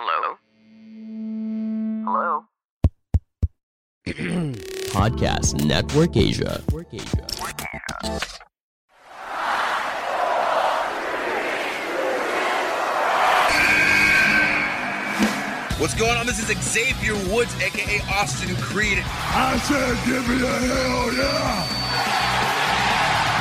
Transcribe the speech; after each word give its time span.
Hello? 0.00 0.38
Hello? 2.06 2.44
Podcast 4.94 5.64
Network 5.64 6.16
Asia. 6.16 6.62
What's 15.80 15.94
going 15.94 16.16
on? 16.16 16.26
This 16.26 16.38
is 16.38 16.56
Xavier 16.62 17.14
Woods, 17.34 17.52
aka 17.60 18.00
Austin 18.08 18.54
Creed. 18.58 19.02
I 19.04 19.58
said, 19.64 19.96
give 20.06 20.28
me 20.28 20.36
a 20.36 20.46
hell 20.46 21.12
yeah! 21.12 21.66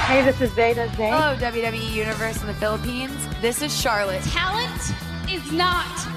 Hey, 0.07 0.23
this 0.23 0.41
is 0.41 0.51
Zeta 0.55 0.89
Zay. 0.97 1.11
Hello, 1.11 1.35
WWE 1.35 1.93
Universe 1.93 2.41
in 2.41 2.47
the 2.47 2.55
Philippines. 2.55 3.27
This 3.41 3.61
is 3.61 3.79
Charlotte. 3.79 4.23
Talent 4.23 4.91
is 5.29 5.51
not 5.51 6.16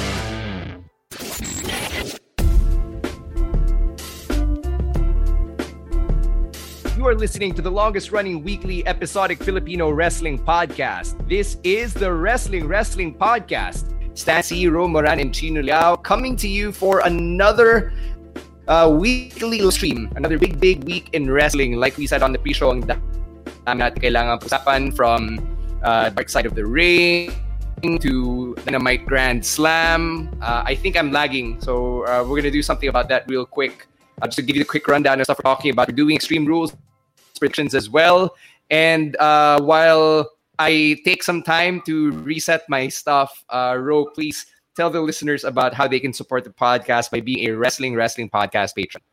Are 7.11 7.15
listening 7.15 7.51
to 7.55 7.61
the 7.61 7.69
longest 7.69 8.15
running 8.15 8.41
weekly 8.41 8.87
episodic 8.87 9.43
Filipino 9.43 9.91
wrestling 9.91 10.39
podcast. 10.39 11.19
This 11.27 11.57
is 11.61 11.93
the 11.93 12.07
Wrestling 12.07 12.71
Wrestling 12.71 13.19
Podcast. 13.19 13.91
Stan 14.17 14.41
Sy, 14.41 14.71
Romoran, 14.71 15.19
and 15.19 15.35
Chino 15.35 15.59
Liao 15.61 15.97
coming 15.97 16.37
to 16.37 16.47
you 16.47 16.71
for 16.71 17.03
another 17.03 17.91
uh, 18.69 18.87
weekly 18.87 19.59
stream. 19.71 20.07
Another 20.15 20.39
big, 20.39 20.57
big 20.57 20.85
week 20.85 21.09
in 21.11 21.29
wrestling. 21.29 21.75
Like 21.75 21.97
we 21.97 22.07
said 22.07 22.23
on 22.23 22.31
the 22.31 22.39
pre-show, 22.39 22.71
ang 22.71 22.87
dami 22.87 23.03
natin 23.67 23.99
kailangan 23.99 24.39
usapan 24.47 24.95
from 24.95 25.35
uh, 25.83 26.15
Dark 26.15 26.31
Side 26.31 26.47
of 26.47 26.55
the 26.55 26.63
Ring 26.63 27.35
to 27.83 28.55
Dynamite 28.63 29.03
Grand 29.03 29.43
Slam. 29.43 30.31
Uh, 30.39 30.63
I 30.63 30.79
think 30.79 30.95
I'm 30.95 31.11
lagging, 31.11 31.59
so 31.59 32.07
uh, 32.07 32.23
we're 32.23 32.39
gonna 32.39 32.55
do 32.55 32.63
something 32.63 32.87
about 32.87 33.11
that 33.11 33.27
real 33.27 33.43
quick. 33.43 33.91
Uh, 34.23 34.31
just 34.31 34.39
to 34.39 34.47
give 34.47 34.55
you 34.55 34.63
the 34.63 34.71
quick 34.71 34.87
rundown 34.87 35.19
of 35.19 35.27
stuff 35.27 35.43
we're 35.43 35.51
talking 35.51 35.75
about. 35.75 35.91
We're 35.91 35.99
doing 35.99 36.15
Extreme 36.15 36.47
Rules 36.47 36.71
as 37.73 37.89
well. 37.89 38.35
And 38.69 39.15
uh, 39.17 39.61
while 39.61 40.31
I 40.59 40.97
take 41.03 41.23
some 41.23 41.43
time 41.43 41.81
to 41.85 42.11
reset 42.11 42.63
my 42.69 42.87
stuff, 42.87 43.43
uh, 43.49 43.75
Ro, 43.79 44.05
please 44.05 44.45
tell 44.75 44.89
the 44.89 45.01
listeners 45.01 45.43
about 45.43 45.73
how 45.73 45.87
they 45.87 45.99
can 45.99 46.13
support 46.13 46.43
the 46.43 46.51
podcast 46.51 47.11
by 47.11 47.19
being 47.19 47.49
a 47.49 47.51
Wrestling 47.51 47.95
Wrestling 47.95 48.29
Podcast 48.29 48.75
patron. 48.75 49.03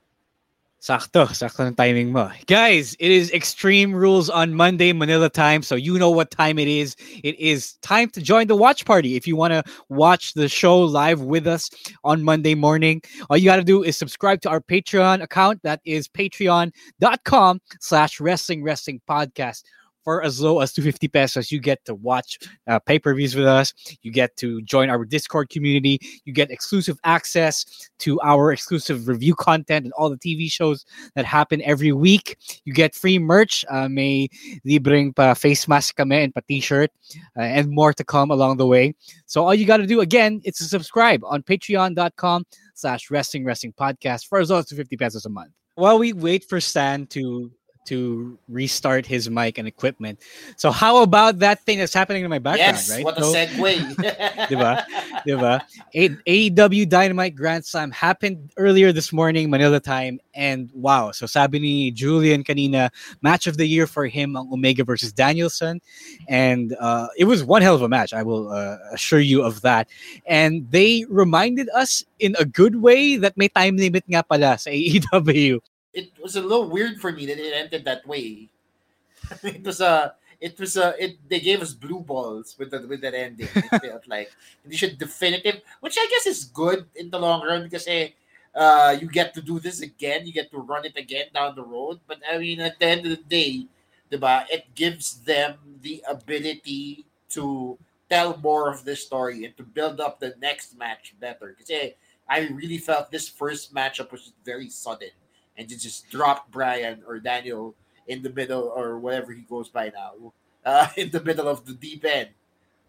Sakto, 0.80 1.26
sakto 1.34 1.66
ng 1.66 1.74
timing 1.74 2.12
mo. 2.12 2.30
Guys, 2.46 2.94
it 3.00 3.10
is 3.10 3.32
Extreme 3.32 3.92
Rules 3.92 4.30
on 4.30 4.54
Monday, 4.54 4.92
Manila 4.92 5.28
time. 5.28 5.60
So 5.60 5.74
you 5.74 5.98
know 5.98 6.08
what 6.08 6.30
time 6.30 6.56
it 6.56 6.68
is. 6.68 6.94
It 7.24 7.38
is 7.40 7.74
time 7.82 8.10
to 8.10 8.22
join 8.22 8.46
the 8.46 8.54
watch 8.54 8.86
party. 8.86 9.16
If 9.16 9.26
you 9.26 9.34
want 9.34 9.52
to 9.54 9.64
watch 9.88 10.34
the 10.34 10.48
show 10.48 10.78
live 10.78 11.20
with 11.20 11.48
us 11.48 11.68
on 12.04 12.22
Monday 12.22 12.54
morning, 12.54 13.02
all 13.28 13.36
you 13.36 13.44
got 13.44 13.56
to 13.56 13.64
do 13.64 13.82
is 13.82 13.98
subscribe 13.98 14.40
to 14.42 14.50
our 14.50 14.60
Patreon 14.60 15.20
account. 15.20 15.60
That 15.64 15.80
is 15.84 16.06
patreon.com 16.06 17.60
slash 17.80 18.20
wrestling 18.20 18.62
wrestling 18.62 19.00
podcast. 19.08 19.64
For 20.08 20.22
as 20.22 20.40
low 20.40 20.60
as 20.60 20.72
250 20.72 21.08
pesos, 21.08 21.52
you 21.52 21.60
get 21.60 21.84
to 21.84 21.94
watch 21.94 22.38
uh, 22.66 22.78
pay 22.78 22.98
per 22.98 23.12
views 23.12 23.36
with 23.36 23.44
us. 23.44 23.74
You 24.00 24.10
get 24.10 24.34
to 24.38 24.62
join 24.62 24.88
our 24.88 25.04
Discord 25.04 25.50
community. 25.50 26.00
You 26.24 26.32
get 26.32 26.50
exclusive 26.50 26.98
access 27.04 27.90
to 27.98 28.18
our 28.22 28.50
exclusive 28.50 29.06
review 29.06 29.34
content 29.34 29.84
and 29.84 29.92
all 29.92 30.08
the 30.08 30.16
TV 30.16 30.50
shows 30.50 30.86
that 31.14 31.26
happen 31.26 31.60
every 31.60 31.92
week. 31.92 32.38
You 32.64 32.72
get 32.72 32.94
free 32.94 33.18
merch. 33.18 33.66
Uh, 33.68 33.90
may 33.90 34.30
libreng 34.66 35.14
pa 35.14 35.34
face 35.34 35.68
mask 35.68 35.96
kami 35.96 36.22
and 36.22 36.34
pa 36.34 36.40
t-shirt 36.48 36.90
uh, 37.36 37.42
and 37.42 37.68
more 37.68 37.92
to 37.92 38.02
come 38.02 38.30
along 38.30 38.56
the 38.56 38.66
way. 38.66 38.94
So 39.26 39.44
all 39.44 39.54
you 39.54 39.66
got 39.66 39.76
to 39.76 39.86
do 39.86 40.00
again 40.00 40.40
is 40.42 40.56
to 40.56 40.64
subscribe 40.64 41.20
on 41.22 41.42
patreon.com 41.42 42.46
slash 42.72 43.10
wrestling 43.10 43.44
wrestling 43.44 43.74
podcast 43.78 44.26
for 44.26 44.38
as 44.38 44.48
low 44.48 44.56
as 44.56 44.72
250 44.72 44.96
pesos 44.96 45.26
a 45.26 45.28
month. 45.28 45.52
While 45.74 45.98
we 45.98 46.14
wait 46.14 46.48
for 46.48 46.62
Stan 46.62 47.06
to 47.08 47.52
to 47.88 48.38
restart 48.48 49.06
his 49.06 49.28
mic 49.30 49.58
and 49.58 49.66
equipment. 49.66 50.20
So 50.56 50.70
how 50.70 51.02
about 51.02 51.38
that 51.40 51.60
thing 51.64 51.78
that's 51.78 51.94
happening 51.94 52.24
in 52.24 52.30
my 52.30 52.38
background, 52.38 52.76
Yes, 52.76 52.90
right? 52.90 53.04
what 53.04 53.18
a 53.18 53.24
So- 53.24 53.32
segue. 53.34 53.94
diba? 54.48 54.84
Diba? 55.26 55.60
A- 55.94 56.18
AEW 56.50 56.88
Dynamite 56.88 57.34
Grand 57.34 57.64
Slam 57.64 57.90
happened 57.90 58.52
earlier 58.56 58.92
this 58.92 59.12
morning, 59.12 59.50
Manila 59.50 59.80
time, 59.80 60.20
and 60.34 60.70
wow. 60.74 61.10
So 61.12 61.26
sabi 61.26 61.58
ni 61.58 61.90
Julian 61.90 62.44
kanina, 62.44 62.90
match 63.22 63.46
of 63.46 63.56
the 63.56 63.66
year 63.66 63.86
for 63.86 64.06
him 64.06 64.36
Omega 64.36 64.84
versus 64.84 65.12
Danielson, 65.12 65.80
and 66.28 66.76
uh, 66.78 67.08
it 67.16 67.24
was 67.24 67.42
one 67.44 67.62
hell 67.62 67.74
of 67.74 67.82
a 67.82 67.88
match. 67.88 68.12
I 68.12 68.22
will 68.22 68.50
uh, 68.52 68.76
assure 68.92 69.20
you 69.20 69.42
of 69.42 69.62
that. 69.62 69.88
And 70.26 70.70
they 70.70 71.04
reminded 71.08 71.68
us 71.74 72.04
in 72.18 72.36
a 72.38 72.44
good 72.44 72.76
way 72.76 73.16
that 73.16 73.36
may 73.36 73.48
time 73.48 73.76
limit 73.76 74.04
nga 74.08 74.22
pala 74.22 74.58
sa 74.58 74.70
AEW. 74.70 75.60
It 75.92 76.12
was 76.22 76.36
a 76.36 76.42
little 76.42 76.68
weird 76.68 77.00
for 77.00 77.12
me 77.12 77.26
that 77.26 77.38
it 77.38 77.54
ended 77.54 77.84
that 77.84 78.06
way. 78.06 78.48
it 79.42 79.64
was 79.64 79.80
a, 79.80 80.14
it 80.40 80.58
was 80.58 80.76
a, 80.76 80.94
it. 81.02 81.18
They 81.28 81.40
gave 81.40 81.62
us 81.62 81.72
blue 81.72 82.00
balls 82.00 82.54
with 82.58 82.70
that 82.70 82.88
with 82.88 83.00
that 83.02 83.14
ending. 83.14 83.48
It 83.54 83.82
felt 83.82 84.06
like 84.06 84.30
they 84.64 84.76
should 84.76 84.98
definitive, 84.98 85.60
which 85.80 85.96
I 85.98 86.06
guess 86.10 86.26
is 86.26 86.44
good 86.44 86.86
in 86.94 87.10
the 87.10 87.18
long 87.18 87.44
run 87.44 87.64
because 87.64 87.86
eh, 87.88 88.10
uh, 88.54 88.96
you 89.00 89.08
get 89.08 89.34
to 89.34 89.42
do 89.42 89.58
this 89.58 89.80
again, 89.80 90.26
you 90.26 90.32
get 90.32 90.50
to 90.50 90.58
run 90.58 90.84
it 90.84 90.96
again 90.96 91.26
down 91.34 91.56
the 91.56 91.64
road. 91.64 92.00
But 92.06 92.20
I 92.30 92.38
mean, 92.38 92.60
at 92.60 92.78
the 92.78 92.86
end 92.86 93.06
of 93.06 93.10
the 93.10 93.24
day, 93.24 93.66
diba, 94.10 94.46
it 94.50 94.74
gives 94.74 95.20
them 95.20 95.56
the 95.82 96.02
ability 96.08 97.04
to 97.30 97.78
tell 98.08 98.38
more 98.38 98.70
of 98.70 98.84
this 98.84 99.04
story 99.04 99.44
and 99.44 99.56
to 99.56 99.62
build 99.62 100.00
up 100.00 100.20
the 100.20 100.34
next 100.40 100.78
match 100.78 101.14
better. 101.20 101.54
Because 101.56 101.68
hey, 101.68 101.96
I 102.28 102.48
really 102.48 102.78
felt 102.78 103.10
this 103.10 103.28
first 103.28 103.74
matchup 103.74 104.12
was 104.12 104.32
very 104.44 104.70
sudden 104.70 105.10
and 105.58 105.70
you 105.70 105.76
just 105.76 106.08
drop 106.08 106.50
Bryan 106.50 107.02
or 107.06 107.18
Daniel 107.18 107.74
in 108.06 108.22
the 108.22 108.30
middle 108.30 108.72
or 108.74 108.98
whatever 108.98 109.32
he 109.32 109.42
goes 109.42 109.68
by 109.68 109.90
now, 109.90 110.32
uh, 110.64 110.88
in 110.96 111.10
the 111.10 111.22
middle 111.22 111.48
of 111.48 111.66
the 111.66 111.74
deep 111.74 112.04
end 112.04 112.30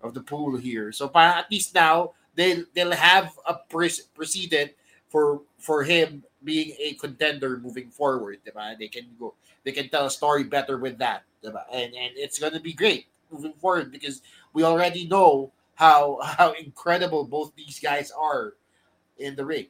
of 0.01 0.13
the 0.13 0.21
pool 0.21 0.55
here. 0.55 0.91
So 0.91 1.11
at 1.13 1.51
least 1.51 1.75
now 1.75 2.13
they 2.35 2.63
they'll 2.73 2.91
have 2.91 3.37
a 3.45 3.55
pre- 3.69 3.91
precedent 4.15 4.71
for 5.09 5.41
for 5.57 5.83
him 5.83 6.23
being 6.43 6.75
a 6.79 6.93
contender 6.93 7.57
moving 7.57 7.89
forward. 7.89 8.39
Diba? 8.45 8.77
They 8.77 8.87
can 8.87 9.07
go 9.19 9.33
they 9.65 9.71
can 9.71 9.89
tell 9.89 10.05
a 10.05 10.11
story 10.11 10.43
better 10.43 10.77
with 10.77 10.97
that. 10.99 11.23
Diba? 11.43 11.63
And 11.73 11.93
and 11.93 12.13
it's 12.15 12.39
gonna 12.39 12.61
be 12.61 12.73
great 12.73 13.07
moving 13.31 13.53
forward 13.53 13.91
because 13.91 14.21
we 14.53 14.63
already 14.63 15.07
know 15.07 15.51
how 15.75 16.19
how 16.23 16.53
incredible 16.53 17.25
both 17.25 17.55
these 17.55 17.79
guys 17.79 18.11
are 18.11 18.53
in 19.17 19.35
the 19.35 19.45
ring. 19.45 19.67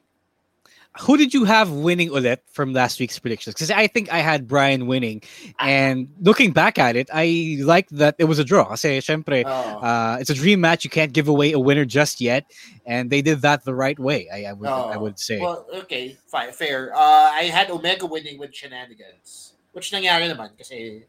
Who 0.98 1.16
did 1.16 1.32
you 1.32 1.44
have 1.44 1.70
winning 1.70 2.10
ulit 2.10 2.38
from 2.50 2.72
last 2.72 2.98
week's 2.98 3.16
predictions? 3.18 3.54
Because 3.54 3.70
I 3.70 3.86
think 3.86 4.12
I 4.12 4.18
had 4.18 4.48
Bryan 4.48 4.88
winning. 4.88 5.22
And 5.60 6.08
looking 6.20 6.50
back 6.50 6.78
at 6.78 6.96
it, 6.96 7.08
I 7.14 7.58
like 7.62 7.88
that 7.90 8.16
it 8.18 8.24
was 8.24 8.40
a 8.40 8.44
draw. 8.44 8.64
Kasi 8.64 8.98
syempre, 8.98 9.46
uh, 9.46 10.18
it's 10.20 10.30
a 10.30 10.34
dream 10.34 10.60
match. 10.60 10.82
You 10.82 10.90
can't 10.90 11.12
give 11.12 11.28
away 11.28 11.52
a 11.52 11.60
winner 11.60 11.84
just 11.84 12.20
yet. 12.20 12.44
And 12.84 13.08
they 13.08 13.22
did 13.22 13.42
that 13.42 13.64
the 13.64 13.74
right 13.74 13.98
way, 13.98 14.28
I, 14.34 14.50
I 14.50 14.52
would 14.52 14.68
I 14.68 14.96
would 14.96 15.18
say. 15.20 15.38
Well, 15.38 15.64
okay, 15.86 16.18
fine, 16.26 16.50
fair. 16.50 16.90
Uh, 16.92 17.30
I 17.38 17.44
had 17.54 17.70
Omega 17.70 18.06
winning 18.06 18.38
with 18.38 18.52
shenanigans. 18.52 19.54
Which 19.70 19.92
nangyari 19.92 20.26
naman 20.26 20.58
kasi 20.58 21.06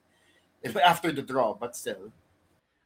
after 0.86 1.12
the 1.12 1.24
draw, 1.24 1.54
but 1.57 1.75
still. 1.75 2.13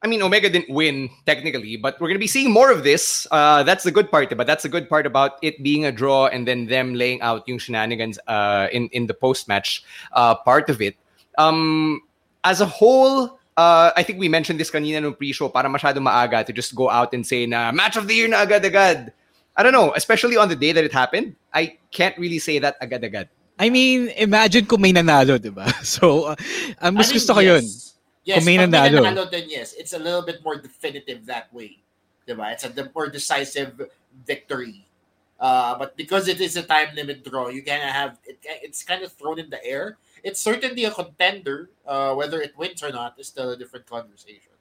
I 0.03 0.07
mean, 0.07 0.21
Omega 0.21 0.49
didn't 0.49 0.69
win 0.69 1.09
technically, 1.25 1.77
but 1.77 1.99
we're 1.99 2.07
gonna 2.07 2.19
be 2.19 2.27
seeing 2.27 2.51
more 2.51 2.69
of 2.71 2.83
this. 2.83 3.25
Uh, 3.31 3.63
that's 3.63 3.83
the 3.83 3.91
good 3.91 4.11
part, 4.11 4.35
but 4.37 4.45
that's 4.45 4.63
the 4.63 4.69
good 4.69 4.89
part 4.89 5.05
about 5.05 5.39
it 5.41 5.63
being 5.63 5.85
a 5.85 5.91
draw 5.91 6.27
and 6.27 6.47
then 6.47 6.67
them 6.67 6.93
laying 6.93 7.21
out 7.21 7.47
yung 7.47 7.57
shenanigans 7.57 8.19
uh, 8.27 8.67
in 8.71 8.87
in 8.89 9.07
the 9.07 9.13
post 9.13 9.47
match 9.47 9.83
uh, 10.13 10.35
part 10.35 10.69
of 10.69 10.81
it. 10.81 10.95
Um, 11.37 12.01
as 12.43 12.61
a 12.61 12.65
whole, 12.65 13.39
uh, 13.57 13.91
I 13.95 14.03
think 14.03 14.19
we 14.19 14.29
mentioned 14.29 14.59
this 14.59 14.69
kanina 14.69 15.01
no 15.01 15.11
pre-show 15.11 15.49
para 15.49 15.67
masyado 15.67 15.97
maaga 15.97 16.45
to 16.45 16.53
just 16.53 16.75
go 16.75 16.89
out 16.89 17.13
and 17.13 17.25
say 17.25 17.45
na 17.45 17.71
match 17.71 17.97
of 17.97 18.07
the 18.07 18.15
year 18.15 18.27
na 18.27 18.43
agad-agad. 18.43 19.11
I 19.55 19.63
don't 19.63 19.73
know, 19.73 19.93
especially 19.95 20.35
on 20.35 20.49
the 20.49 20.55
day 20.55 20.71
that 20.75 20.83
it 20.83 20.91
happened. 20.91 21.35
I 21.53 21.79
can't 21.89 22.17
really 22.19 22.39
say 22.39 22.59
that 22.59 22.75
agad-agad. 22.81 23.29
I 23.57 23.71
mean, 23.71 24.11
imagine 24.19 24.67
kung 24.67 24.83
may 24.83 24.91
nanalo, 24.91 25.39
di 25.39 25.47
ba? 25.49 25.71
So, 25.83 26.35
uh, 26.35 26.91
mas 26.91 27.07
I 27.07 27.15
mean, 27.15 27.15
gusto 27.15 27.31
ko 27.33 27.39
yun. 27.39 27.63
Yes. 28.25 28.43
Yes, 28.43 28.43
Kung 28.43 28.45
may 28.45 28.57
pag 28.57 28.91
nanalo. 28.91 29.05
nanalo, 29.05 29.31
then 29.31 29.45
yes, 29.47 29.73
it's 29.73 29.93
a 29.93 29.99
little 29.99 30.21
bit 30.21 30.43
more 30.43 30.57
definitive 30.57 31.25
that 31.25 31.53
way. 31.53 31.77
Diba? 32.27 32.51
It's 32.51 32.65
a 32.65 32.91
more 32.93 33.07
decisive 33.07 33.79
victory. 34.25 34.85
Uh, 35.39 35.77
but 35.77 35.95
because 35.95 36.27
it 36.27 36.41
is 36.41 36.57
a 36.57 36.63
time 36.63 36.95
limit 36.95 37.23
draw, 37.23 37.49
you 37.49 37.61
kind 37.61 37.83
of 37.83 37.89
have 37.89 38.17
it, 38.25 38.39
it's 38.63 38.83
kind 38.83 39.03
of 39.03 39.11
thrown 39.13 39.37
in 39.37 39.49
the 39.49 39.63
air. 39.63 39.97
It's 40.23 40.41
certainly 40.41 40.85
a 40.85 40.91
contender. 40.91 41.69
Uh, 41.85 42.15
whether 42.15 42.41
it 42.41 42.57
wins 42.57 42.81
or 42.81 42.91
not 42.91 43.13
is 43.19 43.27
still 43.27 43.51
a 43.51 43.57
different 43.57 43.85
conversation. 43.85 44.51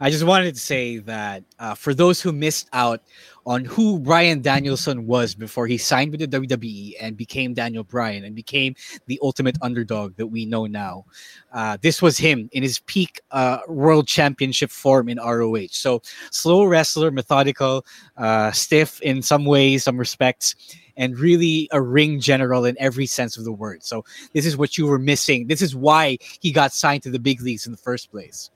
I 0.00 0.08
just 0.08 0.24
wanted 0.24 0.54
to 0.54 0.60
say 0.60 0.96
that 0.98 1.44
uh, 1.58 1.74
for 1.74 1.92
those 1.92 2.22
who 2.22 2.32
missed 2.32 2.68
out 2.72 3.02
on 3.46 3.64
who 3.64 3.98
Bryan 3.98 4.42
Danielson 4.42 5.06
was 5.06 5.34
before 5.34 5.66
he 5.66 5.78
signed 5.78 6.10
with 6.10 6.20
the 6.20 6.28
WWE 6.28 6.94
and 7.00 7.16
became 7.16 7.54
Daniel 7.54 7.84
Bryan 7.84 8.24
and 8.24 8.34
became 8.34 8.74
the 9.06 9.18
ultimate 9.22 9.56
underdog 9.62 10.16
that 10.16 10.26
we 10.26 10.44
know 10.44 10.66
now, 10.66 11.04
uh, 11.52 11.76
this 11.80 12.02
was 12.02 12.18
him 12.18 12.48
in 12.52 12.62
his 12.62 12.78
peak 12.80 13.20
uh, 13.30 13.58
world 13.68 14.06
championship 14.06 14.70
form 14.70 15.08
in 15.08 15.18
ROH. 15.18 15.68
So 15.70 16.02
slow 16.30 16.64
wrestler, 16.64 17.10
methodical, 17.10 17.84
uh, 18.16 18.52
stiff 18.52 19.00
in 19.02 19.22
some 19.22 19.44
ways, 19.44 19.84
some 19.84 19.98
respects. 19.98 20.54
And 20.96 21.18
really 21.18 21.66
a 21.72 21.80
ring 21.80 22.20
general 22.20 22.66
in 22.66 22.76
every 22.78 23.06
sense 23.06 23.38
of 23.38 23.44
the 23.44 23.52
word. 23.52 23.82
So 23.82 24.04
this 24.34 24.44
is 24.44 24.58
what 24.58 24.76
you 24.76 24.86
were 24.86 24.98
missing. 24.98 25.46
This 25.46 25.62
is 25.62 25.74
why 25.74 26.18
he 26.40 26.52
got 26.52 26.74
signed 26.74 27.04
to 27.04 27.10
the 27.10 27.18
big 27.18 27.40
leagues 27.40 27.64
in 27.64 27.72
the 27.72 27.78
first 27.78 28.10
place. 28.10 28.50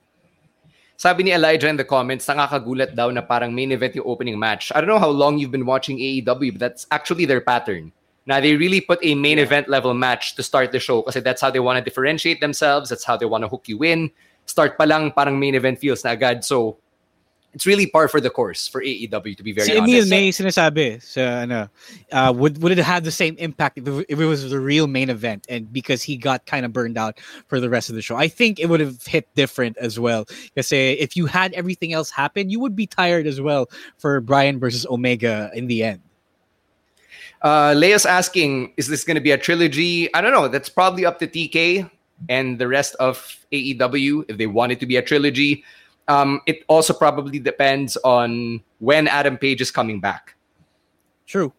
Sabi 0.95 1.27
ni 1.27 1.31
Elijah 1.35 1.67
in 1.67 1.75
the 1.75 1.83
comments, 1.83 2.23
nakakagulat 2.23 2.95
daw 2.95 3.11
na 3.11 3.19
parang 3.19 3.51
main 3.51 3.75
event 3.75 3.99
yung 3.99 4.07
opening 4.07 4.39
match. 4.39 4.71
I 4.71 4.79
don't 4.79 4.87
know 4.87 5.01
how 5.01 5.11
long 5.11 5.35
you've 5.37 5.51
been 5.51 5.67
watching 5.67 5.99
AEW, 5.99 6.55
but 6.55 6.61
that's 6.63 6.87
actually 6.87 7.27
their 7.27 7.43
pattern. 7.43 7.91
Now 8.25 8.39
they 8.39 8.55
really 8.55 8.79
put 8.79 9.03
a 9.03 9.13
main 9.13 9.37
event 9.37 9.67
level 9.67 9.93
match 9.93 10.33
to 10.39 10.41
start 10.41 10.71
the 10.71 10.79
show 10.79 11.03
kasi 11.03 11.19
that's 11.19 11.43
how 11.43 11.51
they 11.51 11.59
want 11.59 11.77
to 11.77 11.83
differentiate 11.83 12.39
themselves. 12.39 12.89
That's 12.89 13.03
how 13.03 13.19
they 13.19 13.27
want 13.27 13.43
to 13.43 13.51
hook 13.51 13.67
you 13.67 13.83
in. 13.83 14.09
Start 14.47 14.79
pa 14.79 14.87
lang, 14.87 15.11
parang 15.11 15.37
main 15.37 15.53
event 15.53 15.77
feels 15.77 16.01
na 16.07 16.15
agad. 16.15 16.47
So 16.47 16.79
it's 17.55 17.65
really 17.65 17.87
par 17.87 18.09
for 18.09 18.19
the 18.19 18.29
course 18.29 18.67
for 18.67 18.83
AEW 18.83 19.35
to 19.37 19.41
be 19.41 19.53
very 19.53 19.65
si 19.65 19.77
Emil 19.77 19.95
honest. 19.95 20.09
may 20.09 20.29
sinasabi 20.29 21.01
sa 21.01 21.47
ano, 21.47 21.69
uh, 22.11 22.33
would 22.35 22.61
would 22.61 22.73
it 22.73 22.77
have 22.77 23.05
the 23.05 23.15
same 23.15 23.35
impact 23.37 23.77
if 23.77 23.87
it, 23.87 24.05
if 24.09 24.19
it 24.19 24.25
was 24.25 24.49
the 24.49 24.59
real 24.59 24.87
main 24.87 25.09
event 25.09 25.47
and 25.47 25.71
because 25.71 26.03
he 26.03 26.17
got 26.17 26.45
kind 26.45 26.65
of 26.65 26.73
burned 26.73 26.97
out 26.97 27.17
for 27.47 27.61
the 27.61 27.69
rest 27.69 27.89
of 27.89 27.95
the 27.95 28.01
show? 28.01 28.17
I 28.17 28.27
think 28.27 28.59
it 28.59 28.67
would 28.67 28.81
have 28.81 29.01
hit 29.05 29.33
different 29.35 29.77
as 29.77 29.97
well. 29.97 30.25
Because 30.53 30.71
if 30.73 31.15
you 31.15 31.25
had 31.25 31.53
everything 31.53 31.93
else 31.93 32.11
happen, 32.11 32.49
you 32.49 32.59
would 32.59 32.75
be 32.75 32.85
tired 32.85 33.25
as 33.25 33.39
well 33.39 33.69
for 33.97 34.19
Bryan 34.19 34.59
versus 34.59 34.85
Omega 34.85 35.49
in 35.55 35.67
the 35.67 35.83
end. 35.83 36.01
Uh, 37.41 37.71
Leia's 37.71 38.05
asking, 38.05 38.73
is 38.75 38.87
this 38.87 39.03
going 39.05 39.15
to 39.15 39.21
be 39.21 39.31
a 39.31 39.37
trilogy? 39.37 40.13
I 40.13 40.19
don't 40.19 40.33
know. 40.33 40.47
That's 40.49 40.67
probably 40.67 41.05
up 41.05 41.19
to 41.19 41.27
TK 41.27 41.89
and 42.27 42.59
the 42.59 42.67
rest 42.67 42.95
of 42.99 43.45
AEW 43.51 44.25
if 44.27 44.37
they 44.37 44.47
want 44.47 44.71
it 44.73 44.79
to 44.81 44.85
be 44.85 44.97
a 44.97 45.01
trilogy. 45.01 45.63
Um, 46.07 46.41
it 46.45 46.63
also 46.67 46.93
probably 46.93 47.39
depends 47.39 47.97
on 48.05 48.61
when 48.79 49.07
Adam 49.07 49.37
Page 49.37 49.61
is 49.61 49.71
coming 49.71 49.99
back. 49.99 50.35
True. 51.25 51.51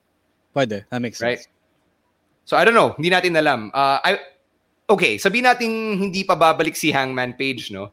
Pwede. 0.54 0.87
That 0.90 1.02
makes 1.02 1.19
sense. 1.19 1.26
Right? 1.26 1.48
So 2.44 2.56
I 2.56 2.64
don't 2.64 2.75
know. 2.75 2.94
Hindi 2.94 3.10
natin 3.10 3.34
alam. 3.34 3.70
Uh, 3.75 3.98
I, 4.04 4.19
okay, 4.88 5.19
sabihin 5.19 5.50
natin 5.50 5.98
hindi 5.98 6.22
pa 6.22 6.38
babalik 6.38 6.78
si 6.78 6.94
Hangman 6.94 7.34
Page, 7.34 7.75
no? 7.75 7.90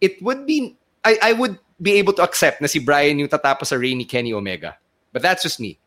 It 0.00 0.20
would 0.20 0.44
be, 0.44 0.76
I, 1.02 1.16
I 1.22 1.32
would 1.32 1.56
be 1.80 1.96
able 1.96 2.12
to 2.14 2.22
accept 2.22 2.60
na 2.60 2.68
si 2.68 2.78
Bryan 2.78 3.18
yung 3.18 3.28
tatapos 3.28 3.72
sa 3.72 3.76
ni 3.80 4.04
Kenny 4.04 4.32
Omega. 4.32 4.76
But 5.12 5.22
that's 5.22 5.42
just 5.42 5.58
me. 5.58 5.80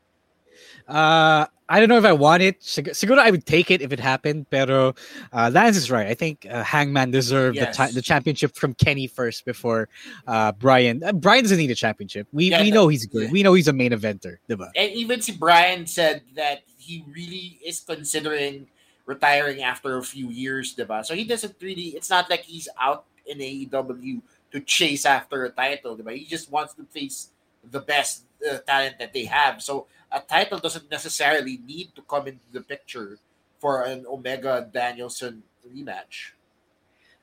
Uh, 0.88 1.46
I 1.70 1.80
don't 1.82 1.90
know 1.90 1.98
if 1.98 2.06
I 2.06 2.14
want 2.14 2.42
it. 2.44 2.62
Siguro 2.62 3.20
I 3.20 3.30
would 3.30 3.46
take 3.46 3.70
it 3.72 3.82
if 3.82 3.92
it 3.92 4.00
happened. 4.00 4.50
Pero 4.50 4.96
uh, 5.34 5.52
Lance 5.54 5.76
is 5.76 5.92
right. 5.92 6.08
I 6.08 6.14
think 6.14 6.48
uh, 6.50 6.64
Hangman 6.64 7.12
deserved 7.12 7.58
Yes. 7.58 7.76
the, 7.76 7.88
ti- 7.88 7.94
the 7.94 8.02
championship 8.02 8.56
from 8.56 8.74
Kenny 8.74 9.06
first 9.08 9.44
before 9.44 9.90
uh, 10.28 10.54
Bryan. 10.54 11.04
Uh, 11.04 11.12
Bryan 11.12 11.44
doesn't 11.44 11.58
need 11.58 11.72
a 11.72 11.76
championship. 11.76 12.28
We 12.32 12.52
Yeah, 12.52 12.62
we 12.62 12.72
know 12.72 12.88
he's 12.88 13.06
good. 13.06 13.32
We 13.32 13.44
know 13.44 13.54
he's 13.54 13.68
a 13.68 13.74
main 13.74 13.92
eventer. 13.92 14.38
Diba? 14.50 14.72
And 14.76 14.92
even 14.94 15.22
si 15.22 15.34
Bryan 15.34 15.86
said 15.86 16.22
that 16.36 16.64
he 16.78 17.04
really 17.14 17.60
is 17.66 17.82
considering 17.82 18.68
retiring 19.06 19.62
after 19.62 19.98
a 19.98 20.04
few 20.04 20.30
years, 20.30 20.76
diba? 20.76 21.06
So 21.06 21.16
he 21.16 21.26
doesn't 21.26 21.56
really, 21.62 21.96
it's 22.00 22.10
not 22.10 22.30
like 22.30 22.44
he's 22.44 22.70
out 22.80 23.06
in 23.26 23.40
AEW 23.40 24.22
to 24.52 24.60
chase 24.62 25.06
after 25.06 25.44
a 25.44 25.50
title, 25.50 25.98
diba? 25.98 26.16
He 26.16 26.24
just 26.26 26.50
wants 26.50 26.74
to 26.76 26.84
face 26.86 27.30
the 27.70 27.80
best 27.82 28.24
uh, 28.50 28.60
talent 28.60 29.00
that 29.00 29.12
they 29.12 29.26
have. 29.26 29.62
So 29.62 29.88
a 30.12 30.20
title 30.22 30.60
doesn't 30.60 30.90
necessarily 30.90 31.60
need 31.66 31.96
to 31.96 32.02
come 32.04 32.28
into 32.28 32.46
the 32.52 32.62
picture 32.62 33.18
for 33.60 33.84
an 33.84 34.06
Omega 34.08 34.68
Danielson 34.72 35.44
rematch. 35.68 36.32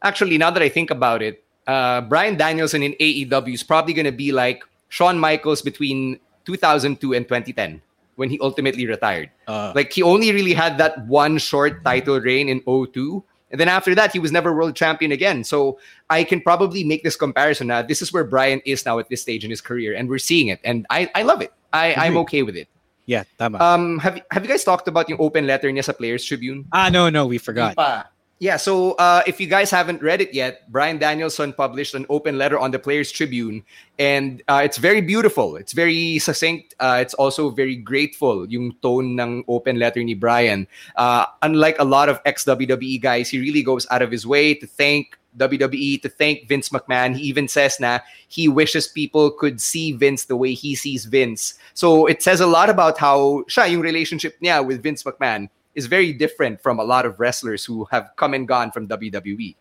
Actually, 0.02 0.36
now 0.38 0.50
that 0.50 0.62
I 0.62 0.68
think 0.68 0.90
about 0.90 1.22
it, 1.22 1.42
uh, 1.66 2.02
Bryan 2.02 2.36
Danielson 2.36 2.82
in 2.82 2.92
AEW 3.00 3.54
is 3.54 3.62
probably 3.62 3.94
going 3.94 4.04
to 4.04 4.12
be 4.12 4.32
like 4.32 4.62
Shawn 4.88 5.18
Michaels 5.18 5.62
between 5.62 6.18
2002 6.44 7.14
and 7.14 7.24
2010 7.26 7.80
when 8.16 8.30
he 8.30 8.38
ultimately 8.40 8.86
retired. 8.86 9.30
Uh, 9.48 9.72
Like 9.74 9.92
he 9.92 10.02
only 10.02 10.30
really 10.32 10.52
had 10.52 10.78
that 10.78 11.06
one 11.06 11.38
short 11.38 11.82
title 11.84 12.20
reign 12.20 12.48
in 12.48 12.60
02. 12.60 13.24
And 13.50 13.60
then 13.60 13.68
after 13.68 13.94
that, 13.94 14.12
he 14.12 14.18
was 14.18 14.32
never 14.32 14.52
world 14.54 14.74
champion 14.76 15.12
again. 15.12 15.44
So 15.44 15.78
I 16.10 16.24
can 16.24 16.40
probably 16.40 16.84
make 16.84 17.02
this 17.02 17.16
comparison. 17.16 17.68
Now, 17.68 17.82
this 17.82 18.02
is 18.02 18.12
where 18.12 18.24
Bryan 18.24 18.60
is 18.66 18.84
now 18.84 18.98
at 18.98 19.08
this 19.08 19.22
stage 19.22 19.44
in 19.44 19.50
his 19.50 19.60
career, 19.60 19.94
and 19.94 20.08
we're 20.08 20.18
seeing 20.18 20.48
it. 20.48 20.60
And 20.64 20.86
I, 20.90 21.10
I 21.14 21.22
love 21.22 21.40
it. 21.40 21.52
I, 21.72 21.94
I'm 21.94 22.16
okay 22.18 22.42
with 22.42 22.56
it. 22.56 22.68
Yeah, 23.06 23.24
tama. 23.38 23.60
Um, 23.60 23.98
have 24.00 24.20
have 24.30 24.42
you 24.44 24.50
guys 24.50 24.64
talked 24.64 24.88
about 24.88 25.08
yung 25.08 25.20
open 25.20 25.46
letter 25.46 25.68
niya 25.68 25.84
sa 25.84 25.92
Players 25.92 26.24
Tribune? 26.24 26.64
ah, 26.72 26.88
no, 26.88 27.10
no, 27.10 27.26
we 27.26 27.38
forgot. 27.38 27.76
Pa. 27.76 28.08
Yeah, 28.40 28.56
so 28.56 28.92
uh, 28.98 29.22
if 29.26 29.40
you 29.40 29.46
guys 29.46 29.70
haven't 29.70 30.02
read 30.02 30.20
it 30.20 30.34
yet, 30.34 30.70
Bryan 30.70 30.98
Danielson 30.98 31.52
published 31.52 31.94
an 31.94 32.04
open 32.10 32.36
letter 32.36 32.58
on 32.58 32.72
the 32.72 32.78
Players 32.78 33.12
Tribune, 33.12 33.62
and 33.98 34.42
uh, 34.48 34.60
it's 34.64 34.76
very 34.76 35.00
beautiful. 35.00 35.56
It's 35.56 35.72
very 35.72 36.18
succinct. 36.18 36.74
Uh, 36.80 36.98
it's 37.00 37.14
also 37.14 37.50
very 37.50 37.76
grateful. 37.76 38.44
Yung 38.50 38.74
tone 38.82 39.18
ng 39.20 39.44
open 39.46 39.78
letter 39.78 40.02
ni 40.02 40.14
Bryan. 40.14 40.66
Uh, 40.96 41.26
unlike 41.42 41.76
a 41.78 41.84
lot 41.84 42.08
of 42.08 42.20
ex 42.26 42.44
WWE 42.44 43.00
guys, 43.00 43.30
he 43.30 43.38
really 43.38 43.62
goes 43.62 43.86
out 43.90 44.02
of 44.02 44.10
his 44.10 44.26
way 44.26 44.52
to 44.52 44.66
thank 44.66 45.16
WWE, 45.38 46.00
to 46.02 46.08
thank 46.08 46.48
Vince 46.48 46.68
McMahon. 46.68 47.16
He 47.16 47.24
even 47.24 47.48
says 47.48 47.78
na 47.80 48.00
he 48.28 48.48
wishes 48.48 48.88
people 48.88 49.30
could 49.30 49.60
see 49.60 49.92
Vince 49.92 50.26
the 50.26 50.36
way 50.36 50.54
he 50.54 50.74
sees 50.74 51.04
Vince. 51.04 51.54
So 51.74 52.06
it 52.06 52.22
says 52.22 52.40
a 52.40 52.46
lot 52.46 52.70
about 52.70 52.98
how 52.98 53.44
siya, 53.48 53.80
relationship 53.80 54.38
niya 54.40 54.64
with 54.64 54.82
Vince 54.82 55.02
McMahon 55.02 55.48
is 55.74 55.86
very 55.86 56.12
different 56.12 56.60
from 56.60 56.78
a 56.78 56.84
lot 56.84 57.04
of 57.04 57.18
wrestlers 57.18 57.64
who 57.64 57.84
have 57.90 58.10
come 58.16 58.34
and 58.34 58.46
gone 58.46 58.70
from. 58.70 58.84
WWE. 58.88 59.56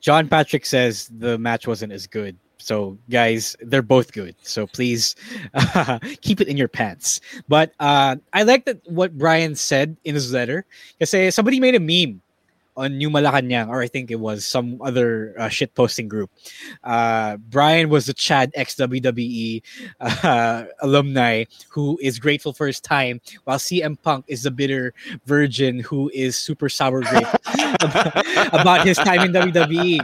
John 0.00 0.28
Patrick 0.28 0.64
says 0.64 1.10
the 1.18 1.38
match 1.38 1.66
wasn't 1.66 1.92
as 1.92 2.06
good. 2.06 2.36
So, 2.58 2.98
guys, 3.08 3.56
they're 3.60 3.82
both 3.82 4.12
good. 4.12 4.34
So 4.42 4.66
please 4.66 5.14
uh, 5.54 5.98
keep 6.20 6.40
it 6.40 6.48
in 6.48 6.56
your 6.56 6.68
pants. 6.68 7.20
But 7.48 7.72
uh, 7.78 8.16
I 8.32 8.42
like 8.42 8.64
that 8.66 8.80
what 8.84 9.16
Bryan 9.16 9.54
said 9.54 9.96
in 10.04 10.14
his 10.14 10.32
letter. 10.32 10.66
Kasi 10.98 11.30
somebody 11.30 11.60
made 11.60 11.74
a 11.74 11.80
meme 11.80 12.20
on 12.78 12.96
New 12.96 13.10
Malacanang, 13.10 13.68
or 13.68 13.82
I 13.82 13.88
think 13.88 14.10
it 14.10 14.20
was 14.20 14.46
some 14.46 14.80
other 14.80 15.34
uh, 15.38 15.48
shit 15.48 15.74
posting 15.74 16.08
group. 16.08 16.30
Uh, 16.84 17.36
Bryan 17.36 17.90
was 17.90 18.06
the 18.06 18.14
Chad 18.14 18.52
ex 18.54 18.76
WWE 18.76 19.62
uh, 20.00 20.64
alumni 20.80 21.44
who 21.68 21.98
is 22.00 22.18
grateful 22.18 22.52
for 22.52 22.66
his 22.66 22.80
time, 22.80 23.20
while 23.44 23.58
CM 23.58 24.00
Punk 24.00 24.24
is 24.28 24.44
the 24.44 24.50
bitter 24.50 24.94
virgin 25.26 25.80
who 25.80 26.10
is 26.14 26.36
super 26.36 26.68
sour 26.68 27.02
grape 27.02 27.26
about 28.52 28.86
his 28.86 28.96
time 28.96 29.20
in 29.20 29.32
WWE. 29.32 29.98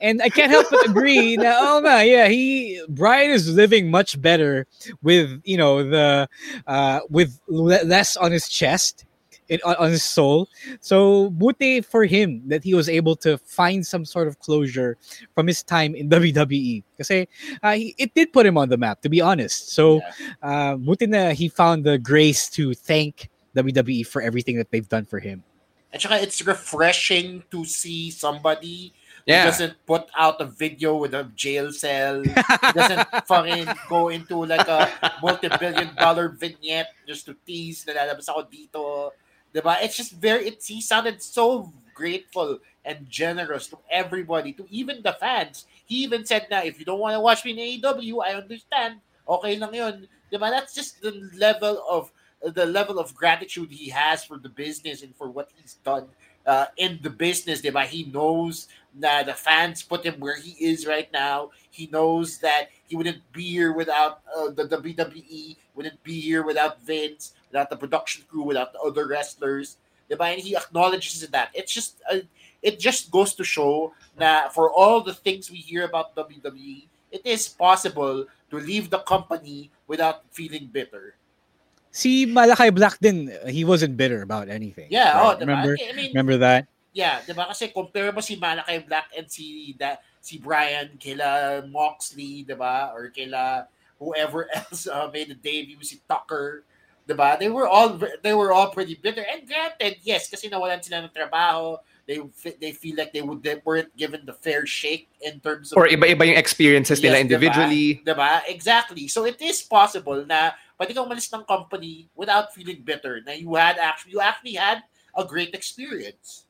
And 0.00 0.20
I 0.20 0.28
can't 0.28 0.50
help 0.50 0.66
but 0.70 0.90
agree 0.90 1.36
that 1.36 1.56
oh 1.58 1.80
man, 1.80 2.08
yeah, 2.08 2.28
he 2.28 2.82
Bryan 2.88 3.30
is 3.30 3.54
living 3.54 3.90
much 3.90 4.20
better 4.20 4.66
with 5.02 5.40
you 5.44 5.56
know 5.56 5.88
the 5.88 6.28
uh, 6.66 7.00
with 7.08 7.38
le- 7.46 7.84
less 7.84 8.16
on 8.16 8.32
his 8.32 8.48
chest. 8.48 9.04
In, 9.48 9.60
on, 9.64 9.76
on 9.76 9.90
his 9.90 10.02
soul, 10.02 10.48
so 10.80 11.30
buti 11.30 11.80
for 11.80 12.04
him 12.04 12.42
that 12.48 12.64
he 12.64 12.74
was 12.74 12.88
able 12.88 13.14
to 13.22 13.38
find 13.38 13.86
some 13.86 14.04
sort 14.04 14.26
of 14.26 14.40
closure 14.40 14.98
from 15.34 15.46
his 15.46 15.62
time 15.62 15.94
in 15.94 16.10
WWE. 16.10 16.82
Kasi 16.98 17.28
uh, 17.62 17.78
he, 17.78 17.94
it 17.96 18.12
did 18.14 18.32
put 18.32 18.44
him 18.44 18.58
on 18.58 18.68
the 18.68 18.76
map, 18.76 19.02
to 19.02 19.08
be 19.08 19.20
honest. 19.20 19.70
So 19.70 20.02
uh, 20.42 20.74
buti 20.74 21.06
na 21.06 21.30
he 21.30 21.46
found 21.48 21.84
the 21.84 21.96
grace 21.96 22.50
to 22.58 22.74
thank 22.74 23.30
WWE 23.54 24.06
for 24.06 24.20
everything 24.20 24.56
that 24.58 24.70
they've 24.72 24.88
done 24.88 25.06
for 25.06 25.20
him. 25.20 25.44
At 25.94 26.02
saka 26.02 26.18
it's 26.18 26.42
refreshing 26.42 27.44
to 27.54 27.64
see 27.64 28.10
somebody 28.10 28.92
Yeah. 29.26 29.42
He 29.42 29.50
doesn't 29.50 29.74
put 29.90 30.06
out 30.16 30.40
a 30.40 30.46
video 30.46 30.94
with 31.02 31.12
a 31.12 31.26
jail 31.34 31.74
cell. 31.74 32.22
he 32.22 32.72
doesn't 32.72 33.10
fucking 33.26 33.66
go 33.90 34.08
into 34.08 34.46
like 34.46 34.68
a 34.70 34.86
multi-billion 35.20 35.90
dollar 35.98 36.30
vignette 36.30 36.94
just 37.10 37.26
to 37.26 37.34
tease 37.42 37.82
na 37.90 37.98
lalabas 37.98 38.30
ako 38.30 38.46
dito. 38.46 39.10
Diba? 39.56 39.78
It's 39.80 39.96
just 39.96 40.12
very, 40.12 40.48
it's, 40.48 40.66
he 40.66 40.82
sounded 40.82 41.22
so 41.22 41.72
grateful 41.94 42.58
and 42.84 43.08
generous 43.08 43.66
to 43.68 43.78
everybody, 43.90 44.52
to 44.52 44.66
even 44.70 45.02
the 45.02 45.16
fans. 45.18 45.64
He 45.86 46.04
even 46.04 46.26
said 46.26 46.46
na, 46.50 46.60
if 46.60 46.78
you 46.78 46.84
don't 46.84 47.00
want 47.00 47.14
to 47.14 47.20
watch 47.20 47.44
me 47.44 47.52
in 47.52 47.80
AEW, 47.80 48.22
I 48.22 48.34
understand. 48.34 49.00
Okay 49.26 49.56
lang 49.56 49.74
yun. 49.74 50.06
Diba? 50.30 50.50
That's 50.50 50.74
just 50.74 51.00
the 51.00 51.30
level 51.38 51.82
of 51.88 52.12
the 52.42 52.66
level 52.66 52.98
of 52.98 53.14
gratitude 53.14 53.70
he 53.70 53.88
has 53.90 54.22
for 54.24 54.36
the 54.36 54.48
business 54.48 55.02
and 55.02 55.16
for 55.16 55.30
what 55.30 55.48
he's 55.56 55.74
done 55.82 56.06
uh, 56.44 56.66
in 56.76 57.00
the 57.02 57.10
business. 57.10 57.62
Diba? 57.62 57.84
He 57.86 58.04
knows 58.04 58.68
that 59.00 59.26
the 59.26 59.34
fans 59.34 59.82
put 59.82 60.04
him 60.04 60.20
where 60.20 60.36
he 60.36 60.52
is 60.62 60.86
right 60.86 61.10
now. 61.12 61.50
He 61.70 61.88
knows 61.88 62.38
that 62.38 62.68
he 62.86 62.96
wouldn't 62.96 63.20
be 63.32 63.50
here 63.50 63.72
without 63.72 64.20
uh, 64.36 64.50
the 64.50 64.68
WWE, 64.68 65.56
wouldn't 65.74 66.02
be 66.02 66.20
here 66.20 66.42
without 66.42 66.82
Vince, 66.82 67.34
without 67.56 67.72
the 67.72 67.80
production 67.80 68.20
crew, 68.28 68.44
without 68.44 68.76
the 68.76 68.80
other 68.84 69.08
wrestlers. 69.08 69.80
Diba? 70.12 70.28
And 70.28 70.40
he 70.44 70.54
acknowledges 70.54 71.24
that. 71.24 71.48
It's 71.56 71.72
just 71.72 71.96
uh, 72.12 72.20
it 72.60 72.78
just 72.78 73.10
goes 73.10 73.32
to 73.40 73.44
show 73.44 73.96
that 74.20 74.52
for 74.52 74.68
all 74.68 75.00
the 75.00 75.16
things 75.16 75.50
we 75.50 75.56
hear 75.56 75.88
about 75.88 76.14
WWE, 76.14 76.84
it 77.10 77.24
is 77.24 77.48
possible 77.48 78.26
to 78.52 78.56
leave 78.60 78.92
the 78.92 79.00
company 79.08 79.72
without 79.88 80.28
feeling 80.30 80.68
bitter. 80.68 81.16
See, 81.90 82.28
Malakai 82.28 82.76
Black 82.76 83.00
din, 83.00 83.32
he 83.48 83.64
wasn't 83.64 83.96
bitter 83.96 84.20
about 84.20 84.52
anything. 84.52 84.92
Yeah, 84.92 85.16
right? 85.16 85.24
oh, 85.24 85.32
diba? 85.40 85.48
remember, 85.48 85.72
I 85.80 85.92
mean, 85.96 86.12
remember 86.12 86.36
that? 86.44 86.68
Yeah, 86.92 87.24
diba? 87.24 87.48
Kasi 87.48 87.72
compare 87.72 88.12
mo 88.12 88.20
si 88.20 88.36
Malakai 88.36 88.84
Black 88.84 89.16
and 89.16 89.24
si 89.32 89.72
da, 89.72 89.96
si 90.20 90.36
Bryan 90.36 90.92
kila 91.00 91.64
Moxley, 91.72 92.44
diba? 92.44 92.92
Or 92.92 93.08
kila 93.08 93.66
whoever 93.98 94.48
else 94.54 94.86
uh, 94.86 95.08
made 95.12 95.32
a 95.32 95.38
debut, 95.38 95.80
si 95.82 96.00
Tucker, 96.08 96.62
diba? 97.08 97.38
They 97.38 97.48
were 97.48 97.68
all 97.70 97.98
they 98.22 98.34
were 98.34 98.52
all 98.52 98.70
pretty 98.70 98.98
bitter. 98.98 99.22
And 99.22 99.46
granted, 99.46 100.02
yes, 100.02 100.28
kasi 100.28 100.50
nawalan 100.50 100.82
sila 100.82 101.06
ng 101.06 101.14
trabaho, 101.14 101.78
they 102.06 102.18
they 102.58 102.72
feel 102.74 102.98
like 102.98 103.14
they 103.14 103.22
would 103.22 103.42
they 103.42 103.62
weren't 103.62 103.94
given 103.96 104.26
the 104.26 104.34
fair 104.34 104.66
shake 104.66 105.08
in 105.22 105.38
terms 105.40 105.70
of 105.70 105.78
Or 105.78 105.86
iba-iba 105.86 106.26
yung 106.26 106.38
experiences 106.38 106.98
nila 107.02 107.22
Yes, 107.22 107.26
individually. 107.30 108.02
Diba? 108.02 108.14
diba? 108.14 108.32
Exactly. 108.50 109.06
So 109.06 109.26
it 109.26 109.38
is 109.38 109.62
possible 109.62 110.26
na 110.26 110.58
pwede 110.78 110.94
kang 110.94 111.06
umalis 111.06 111.30
ng 111.30 111.46
company 111.46 112.10
without 112.18 112.50
feeling 112.50 112.82
bitter 112.82 113.22
na 113.22 113.38
you 113.38 113.54
had 113.54 113.78
actually 113.78 114.18
you 114.18 114.20
actually 114.20 114.58
had 114.58 114.82
a 115.14 115.22
great 115.22 115.54
experience. 115.54 116.46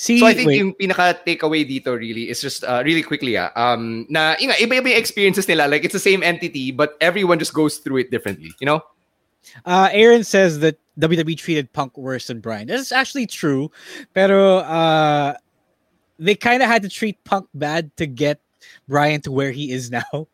See, 0.00 0.18
so 0.18 0.26
I 0.26 0.32
think 0.32 0.48
wait. 0.48 0.58
yung 0.64 0.72
pinaka 0.74 1.12
takeaway 1.22 1.62
dito 1.62 1.92
really 1.92 2.32
is 2.32 2.40
just 2.40 2.64
uh, 2.64 2.80
really 2.82 3.04
quickly 3.04 3.36
ah, 3.36 3.52
um 3.52 4.08
na 4.08 4.32
yun 4.40 4.56
iba-iba 4.56 4.96
yung 4.96 4.98
experiences 4.98 5.44
nila 5.44 5.68
like 5.68 5.84
it's 5.84 5.94
the 5.94 6.02
same 6.02 6.24
entity 6.24 6.72
but 6.72 6.96
everyone 7.04 7.36
just 7.36 7.52
goes 7.52 7.78
through 7.78 8.00
it 8.00 8.08
differently, 8.08 8.50
you 8.58 8.66
know? 8.66 8.80
Uh, 9.64 9.88
Aaron 9.92 10.24
says 10.24 10.60
that 10.60 10.78
WWE 10.98 11.36
treated 11.36 11.72
Punk 11.72 11.96
worse 11.96 12.26
than 12.26 12.40
Bryan. 12.40 12.66
That's 12.66 12.92
actually 12.92 13.26
true. 13.26 13.70
Pero 14.14 14.58
uh, 14.58 15.34
they 16.18 16.34
kind 16.34 16.62
of 16.62 16.68
had 16.68 16.82
to 16.82 16.88
treat 16.88 17.22
Punk 17.24 17.48
bad 17.54 17.96
to 17.96 18.06
get 18.06 18.40
Bryan 18.88 19.20
to 19.22 19.32
where 19.32 19.52
he 19.52 19.70
is 19.70 19.90
now. 19.90 20.28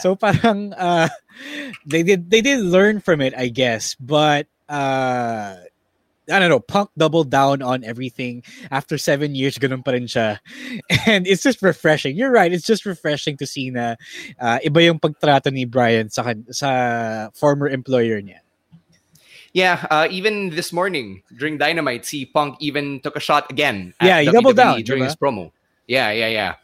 So 0.00 0.16
parang 0.16 0.72
uh, 0.72 1.08
they 1.86 2.02
did 2.02 2.30
they 2.30 2.40
did 2.40 2.60
learn 2.60 3.00
from 3.00 3.20
it, 3.20 3.32
I 3.36 3.46
guess. 3.48 3.94
But 3.94 4.48
uh, 4.68 5.56
I 6.30 6.38
don't 6.38 6.48
know. 6.50 6.60
Punk 6.60 6.90
doubled 6.96 7.30
down 7.30 7.62
on 7.62 7.82
everything 7.82 8.42
after 8.70 8.96
seven 8.96 9.34
years. 9.34 9.58
Ganun 9.58 9.84
pa 9.84 9.90
rin 9.90 10.06
siya. 10.06 10.38
And 11.06 11.26
it's 11.26 11.42
just 11.42 11.62
refreshing. 11.62 12.16
You're 12.16 12.30
right. 12.30 12.52
It's 12.52 12.66
just 12.66 12.86
refreshing 12.86 13.36
to 13.38 13.46
see 13.46 13.70
na 13.70 13.96
uh, 14.38 14.58
iba 14.62 14.86
yung 14.86 15.00
pagtrato 15.00 15.50
ni 15.50 15.64
Bryan 15.64 16.10
sa, 16.10 16.22
kan- 16.22 16.46
sa 16.50 17.30
former 17.34 17.68
employer 17.68 18.22
niya. 18.22 18.38
Yeah, 19.52 19.84
uh, 19.90 20.08
even 20.10 20.50
this 20.50 20.72
morning 20.72 21.22
during 21.36 21.58
Dynamite, 21.58 22.06
see 22.06 22.24
Punk 22.24 22.56
even 22.60 23.00
took 23.00 23.16
a 23.16 23.20
shot 23.20 23.50
again. 23.50 23.92
Yeah, 24.00 24.20
he 24.22 24.30
doubled 24.30 24.56
down, 24.56 24.80
during 24.82 25.02
diba? 25.02 25.12
his 25.12 25.16
promo. 25.16 25.52
Yeah, 25.86 26.10
yeah, 26.10 26.28
yeah. 26.28 26.54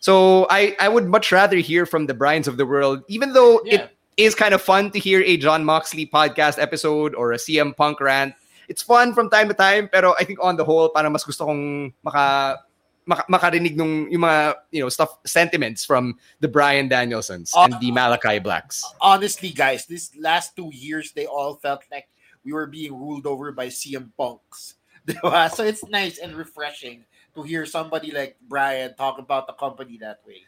So 0.00 0.46
I, 0.48 0.74
I 0.80 0.88
would 0.88 1.06
much 1.06 1.30
rather 1.30 1.56
hear 1.58 1.84
from 1.84 2.06
the 2.06 2.14
Bryans 2.14 2.48
of 2.48 2.56
the 2.56 2.64
world, 2.64 3.02
even 3.08 3.34
though 3.34 3.60
it 3.66 3.90
is 4.16 4.34
kind 4.34 4.54
of 4.54 4.62
fun 4.62 4.90
to 4.92 4.98
hear 4.98 5.20
a 5.22 5.36
John 5.36 5.64
Moxley 5.64 6.06
podcast 6.06 6.58
episode 6.58 7.14
or 7.14 7.32
a 7.32 7.36
CM 7.36 7.76
Punk 7.76 8.00
rant. 8.00 8.34
It's 8.68 8.82
fun 8.82 9.14
from 9.14 9.30
time 9.30 9.48
to 9.48 9.56
time, 9.56 9.88
pero 9.88 10.14
I 10.20 10.24
think 10.24 10.38
on 10.44 10.56
the 10.56 10.64
whole, 10.64 10.92
parang 10.92 11.12
mas 11.12 11.24
gusto 11.24 11.44
kong 11.44 11.92
maka, 12.04 12.60
maka 13.08 13.24
makarinig 13.32 13.74
nung 13.74 14.04
yung 14.12 14.20
mga 14.20 14.54
you 14.70 14.84
know 14.84 14.92
stuff 14.92 15.16
sentiments 15.24 15.84
from 15.84 16.20
the 16.40 16.48
Bryan 16.48 16.88
Danielsons 16.88 17.56
and 17.56 17.72
the 17.80 17.90
uh, 17.90 17.96
Malakai 17.96 18.42
Blacks. 18.44 18.84
Honestly, 19.00 19.50
guys, 19.50 19.88
these 19.88 20.12
last 20.20 20.54
two 20.54 20.68
years 20.72 21.12
they 21.16 21.24
all 21.24 21.56
felt 21.56 21.80
like 21.90 22.12
we 22.44 22.52
were 22.52 22.68
being 22.68 22.92
ruled 22.92 23.26
over 23.26 23.50
by 23.52 23.68
CM 23.68 24.12
Punks. 24.16 24.76
Diba? 25.08 25.48
So 25.48 25.64
it's 25.64 25.88
nice 25.88 26.18
and 26.18 26.36
refreshing 26.36 27.08
to 27.34 27.42
hear 27.42 27.64
somebody 27.64 28.12
like 28.12 28.36
Bryan 28.44 28.92
talk 28.94 29.18
about 29.18 29.46
the 29.46 29.56
company 29.56 29.96
that 30.04 30.20
way. 30.26 30.44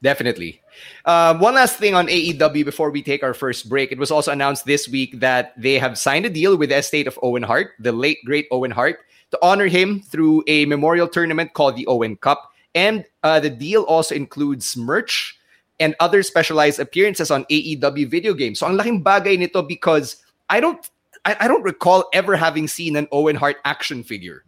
Definitely. 0.00 0.62
Um, 1.06 1.40
one 1.40 1.54
last 1.54 1.76
thing 1.76 1.94
on 1.94 2.06
AEW 2.06 2.64
before 2.64 2.90
we 2.90 3.02
take 3.02 3.22
our 3.22 3.34
first 3.34 3.68
break. 3.68 3.90
It 3.90 3.98
was 3.98 4.10
also 4.10 4.30
announced 4.30 4.64
this 4.64 4.88
week 4.88 5.18
that 5.18 5.54
they 5.60 5.78
have 5.78 5.98
signed 5.98 6.24
a 6.26 6.30
deal 6.30 6.56
with 6.56 6.70
the 6.70 6.78
estate 6.78 7.08
of 7.08 7.18
Owen 7.22 7.42
Hart, 7.42 7.72
the 7.80 7.90
late 7.90 8.18
great 8.24 8.46
Owen 8.52 8.70
Hart, 8.70 9.00
to 9.32 9.38
honor 9.42 9.66
him 9.66 10.00
through 10.00 10.44
a 10.46 10.66
memorial 10.66 11.08
tournament 11.08 11.52
called 11.54 11.74
the 11.76 11.86
Owen 11.88 12.16
Cup. 12.16 12.52
And 12.74 13.04
uh, 13.24 13.40
the 13.40 13.50
deal 13.50 13.82
also 13.82 14.14
includes 14.14 14.76
merch 14.76 15.38
and 15.80 15.96
other 16.00 16.22
specialized 16.22 16.78
appearances 16.78 17.30
on 17.30 17.44
AEW 17.46 18.08
video 18.08 18.34
games. 18.34 18.60
So 18.60 18.66
ang 18.66 18.76
laking 18.76 19.02
bagay 19.02 19.38
nito 19.38 19.62
because 19.62 20.22
I 20.48 20.60
don't 20.60 20.78
I, 21.24 21.36
I 21.40 21.48
don't 21.48 21.62
recall 21.62 22.08
ever 22.12 22.36
having 22.36 22.68
seen 22.68 22.94
an 22.96 23.08
Owen 23.10 23.36
Hart 23.36 23.56
action 23.64 24.02
figure. 24.02 24.44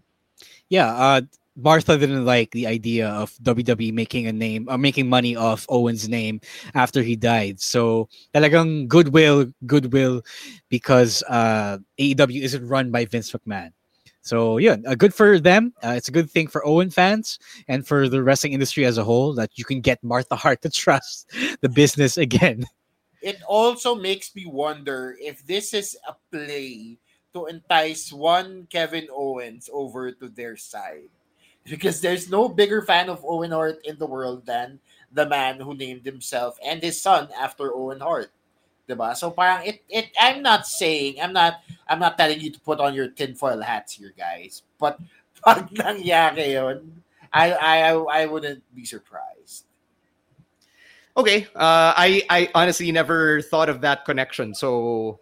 Yeah, 0.69 0.95
uh, 0.95 1.23
Martha 1.57 1.99
didn't 1.99 2.25
like 2.25 2.51
the 2.53 2.67
idea 2.67 3.09
of 3.09 3.35
WWE 3.43 3.93
making 3.93 4.27
a 4.27 4.33
name, 4.33 4.69
uh, 4.69 4.79
making 4.79 5.09
money 5.09 5.37
off 5.37 5.67
Owen's 5.69 6.09
name 6.09 6.41
after 6.75 7.03
he 7.03 7.17
died. 7.17 7.61
So 7.61 8.09
talagang 8.35 8.89
goodwill, 8.89 9.53
goodwill, 9.67 10.23
because 10.69 11.23
uh, 11.29 11.79
AEW 11.99 12.43
isn't 12.43 12.67
run 12.67 12.91
by 12.91 13.05
Vince 13.05 13.33
McMahon. 13.33 13.73
So 14.23 14.59
yeah, 14.59 14.77
uh, 14.87 14.95
good 14.95 15.15
for 15.15 15.41
them. 15.41 15.73
Uh, 15.83 15.95
it's 15.97 16.09
a 16.09 16.13
good 16.13 16.31
thing 16.31 16.47
for 16.47 16.65
Owen 16.67 16.91
fans 16.91 17.39
and 17.69 17.87
for 17.87 18.09
the 18.09 18.23
wrestling 18.23 18.53
industry 18.53 18.85
as 18.85 18.99
a 18.99 19.05
whole 19.05 19.35
that 19.35 19.51
you 19.57 19.65
can 19.65 19.81
get 19.81 20.03
Martha 20.05 20.37
Hart 20.37 20.63
to 20.63 20.71
trust 20.71 21.33
the 21.61 21.69
business 21.69 22.17
again. 22.17 22.65
It 23.23 23.43
also 23.47 23.95
makes 23.95 24.35
me 24.35 24.47
wonder 24.47 25.15
if 25.21 25.45
this 25.45 25.75
is 25.75 25.95
a 26.09 26.17
play 26.33 26.97
to 27.35 27.47
entice 27.53 28.11
one 28.11 28.67
Kevin 28.73 29.09
Owens 29.13 29.69
over 29.71 30.11
to 30.11 30.29
their 30.29 30.57
side. 30.57 31.13
Because 31.65 32.01
there's 32.01 32.31
no 32.31 32.49
bigger 32.49 32.83
fan 32.83 33.09
of 33.09 33.25
Owen 33.25 33.51
Hart 33.51 33.85
in 33.85 33.99
the 33.99 34.07
world 34.07 34.47
than 34.47 34.81
the 35.13 35.29
man 35.29 35.61
who 35.61 35.75
named 35.75 36.05
himself 36.07 36.57
and 36.65 36.83
his 36.83 37.01
son 37.01 37.29
after 37.39 37.75
Owen 37.75 38.01
Hart. 38.01 38.33
Diba? 38.89 39.17
So 39.17 39.31
parang 39.31 39.67
it, 39.67 39.83
it 39.89 40.11
I'm 40.19 40.43
not 40.43 40.67
saying 40.67 41.21
I'm 41.23 41.33
not 41.33 41.63
I'm 41.87 42.01
not 42.01 42.19
telling 42.19 42.41
you 42.41 42.51
to 42.51 42.61
put 42.61 42.81
on 42.81 42.95
your 42.95 43.09
tinfoil 43.09 43.61
hats 43.61 43.93
here 43.93 44.13
guys 44.19 44.63
but 44.79 44.99
pag 45.45 45.71
nangyari 45.71 46.59
yun 46.59 47.03
I 47.33 47.53
I 47.53 47.93
I 47.93 48.27
wouldn't 48.27 48.63
be 48.75 48.85
surprised. 48.85 49.67
Okay. 51.17 51.47
Uh, 51.55 51.95
I 51.97 52.23
I 52.31 52.51
honestly 52.55 52.91
never 52.93 53.43
thought 53.43 53.69
of 53.69 53.81
that 53.83 54.05
connection. 54.05 54.55
So 54.55 55.21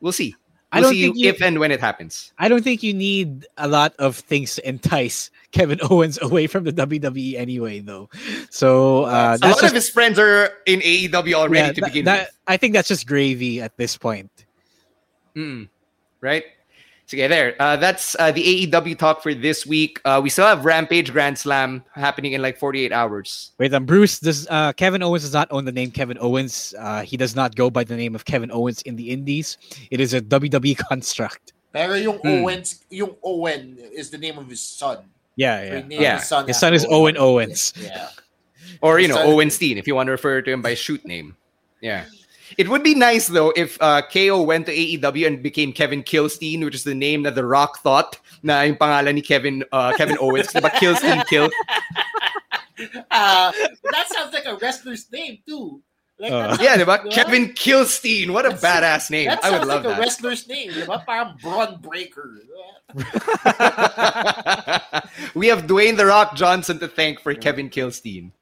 we'll 0.00 0.12
see. 0.12 0.34
I 0.72 0.80
don't 0.80 0.92
see 0.92 1.02
think 1.02 1.16
you- 1.18 1.28
if 1.28 1.42
and 1.42 1.58
when 1.58 1.70
it 1.70 1.80
happens. 1.80 2.32
I 2.38 2.48
don't 2.48 2.62
think 2.64 2.82
you 2.82 2.94
need 2.94 3.46
a 3.58 3.68
lot 3.68 3.94
of 3.98 4.16
things 4.16 4.54
to 4.56 4.66
entice 4.68 5.30
Kevin 5.52 5.78
Owens 5.82 6.18
away 6.22 6.46
from 6.46 6.64
the 6.64 6.72
WWE 6.72 7.36
anyway, 7.36 7.80
though. 7.80 8.08
So 8.50 9.04
uh, 9.04 9.36
a 9.40 9.46
lot 9.46 9.60
just, 9.60 9.62
of 9.64 9.72
his 9.72 9.90
friends 9.90 10.18
are 10.18 10.50
in 10.66 10.80
AEW 10.80 11.34
already 11.34 11.66
yeah, 11.68 11.72
to 11.72 11.80
that- 11.82 11.86
begin 11.86 12.04
that- 12.06 12.30
I 12.46 12.56
think 12.56 12.72
that's 12.72 12.88
just 12.88 13.06
gravy 13.06 13.60
at 13.60 13.76
this 13.76 13.96
point. 13.98 14.30
Mm, 15.36 15.68
right? 16.20 16.44
Sige, 17.08 17.28
there. 17.28 17.54
Uh, 17.60 17.76
that's 17.76 18.16
uh, 18.18 18.30
the 18.32 18.66
AEW 18.66 18.96
talk 18.96 19.22
for 19.22 19.34
this 19.34 19.66
week. 19.66 20.00
Uh, 20.04 20.20
we 20.22 20.30
still 20.30 20.46
have 20.46 20.64
Rampage 20.64 21.12
Grand 21.12 21.36
Slam 21.36 21.84
happening 21.94 22.32
in 22.32 22.40
like 22.40 22.56
48 22.58 22.92
hours. 22.92 23.52
Wait, 23.58 23.74
um, 23.74 23.84
Bruce 23.84 24.18
does 24.18 24.46
uh, 24.48 24.72
Kevin 24.72 25.02
Owens 25.02 25.22
does 25.22 25.34
not 25.34 25.48
own 25.50 25.64
the 25.64 25.72
name 25.72 25.90
Kevin 25.90 26.16
Owens. 26.20 26.74
Uh, 26.78 27.02
he 27.02 27.16
does 27.16 27.36
not 27.36 27.54
go 27.54 27.68
by 27.68 27.84
the 27.84 27.96
name 27.96 28.14
of 28.14 28.24
Kevin 28.24 28.50
Owens 28.50 28.80
in 28.82 28.96
the 28.96 29.10
Indies. 29.10 29.58
It 29.90 30.00
is 30.00 30.14
a 30.14 30.20
WWE 30.22 30.78
construct. 30.88 31.52
Pero 31.72 31.94
yung 31.94 32.18
Hmm. 32.18 32.44
Owens, 32.44 32.84
yung 32.90 33.16
Owen 33.22 33.76
is 33.92 34.08
the 34.10 34.18
name 34.18 34.38
of 34.38 34.48
his 34.48 34.60
son. 34.60 34.98
Yeah, 35.36 35.62
yeah. 35.64 35.76
he 35.76 35.82
named 35.88 35.92
Yeah. 36.02 36.18
His 36.18 36.28
son, 36.28 36.46
His 36.46 36.58
son 36.58 36.72
is 36.74 36.86
Owen 36.88 37.16
Owens. 37.18 37.72
Yeah. 37.80 38.08
Or, 38.80 39.00
you 39.00 39.08
know, 39.08 39.16
Son- 39.16 39.26
Owenstein, 39.26 39.76
if 39.78 39.86
you 39.86 39.94
want 39.94 40.06
to 40.08 40.12
refer 40.12 40.40
to 40.42 40.50
him 40.50 40.60
by 40.62 40.74
shoot 40.74 41.04
name. 41.04 41.36
Yeah. 41.80 42.04
It 42.58 42.68
would 42.68 42.82
be 42.82 42.94
nice, 42.94 43.28
though, 43.28 43.52
if 43.56 43.78
uh, 43.80 44.02
KO 44.02 44.42
went 44.42 44.66
to 44.66 44.72
AEW 44.74 45.26
and 45.26 45.42
became 45.42 45.72
Kevin 45.72 46.02
Kilstein, 46.02 46.64
which 46.64 46.74
is 46.74 46.84
the 46.84 46.94
name 46.94 47.22
that 47.24 47.34
The 47.34 47.44
Rock 47.44 47.78
thought 47.80 48.18
na 48.42 48.62
yung 48.62 48.76
pangalan 48.76 49.14
ni 49.14 49.22
Kevin, 49.22 49.64
uh, 49.72 49.92
Kevin 49.96 50.16
Owens. 50.20 50.48
Diba? 50.48 50.70
Kilstein, 50.70 51.24
Kill. 51.28 51.44
uh, 53.10 53.52
that 53.90 54.08
sounds 54.08 54.32
like 54.32 54.46
a 54.46 54.56
wrestler's 54.56 55.10
name 55.12 55.38
too. 55.46 55.82
Like, 56.18 56.32
Uh, 56.32 56.56
yeah, 56.60 56.76
sounds- 56.76 56.82
diba? 56.84 56.98
diba? 57.02 57.10
Kevin 57.12 57.48
Kilstein. 57.54 58.30
What 58.30 58.46
a 58.46 58.50
That 58.54 58.82
badass 58.82 59.10
name. 59.10 59.28
That 59.28 59.44
I 59.44 59.50
would 59.50 59.56
sounds 59.66 59.68
love 59.68 59.84
like 59.84 59.92
a 59.92 59.96
that. 59.96 60.00
wrestler's 60.00 60.46
name, 60.48 60.70
diba? 60.72 61.04
Parang 61.06 61.36
Bron 61.42 61.80
Breakker. 61.80 62.38
we 65.34 65.48
have 65.48 65.66
Dwayne 65.66 65.96
The 65.96 66.06
Rock 66.06 66.34
Johnson 66.36 66.78
to 66.80 66.88
thank 66.88 67.20
for 67.20 67.34
Kevin 67.34 67.70
Kilstein. 67.70 68.32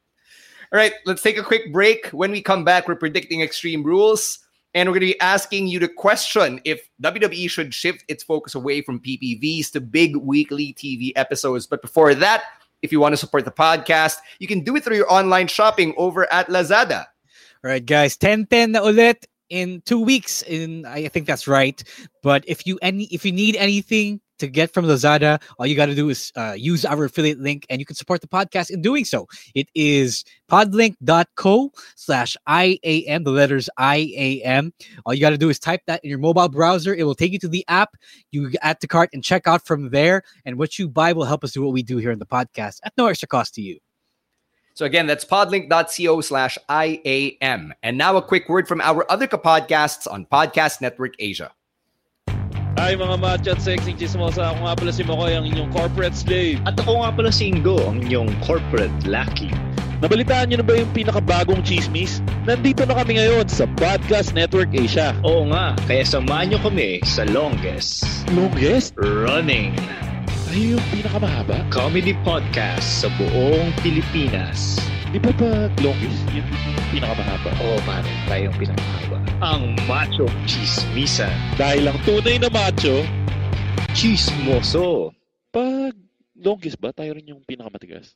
All 0.72 0.78
right, 0.78 0.92
let's 1.04 1.20
take 1.20 1.36
a 1.36 1.42
quick 1.42 1.72
break. 1.72 2.06
When 2.10 2.30
we 2.30 2.40
come 2.40 2.64
back, 2.64 2.86
we're 2.86 2.94
predicting 2.94 3.40
Extreme 3.40 3.82
Rules, 3.82 4.38
and 4.72 4.88
we're 4.88 5.00
going 5.00 5.08
to 5.08 5.14
be 5.14 5.20
asking 5.20 5.66
you 5.66 5.80
the 5.80 5.88
question 5.88 6.60
if 6.64 6.88
WWE 7.02 7.50
should 7.50 7.74
shift 7.74 8.04
its 8.06 8.22
focus 8.22 8.54
away 8.54 8.80
from 8.80 9.00
PPVs 9.00 9.72
to 9.72 9.80
big 9.80 10.14
weekly 10.14 10.72
TV 10.74 11.10
episodes. 11.16 11.66
But 11.66 11.82
before 11.82 12.14
that, 12.14 12.44
if 12.82 12.92
you 12.92 13.00
want 13.00 13.14
to 13.14 13.16
support 13.16 13.44
the 13.44 13.50
podcast, 13.50 14.18
you 14.38 14.46
can 14.46 14.62
do 14.62 14.76
it 14.76 14.84
through 14.84 14.94
your 14.94 15.12
online 15.12 15.48
shopping 15.48 15.92
over 15.96 16.32
at 16.32 16.46
Lazada. 16.46 17.06
All 17.64 17.70
right, 17.70 17.84
guys, 17.84 18.16
10-10 18.16 18.70
na 18.70 18.80
ulit 18.82 19.26
in 19.48 19.82
two 19.84 19.98
weeks. 19.98 20.42
In 20.42 20.86
I 20.86 21.08
think 21.08 21.26
that's 21.26 21.48
right. 21.48 21.82
But 22.22 22.44
if 22.46 22.64
you 22.64 22.78
any 22.80 23.04
if 23.06 23.26
you 23.26 23.32
need 23.32 23.56
anything 23.56 24.20
to 24.40 24.48
get 24.48 24.72
from 24.72 24.84
Lazada, 24.84 25.40
all 25.58 25.66
you 25.66 25.76
got 25.76 25.86
to 25.86 25.94
do 25.94 26.08
is 26.08 26.32
uh, 26.36 26.54
use 26.56 26.84
our 26.84 27.04
affiliate 27.04 27.38
link, 27.38 27.66
and 27.70 27.80
you 27.80 27.86
can 27.86 27.96
support 27.96 28.20
the 28.20 28.26
podcast 28.26 28.70
in 28.70 28.82
doing 28.82 29.04
so. 29.04 29.28
It 29.54 29.68
is 29.74 30.24
podlink.co 30.50 31.72
slash 31.96 32.36
IAM, 32.48 33.24
the 33.24 33.30
letters 33.30 33.70
IAM. 33.78 34.72
All 35.06 35.14
you 35.14 35.20
got 35.20 35.30
to 35.30 35.38
do 35.38 35.48
is 35.48 35.58
type 35.58 35.82
that 35.86 36.02
in 36.04 36.10
your 36.10 36.18
mobile 36.18 36.48
browser. 36.48 36.94
It 36.94 37.04
will 37.04 37.14
take 37.14 37.32
you 37.32 37.38
to 37.40 37.48
the 37.48 37.64
app. 37.68 37.96
You 38.32 38.50
add 38.62 38.80
to 38.80 38.88
cart 38.88 39.10
and 39.12 39.22
check 39.22 39.46
out 39.46 39.66
from 39.66 39.90
there. 39.90 40.22
And 40.44 40.58
what 40.58 40.78
you 40.78 40.88
buy 40.88 41.12
will 41.12 41.24
help 41.24 41.44
us 41.44 41.52
do 41.52 41.62
what 41.62 41.72
we 41.72 41.82
do 41.82 41.98
here 41.98 42.10
in 42.10 42.18
the 42.18 42.26
podcast 42.26 42.80
at 42.84 42.92
no 42.98 43.06
extra 43.06 43.28
cost 43.28 43.54
to 43.54 43.62
you. 43.62 43.78
So 44.74 44.86
again, 44.86 45.06
that's 45.06 45.24
podlink.co 45.24 46.20
slash 46.22 46.56
IAM. 46.70 47.74
And 47.82 47.98
now 47.98 48.16
a 48.16 48.22
quick 48.22 48.48
word 48.48 48.66
from 48.66 48.80
our 48.80 49.04
other 49.10 49.26
podcasts 49.26 50.10
on 50.10 50.26
Podcast 50.26 50.80
Network 50.80 51.14
Asia. 51.18 51.52
Hi 52.78 52.94
mga 52.94 53.18
macho 53.18 53.50
at 53.50 53.58
sexy 53.58 53.90
chismosa. 53.98 54.54
Ako 54.54 54.70
nga 54.70 54.74
pala 54.78 54.92
si 54.94 55.02
Makoy, 55.02 55.34
ang 55.34 55.42
inyong 55.42 55.74
corporate 55.74 56.14
slave. 56.14 56.62
At 56.62 56.78
ako 56.78 57.02
nga 57.02 57.10
pala 57.10 57.30
si 57.34 57.50
Ingo, 57.50 57.74
ang 57.82 57.98
inyong 58.06 58.30
corporate 58.46 58.94
lucky. 59.10 59.50
Nabalitaan 59.98 60.48
niyo 60.48 60.62
na 60.62 60.66
ba 60.66 60.78
yung 60.78 60.88
pinakabagong 60.94 61.60
chismis? 61.66 62.22
Nandito 62.46 62.86
na 62.86 62.94
kami 62.94 63.18
ngayon 63.18 63.50
sa 63.50 63.66
Podcast 63.74 64.32
Network 64.32 64.70
Asia. 64.72 65.12
Oo 65.26 65.50
nga, 65.50 65.74
kaya 65.84 66.06
samahan 66.06 66.54
niyo 66.54 66.58
kami 66.62 67.02
sa 67.04 67.26
longest 67.28 68.06
Longest? 68.32 68.94
running 68.96 69.74
Ay, 70.48 70.72
yung 70.74 70.84
pinakamahaba? 70.94 71.66
comedy 71.74 72.14
podcast 72.22 73.04
sa 73.04 73.12
buong 73.18 73.70
Pilipinas. 73.84 74.80
Di 75.10 75.18
ba 75.18 75.34
pag 75.34 75.74
longest, 75.82 76.22
yun 76.30 76.46
pinakamahaba? 76.94 77.50
Oo, 77.66 77.82
pare, 77.82 78.06
tayo 78.30 78.46
yung 78.46 78.58
pinakamahaba. 78.62 79.18
Ang 79.42 79.74
Macho 79.90 80.30
Chismisan. 80.46 81.34
Dahil 81.58 81.90
ang 81.90 81.98
tunay 82.06 82.38
na 82.38 82.46
macho, 82.46 83.02
Chismoso. 83.90 85.10
pag 85.50 85.98
longest 86.38 86.78
ba, 86.78 86.94
tayo 86.94 87.18
rin 87.18 87.26
yung 87.26 87.42
pinakamatigas? 87.42 88.14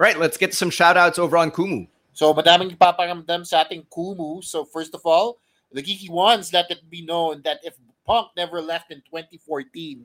Right, 0.00 0.16
let's 0.16 0.40
get 0.40 0.56
some 0.56 0.72
shout 0.72 0.96
outs 0.96 1.20
over 1.20 1.36
on 1.36 1.52
Kumu. 1.52 1.84
So, 2.16 2.32
madaming 2.32 2.72
ipaparamdam 2.72 3.44
sa 3.44 3.60
ating 3.60 3.92
Kumu. 3.92 4.40
So, 4.40 4.64
first 4.64 4.96
of 4.96 5.04
all, 5.04 5.36
the 5.68 5.84
Geeky 5.84 6.08
Ones 6.08 6.48
let 6.56 6.72
it 6.72 6.80
be 6.88 7.04
known 7.04 7.44
that 7.44 7.60
if 7.60 7.76
Punk 8.08 8.32
never 8.40 8.64
left 8.64 8.88
in 8.88 9.04
2014, 9.04 10.00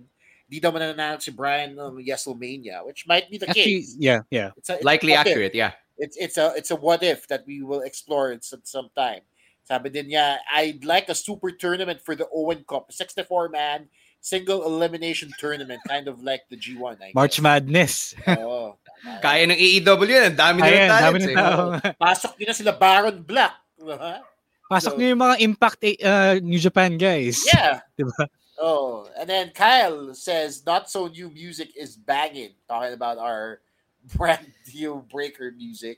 di 0.52 0.60
daw 0.60 0.76
mananalo 0.76 1.24
si 1.24 1.32
Bryan 1.32 1.72
ng 1.80 2.04
WrestleMania, 2.04 2.84
which 2.84 3.08
might 3.08 3.32
be 3.32 3.40
the 3.40 3.48
Actually, 3.48 3.88
case. 3.88 3.96
yeah, 3.96 4.28
yeah. 4.28 4.52
It's 4.60 4.68
a, 4.68 4.76
it's 4.76 4.84
Likely 4.84 5.16
a 5.16 5.24
if. 5.24 5.32
accurate, 5.32 5.56
yeah. 5.56 5.72
It's 5.96 6.20
it's 6.20 6.36
a 6.36 6.52
it's 6.60 6.68
a 6.68 6.76
what 6.76 7.00
if 7.08 7.24
that 7.32 7.48
we 7.48 7.64
will 7.64 7.88
explore 7.88 8.36
at 8.36 8.44
some, 8.44 8.60
some 8.68 8.92
time. 8.92 9.24
Sabi 9.64 9.88
din 9.88 10.12
niya, 10.12 10.44
I'd 10.52 10.84
like 10.84 11.08
a 11.08 11.16
super 11.16 11.56
tournament 11.56 12.04
for 12.04 12.20
the 12.20 12.28
Owen 12.36 12.68
Cup, 12.68 12.92
64 12.92 13.48
man 13.48 13.88
single 14.22 14.62
elimination 14.70 15.34
tournament, 15.42 15.82
kind 15.90 16.06
of 16.06 16.22
like 16.22 16.46
the 16.54 16.56
G1. 16.56 17.02
I 17.02 17.10
March. 17.18 17.42
Madness. 17.42 18.14
Oo. 18.30 18.78
Kaya 19.18 19.50
ng 19.50 19.58
AEW 19.58 20.06
yun. 20.06 20.24
Ang 20.30 20.38
dami 20.38 20.58
Ayan, 20.62 20.86
nila 20.86 21.02
dami 21.02 21.18
talents. 21.18 21.26
ng 21.26 21.34
eh. 21.34 21.38
tao. 21.42 21.62
Pasok 21.98 22.32
din 22.38 22.46
na 22.46 22.56
sila 22.56 22.72
Baron 22.78 23.18
Black. 23.26 23.58
Diba? 23.74 24.22
Pasok 24.72 24.94
So- 24.94 24.98
niyo 25.02 25.18
yung 25.18 25.24
mga 25.26 25.36
Impact 25.42 25.82
uh, 26.06 26.36
New 26.38 26.62
Japan 26.62 27.02
guys. 27.02 27.42
Yeah. 27.50 27.82
Diba? 27.98 28.30
Oh, 28.62 29.10
and 29.18 29.26
then 29.26 29.50
Kyle 29.58 30.14
says, 30.14 30.62
"Not 30.62 30.86
so 30.86 31.10
new 31.10 31.34
music 31.34 31.74
is 31.74 31.98
banging." 31.98 32.54
Talking 32.70 32.94
about 32.94 33.18
our 33.18 33.66
brand 34.14 34.46
deal 34.70 35.02
breaker 35.10 35.50
music. 35.50 35.98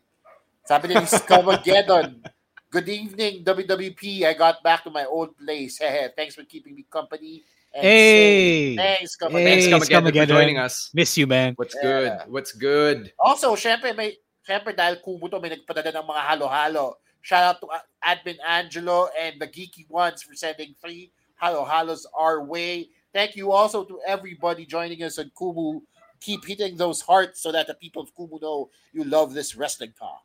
Sabi 0.64 0.96
ni 0.96 1.04
Scamageddon. 1.04 2.24
Good 2.72 2.88
evening, 2.88 3.44
WWP. 3.44 4.24
I 4.24 4.34
got 4.34 4.64
back 4.64 4.88
to 4.88 4.90
my 4.90 5.04
old 5.04 5.36
place. 5.36 5.78
Hehe. 5.78 6.16
Thanks 6.16 6.40
for 6.40 6.48
keeping 6.48 6.74
me 6.74 6.88
company. 6.88 7.44
And 7.76 7.84
Hey! 7.84 8.74
safe. 8.74 8.80
Thanks, 8.80 9.12
Hey, 9.12 9.28
Scamageddon. 9.28 9.44
Thanks, 9.44 9.66
Scamageddon, 9.68 10.16
for 10.16 10.26
joining 10.26 10.58
us. 10.58 10.90
Miss 10.96 11.18
you, 11.20 11.28
man. 11.28 11.54
What's 11.60 11.76
good? 11.76 12.16
What's 12.32 12.54
good? 12.56 13.12
Also, 13.20 13.54
syempre, 13.60 13.92
may, 13.92 14.16
syempre 14.48 14.72
dahil 14.72 15.04
kubo 15.04 15.28
to, 15.28 15.38
may 15.44 15.52
nagpadala 15.52 15.92
ng 16.00 16.08
mga 16.08 16.22
halo-halo. 16.32 16.98
Shout 17.22 17.44
out 17.44 17.58
to 17.60 17.68
Admin 18.02 18.40
Angelo 18.42 19.12
and 19.20 19.36
the 19.36 19.52
Geeky 19.52 19.84
Ones 19.92 20.24
for 20.24 20.34
sending 20.34 20.74
three 20.80 21.12
halo-halos 21.44 22.08
our 22.18 22.44
way. 22.44 22.90
Thank 23.14 23.36
you 23.36 23.52
also 23.52 23.84
to 23.84 24.00
everybody 24.08 24.66
joining 24.66 25.04
us 25.04 25.20
on 25.20 25.30
Kumu. 25.40 25.82
Keep 26.22 26.46
hitting 26.46 26.78
those 26.78 27.02
hearts 27.02 27.42
so 27.42 27.52
that 27.52 27.68
the 27.68 27.74
people 27.74 28.02
of 28.02 28.16
Kumu 28.16 28.42
know 28.42 28.70
you 28.94 29.04
love 29.04 29.34
this 29.34 29.56
wrestling 29.56 29.94
talk. 30.00 30.24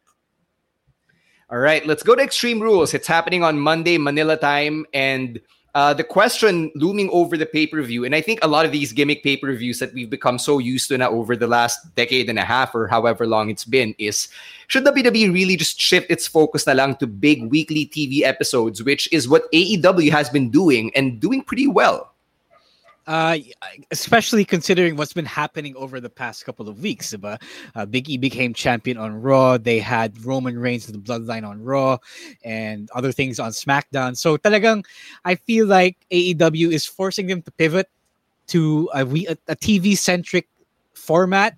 All 1.50 1.58
right, 1.58 1.84
let's 1.86 2.02
go 2.02 2.14
to 2.14 2.22
Extreme 2.22 2.60
Rules. 2.60 2.94
It's 2.94 3.08
happening 3.08 3.42
on 3.42 3.58
Monday, 3.58 3.98
Manila 3.98 4.36
time. 4.36 4.86
And 4.94 5.40
uh, 5.78 5.94
the 5.94 6.02
question 6.02 6.72
looming 6.74 7.08
over 7.12 7.36
the 7.36 7.46
pay 7.46 7.64
per 7.64 7.80
view, 7.82 8.04
and 8.04 8.12
I 8.12 8.20
think 8.20 8.40
a 8.42 8.48
lot 8.48 8.66
of 8.66 8.72
these 8.72 8.92
gimmick 8.92 9.22
pay 9.22 9.36
per 9.36 9.54
views 9.54 9.78
that 9.78 9.94
we've 9.94 10.10
become 10.10 10.36
so 10.36 10.58
used 10.58 10.88
to 10.88 10.98
now 10.98 11.10
over 11.10 11.36
the 11.36 11.46
last 11.46 11.94
decade 11.94 12.28
and 12.28 12.36
a 12.36 12.42
half 12.42 12.74
or 12.74 12.88
however 12.88 13.28
long 13.28 13.48
it's 13.48 13.64
been 13.64 13.94
is 13.96 14.26
should 14.66 14.84
WWE 14.84 15.32
really 15.32 15.54
just 15.54 15.80
shift 15.80 16.10
its 16.10 16.26
focus 16.26 16.66
na 16.66 16.72
lang 16.72 16.96
to 16.96 17.06
big 17.06 17.46
weekly 17.46 17.86
TV 17.86 18.22
episodes, 18.22 18.82
which 18.82 19.06
is 19.12 19.28
what 19.28 19.46
AEW 19.52 20.10
has 20.10 20.28
been 20.28 20.50
doing 20.50 20.90
and 20.96 21.20
doing 21.20 21.42
pretty 21.42 21.68
well? 21.68 22.10
Uh, 23.08 23.38
especially 23.90 24.44
considering 24.44 24.94
what's 24.94 25.14
been 25.14 25.24
happening 25.24 25.74
over 25.76 25.98
the 25.98 26.10
past 26.10 26.44
couple 26.44 26.68
of 26.68 26.82
weeks. 26.82 27.14
Diba? 27.14 27.40
Uh, 27.74 27.86
Big 27.86 28.10
E 28.10 28.18
became 28.18 28.52
champion 28.52 28.98
on 28.98 29.22
Raw. 29.22 29.56
They 29.56 29.78
had 29.78 30.22
Roman 30.26 30.58
Reigns 30.58 30.86
of 30.88 30.92
the 30.92 30.98
Bloodline 30.98 31.48
on 31.48 31.64
Raw 31.64 31.96
and 32.44 32.90
other 32.94 33.10
things 33.10 33.40
on 33.40 33.52
SmackDown. 33.52 34.14
So 34.14 34.36
talagang, 34.36 34.84
I 35.24 35.36
feel 35.36 35.66
like 35.66 35.96
AEW 36.12 36.70
is 36.70 36.84
forcing 36.84 37.28
them 37.28 37.40
to 37.40 37.50
pivot 37.52 37.88
to 38.48 38.90
a, 38.92 39.00
a 39.00 39.56
TV-centric 39.56 40.46
format. 40.92 41.56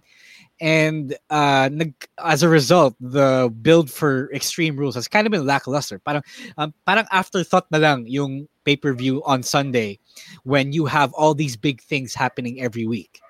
And 0.60 1.16
uh, 1.30 1.70
nag, 1.72 1.94
as 2.22 2.42
a 2.42 2.48
result, 2.48 2.94
the 3.00 3.48
build 3.62 3.90
for 3.90 4.28
Extreme 4.32 4.76
Rules 4.76 4.94
has 4.94 5.08
kind 5.08 5.26
of 5.26 5.30
been 5.30 5.46
lackluster. 5.46 5.98
Parang, 5.98 6.22
um, 6.58 6.74
parang 6.84 7.06
afterthought 7.10 7.64
na 7.70 7.78
lang 7.78 8.06
yung 8.06 8.46
pay-per-view 8.64 9.24
on 9.24 9.42
Sunday 9.42 9.98
when 10.44 10.72
you 10.72 10.84
have 10.84 11.12
all 11.14 11.32
these 11.34 11.56
big 11.56 11.80
things 11.80 12.12
happening 12.12 12.60
every 12.60 12.86
week. 12.86 13.20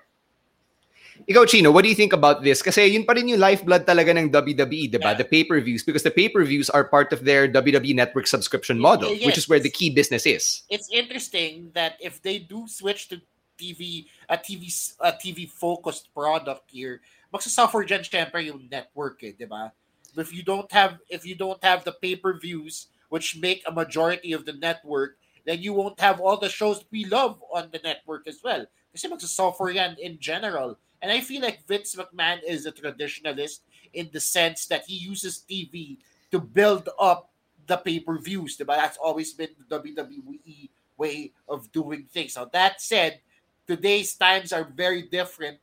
Ikaw, 1.29 1.47
Chino, 1.47 1.71
what 1.71 1.83
do 1.83 1.89
you 1.89 1.95
think 1.95 2.13
about 2.13 2.43
this? 2.43 2.61
Kasi 2.61 2.85
yun 2.87 3.05
pa 3.05 3.13
rin 3.13 3.27
yung 3.27 3.39
lifeblood 3.39 3.85
talaga 3.85 4.09
ng 4.17 4.31
WWE, 4.31 4.89
diba? 4.89 5.15
The 5.15 5.23
pay-per-views. 5.23 5.83
Because 5.83 6.03
the 6.03 6.11
pay-per-views 6.11 6.69
are 6.69 6.83
part 6.83 7.13
of 7.13 7.23
their 7.23 7.47
WWE 7.47 7.95
Network 7.95 8.25
subscription 8.27 8.79
model, 8.79 9.13
Yeah, 9.13 9.27
which 9.27 9.37
is 9.37 9.47
where 9.47 9.59
the 9.59 9.69
key 9.69 9.91
business 9.91 10.25
is. 10.25 10.63
It's 10.69 10.89
interesting 10.91 11.71
that 11.73 11.95
if 12.01 12.21
they 12.21 12.39
do 12.39 12.65
switch 12.67 13.07
to 13.09 13.21
TV, 13.61 14.07
a 14.29 14.37
TV, 14.37 14.67
s- 14.67 14.97
a 14.99 15.13
TV 15.13 15.47
focused 15.47 16.09
product 16.13 16.65
here, 16.73 17.01
magsasuffer 17.33 17.87
dyan 17.87 18.03
syempre 18.03 18.45
yung 18.45 18.67
network 18.69 19.23
eh, 19.23 19.33
di 19.33 19.47
ba? 19.47 19.71
If 20.15 20.35
you 20.35 20.43
don't 20.43 20.67
have, 20.71 20.99
if 21.07 21.25
you 21.25 21.35
don't 21.35 21.63
have 21.63 21.87
the 21.87 21.95
pay-per-views 21.95 22.91
which 23.07 23.39
make 23.39 23.63
a 23.65 23.71
majority 23.71 24.31
of 24.35 24.43
the 24.43 24.53
network, 24.53 25.17
then 25.45 25.63
you 25.63 25.73
won't 25.73 25.99
have 25.99 26.19
all 26.19 26.37
the 26.37 26.51
shows 26.51 26.83
we 26.91 27.05
love 27.05 27.39
on 27.51 27.71
the 27.71 27.79
network 27.83 28.27
as 28.27 28.39
well. 28.43 28.67
Kasi 28.91 29.07
magsasuffer 29.07 29.73
yan 29.73 29.95
in 29.99 30.19
general. 30.19 30.75
And 31.01 31.11
I 31.11 31.19
feel 31.23 31.41
like 31.41 31.65
Vince 31.65 31.95
McMahon 31.95 32.43
is 32.45 32.67
a 32.67 32.71
traditionalist 32.71 33.65
in 33.93 34.11
the 34.13 34.19
sense 34.19 34.67
that 34.67 34.85
he 34.85 34.95
uses 34.95 35.43
TV 35.49 35.97
to 36.29 36.39
build 36.39 36.87
up 36.99 37.31
the 37.65 37.77
pay-per-views. 37.77 38.57
Diba? 38.57 38.75
That's 38.75 38.97
always 38.97 39.33
been 39.33 39.49
the 39.57 39.79
WWE 39.79 40.69
way 40.97 41.31
of 41.47 41.71
doing 41.71 42.05
things. 42.11 42.35
Now 42.35 42.45
that 42.53 42.81
said, 42.81 43.19
today's 43.65 44.13
times 44.15 44.53
are 44.53 44.63
very 44.63 45.03
different 45.03 45.57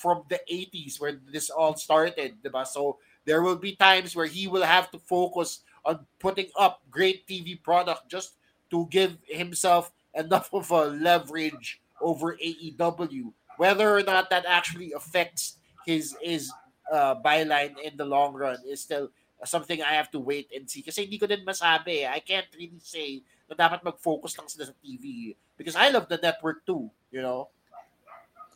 from 0.00 0.24
the 0.32 0.40
80s 0.48 0.96
where 0.96 1.20
this 1.28 1.52
all 1.52 1.76
started. 1.76 2.40
Diba? 2.40 2.64
So 2.66 2.96
there 3.28 3.44
will 3.44 3.60
be 3.60 3.76
times 3.76 4.16
where 4.16 4.24
he 4.24 4.48
will 4.48 4.64
have 4.64 4.90
to 4.96 4.98
focus 4.98 5.60
on 5.84 6.08
putting 6.18 6.48
up 6.56 6.80
great 6.90 7.28
TV 7.28 7.60
product 7.60 8.08
just 8.08 8.40
to 8.72 8.88
give 8.88 9.20
himself 9.28 9.92
enough 10.16 10.48
of 10.56 10.72
a 10.72 10.88
leverage 10.88 11.84
over 12.00 12.32
AEW. 12.40 13.32
Whether 13.60 13.92
or 13.92 14.02
not 14.02 14.32
that 14.32 14.48
actually 14.48 14.96
affects 14.96 15.60
his 15.84 16.16
his 16.24 16.48
uh, 16.88 17.20
byline 17.20 17.76
in 17.84 18.00
the 18.00 18.08
long 18.08 18.32
run 18.32 18.56
is 18.64 18.80
still 18.80 19.12
something 19.44 19.84
I 19.84 19.92
have 20.00 20.10
to 20.16 20.20
wait 20.20 20.48
and 20.56 20.64
see. 20.64 20.80
Kasi 20.80 21.04
hindi 21.04 21.20
ko 21.20 21.28
din 21.28 21.44
masabi. 21.44 22.08
I 22.08 22.24
can't 22.24 22.48
really 22.56 22.80
say 22.80 23.20
na 23.52 23.56
dapat 23.56 23.84
mag-focus 23.84 24.32
lang 24.40 24.48
sila 24.48 24.64
sa 24.64 24.76
TV. 24.80 25.36
Because 25.60 25.76
I 25.76 25.92
love 25.92 26.08
the 26.08 26.16
network 26.16 26.64
too, 26.64 26.88
you 27.12 27.20
know? 27.20 27.52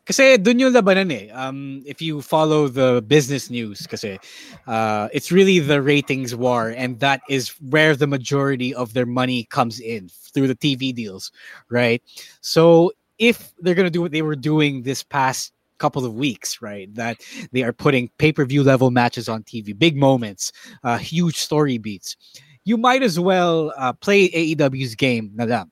Kasi 0.05 0.37
dun 0.37 0.59
yung 0.59 0.73
labanan 0.73 1.11
eh. 1.11 1.33
Um, 1.33 1.83
if 1.87 2.03
you 2.03 2.21
follow 2.21 2.69
the 2.69 3.01
business 3.01 3.49
news, 3.49 3.87
kasi 3.87 4.19
uh, 4.67 5.09
it's 5.13 5.33
really 5.33 5.59
the 5.61 5.81
ratings 5.81 6.37
war, 6.37 6.69
and 6.77 7.01
that 7.01 7.23
is 7.29 7.57
where 7.71 7.97
the 7.97 8.07
majority 8.07 8.75
of 8.75 8.93
their 8.93 9.07
money 9.07 9.45
comes 9.49 9.81
in 9.81 10.09
through 10.13 10.49
the 10.49 10.57
TV 10.57 10.95
deals, 10.95 11.33
right? 11.71 12.03
So 12.43 12.93
if 13.19 13.53
they're 13.61 13.75
gonna 13.75 13.89
do 13.89 14.03
what 14.03 14.13
they 14.13 14.21
were 14.21 14.37
doing 14.37 14.83
this 14.83 15.03
past 15.03 15.55
couple 15.79 16.05
of 16.05 16.15
weeks, 16.15 16.61
right? 16.61 16.93
That 16.95 17.17
they 17.53 17.63
are 17.63 17.73
putting 17.73 18.11
pay-per-view 18.19 18.63
level 18.63 18.91
matches 18.91 19.29
on 19.29 19.43
TV, 19.43 19.77
big 19.77 19.97
moments, 19.97 20.53
uh, 20.85 20.99
huge 20.99 21.37
story 21.37 21.79
beats. 21.79 22.17
You 22.65 22.77
might 22.77 23.03
as 23.03 23.19
well 23.19 23.73
uh, 23.77 23.93
play 23.93 24.29
AEW's 24.29 24.95
game 24.95 25.33
na 25.35 25.45
lang. 25.45 25.71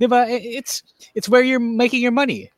Diba? 0.00 0.24
It's 0.28 0.82
it's 1.14 1.28
where 1.28 1.42
you're 1.42 1.60
making 1.60 2.00
your 2.00 2.12
money. 2.12 2.50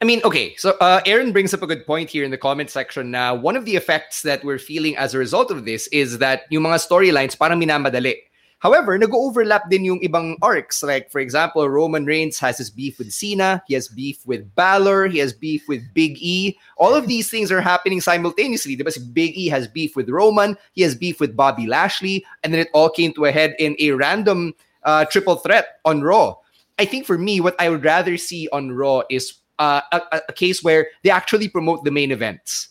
I 0.00 0.04
mean, 0.04 0.20
okay, 0.24 0.54
so 0.56 0.76
uh, 0.80 1.00
Aaron 1.06 1.32
brings 1.32 1.54
up 1.54 1.62
a 1.62 1.66
good 1.66 1.86
point 1.86 2.10
here 2.10 2.24
in 2.24 2.30
the 2.30 2.36
comment 2.36 2.68
section. 2.68 3.10
Now, 3.10 3.34
one 3.34 3.56
of 3.56 3.64
the 3.64 3.76
effects 3.76 4.22
that 4.22 4.44
we're 4.44 4.58
feeling 4.58 4.96
as 4.96 5.14
a 5.14 5.18
result 5.18 5.50
of 5.50 5.64
this 5.64 5.86
is 5.88 6.18
that 6.18 6.42
yung 6.50 6.64
mga 6.64 6.86
storylines 6.86 7.38
parang 7.38 7.60
minamadali. 7.60 8.16
However, 8.58 8.96
nag-overlap 8.98 9.68
din 9.68 9.84
yung 9.84 10.00
ibang 10.00 10.36
arcs. 10.42 10.82
Like, 10.82 11.10
for 11.10 11.20
example, 11.20 11.68
Roman 11.68 12.04
Reigns 12.04 12.38
has 12.40 12.58
his 12.58 12.70
beef 12.70 12.98
with 12.98 13.12
Cena. 13.12 13.62
He 13.68 13.74
has 13.74 13.88
beef 13.88 14.20
with 14.26 14.54
Balor. 14.54 15.08
He 15.08 15.18
has 15.18 15.32
beef 15.32 15.62
with 15.68 15.82
Big 15.92 16.16
E. 16.20 16.58
All 16.76 16.94
of 16.94 17.06
these 17.06 17.30
things 17.30 17.52
are 17.52 17.60
happening 17.60 18.00
simultaneously. 18.00 18.76
Diba? 18.76 18.92
Big 19.12 19.36
E 19.36 19.48
has 19.48 19.68
beef 19.68 19.94
with 19.94 20.08
Roman. 20.08 20.56
He 20.72 20.82
has 20.82 20.94
beef 20.94 21.20
with 21.20 21.36
Bobby 21.36 21.66
Lashley. 21.66 22.24
And 22.42 22.52
then 22.52 22.60
it 22.60 22.68
all 22.72 22.88
came 22.88 23.12
to 23.14 23.26
a 23.26 23.32
head 23.32 23.54
in 23.58 23.76
a 23.78 23.92
random 23.92 24.54
uh, 24.84 25.04
triple 25.04 25.36
threat 25.36 25.78
on 25.84 26.02
Raw. 26.02 26.36
I 26.78 26.84
think 26.86 27.06
for 27.06 27.18
me, 27.18 27.40
what 27.40 27.56
I 27.60 27.68
would 27.68 27.84
rather 27.84 28.16
see 28.16 28.48
on 28.52 28.72
Raw 28.72 29.02
is 29.10 29.34
uh, 29.58 29.80
a, 29.92 30.20
a, 30.28 30.32
case 30.32 30.62
where 30.62 30.88
they 31.02 31.10
actually 31.10 31.48
promote 31.48 31.84
the 31.84 31.90
main 31.90 32.10
events. 32.10 32.68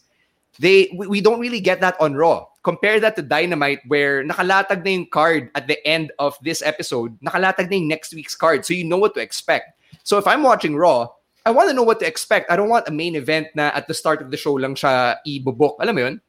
They 0.59 0.91
we, 0.95 1.07
we, 1.07 1.21
don't 1.21 1.39
really 1.39 1.59
get 1.59 1.81
that 1.81 1.99
on 1.99 2.15
Raw. 2.15 2.45
Compare 2.63 2.99
that 3.01 3.15
to 3.17 3.21
Dynamite 3.21 3.81
where 3.87 4.23
nakalatag 4.23 4.83
na 4.83 4.91
yung 4.91 5.09
card 5.09 5.49
at 5.55 5.67
the 5.67 5.85
end 5.85 6.11
of 6.19 6.37
this 6.41 6.61
episode, 6.61 7.19
nakalatag 7.19 7.69
na 7.69 7.75
yung 7.75 7.87
next 7.87 8.13
week's 8.13 8.35
card, 8.35 8.65
so 8.65 8.73
you 8.73 8.83
know 8.83 8.97
what 8.97 9.13
to 9.15 9.21
expect. 9.21 9.79
So 10.03 10.17
if 10.17 10.27
I'm 10.27 10.43
watching 10.43 10.75
Raw, 10.75 11.09
I 11.45 11.51
want 11.51 11.69
to 11.69 11.75
know 11.75 11.83
what 11.83 11.99
to 11.99 12.07
expect. 12.07 12.49
I 12.49 12.55
don't 12.55 12.69
want 12.69 12.87
a 12.87 12.91
main 12.91 13.15
event 13.15 13.47
na 13.53 13.71
at 13.75 13.87
the 13.87 13.93
start 13.93 14.21
of 14.21 14.31
the 14.31 14.37
show 14.37 14.53
lang 14.53 14.75
siya 14.75 15.17
ibubok. 15.27 15.75
Alam 15.79 15.95
mo 15.95 16.01
yun? 16.01 16.21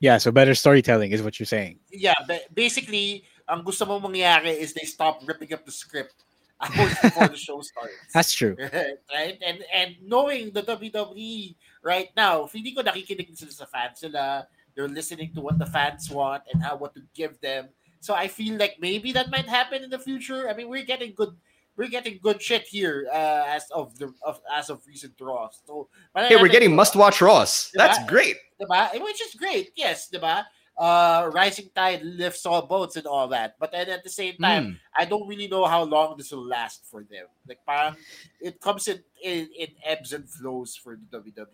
Yeah, 0.00 0.18
so 0.18 0.32
better 0.32 0.54
storytelling 0.54 1.12
is 1.12 1.22
what 1.22 1.38
you're 1.38 1.48
saying. 1.48 1.78
Yeah, 1.88 2.18
basically, 2.52 3.24
ang 3.48 3.62
gusto 3.62 3.86
mong 3.86 4.04
mangyari 4.04 4.52
is 4.52 4.74
they 4.74 4.84
stop 4.84 5.22
ripping 5.24 5.52
up 5.54 5.64
the 5.64 5.72
script 5.72 6.23
hours 6.78 6.96
before 7.02 7.28
the 7.28 7.36
show 7.36 7.60
starts. 7.60 7.94
That's 8.12 8.32
true. 8.32 8.56
right? 9.12 9.38
And 9.44 9.64
and 9.72 9.96
knowing 10.02 10.50
the 10.52 10.62
WWE 10.62 11.54
right 11.82 12.10
now, 12.16 12.46
feeling 12.46 12.74
ko 12.74 12.82
nakikinig 12.82 13.36
sila 13.36 13.52
sa 13.52 13.66
fans 13.66 14.00
sila. 14.00 14.46
They're 14.74 14.90
listening 14.90 15.30
to 15.34 15.40
what 15.40 15.58
the 15.58 15.66
fans 15.66 16.10
want 16.10 16.42
and 16.52 16.58
how 16.58 16.74
what 16.74 16.94
to 16.98 17.02
give 17.14 17.38
them. 17.40 17.70
So 18.00 18.12
I 18.12 18.26
feel 18.26 18.58
like 18.58 18.76
maybe 18.80 19.12
that 19.12 19.30
might 19.30 19.46
happen 19.46 19.84
in 19.84 19.90
the 19.90 20.02
future. 20.02 20.50
I 20.50 20.52
mean, 20.52 20.68
we're 20.68 20.84
getting 20.84 21.14
good 21.14 21.38
we're 21.76 21.88
getting 21.88 22.18
good 22.22 22.40
shit 22.40 22.62
here 22.62 23.06
uh, 23.10 23.44
as 23.48 23.66
of 23.70 23.98
the 23.98 24.12
of 24.22 24.40
as 24.52 24.70
of 24.70 24.86
recent 24.86 25.16
draws. 25.16 25.60
So, 25.66 25.88
hey, 26.14 26.36
we're 26.36 26.48
getting 26.48 26.74
must-watch 26.74 27.20
Raws. 27.20 27.70
That's 27.74 27.98
great. 28.06 28.36
Diba? 28.60 29.00
Which 29.02 29.20
is 29.22 29.34
great. 29.34 29.72
Yes, 29.74 30.08
diba? 30.10 30.44
Uh, 30.76 31.30
rising 31.32 31.70
tide 31.74 32.02
lifts 32.02 32.46
all 32.46 32.66
boats 32.66 32.96
and 32.96 33.06
all 33.06 33.28
that. 33.28 33.56
But 33.58 33.72
then 33.72 33.88
at 33.88 34.02
the 34.02 34.10
same 34.10 34.36
time, 34.36 34.66
mm. 34.66 34.78
I 34.96 35.04
don't 35.04 35.26
really 35.28 35.48
know 35.48 35.64
how 35.66 35.84
long 35.84 36.16
this 36.16 36.32
will 36.32 36.46
last 36.46 36.84
for 36.90 37.04
them. 37.04 37.26
Like, 37.48 37.58
parang, 37.66 37.96
it 38.40 38.60
comes 38.60 38.88
in, 38.88 39.00
in, 39.22 39.48
in 39.58 39.68
ebbs 39.84 40.12
and 40.12 40.28
flows 40.28 40.74
for 40.76 40.96
the 40.96 41.18
WWE. 41.18 41.46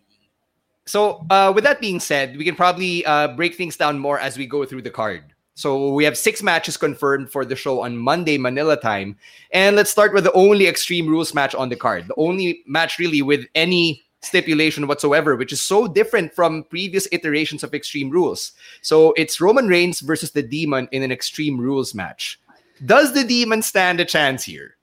So, 0.87 1.25
uh, 1.31 1.53
with 1.55 1.65
that 1.65 1.81
being 1.81 2.01
said, 2.01 2.37
we 2.37 2.45
can 2.45 2.57
probably 2.57 3.05
uh, 3.05 3.29
break 3.29 3.55
things 3.55 3.77
down 3.77 3.99
more 3.99 4.19
as 4.19 4.37
we 4.37 4.47
go 4.47 4.65
through 4.65 4.83
the 4.83 4.91
card. 4.91 5.23
So, 5.55 5.93
we 5.93 6.05
have 6.05 6.17
six 6.17 6.43
matches 6.43 6.77
confirmed 6.77 7.31
for 7.31 7.45
the 7.45 7.55
show 7.55 7.83
on 7.83 7.97
Monday, 7.97 8.39
Manila 8.39 8.77
time. 8.77 9.17
And 9.53 9.77
let's 9.77 9.91
start 9.91 10.15
with 10.15 10.25
the 10.25 10.33
only 10.33 10.67
Extreme 10.67 11.09
Rules 11.09 11.35
match 11.35 11.55
on 11.55 11.69
the 11.69 11.77
card. 11.77 12.09
The 12.09 12.15
only 12.17 12.63
match, 12.67 12.99
really, 12.99 13.21
with 13.21 13.45
any 13.55 14.03
stipulation 14.23 14.87
whatsoever, 14.87 15.37
which 15.37 15.53
is 15.53 15.61
so 15.61 15.89
different 15.89 16.33
from 16.35 16.65
previous 16.65 17.09
iterations 17.13 17.63
of 17.63 17.75
Extreme 17.75 18.11
Rules. 18.11 18.53
So 18.83 19.13
it's 19.17 19.41
Roman 19.41 19.69
Reigns 19.69 20.01
versus 20.01 20.33
the 20.33 20.43
Demon 20.43 20.89
in 20.93 21.03
an 21.03 21.13
Extreme 21.13 21.61
Rules 21.61 21.95
match. 21.95 22.41
Does 22.85 23.13
the 23.13 23.25
Demon 23.25 23.63
stand 23.63 24.01
a 24.01 24.05
chance 24.05 24.45
here? 24.45 24.77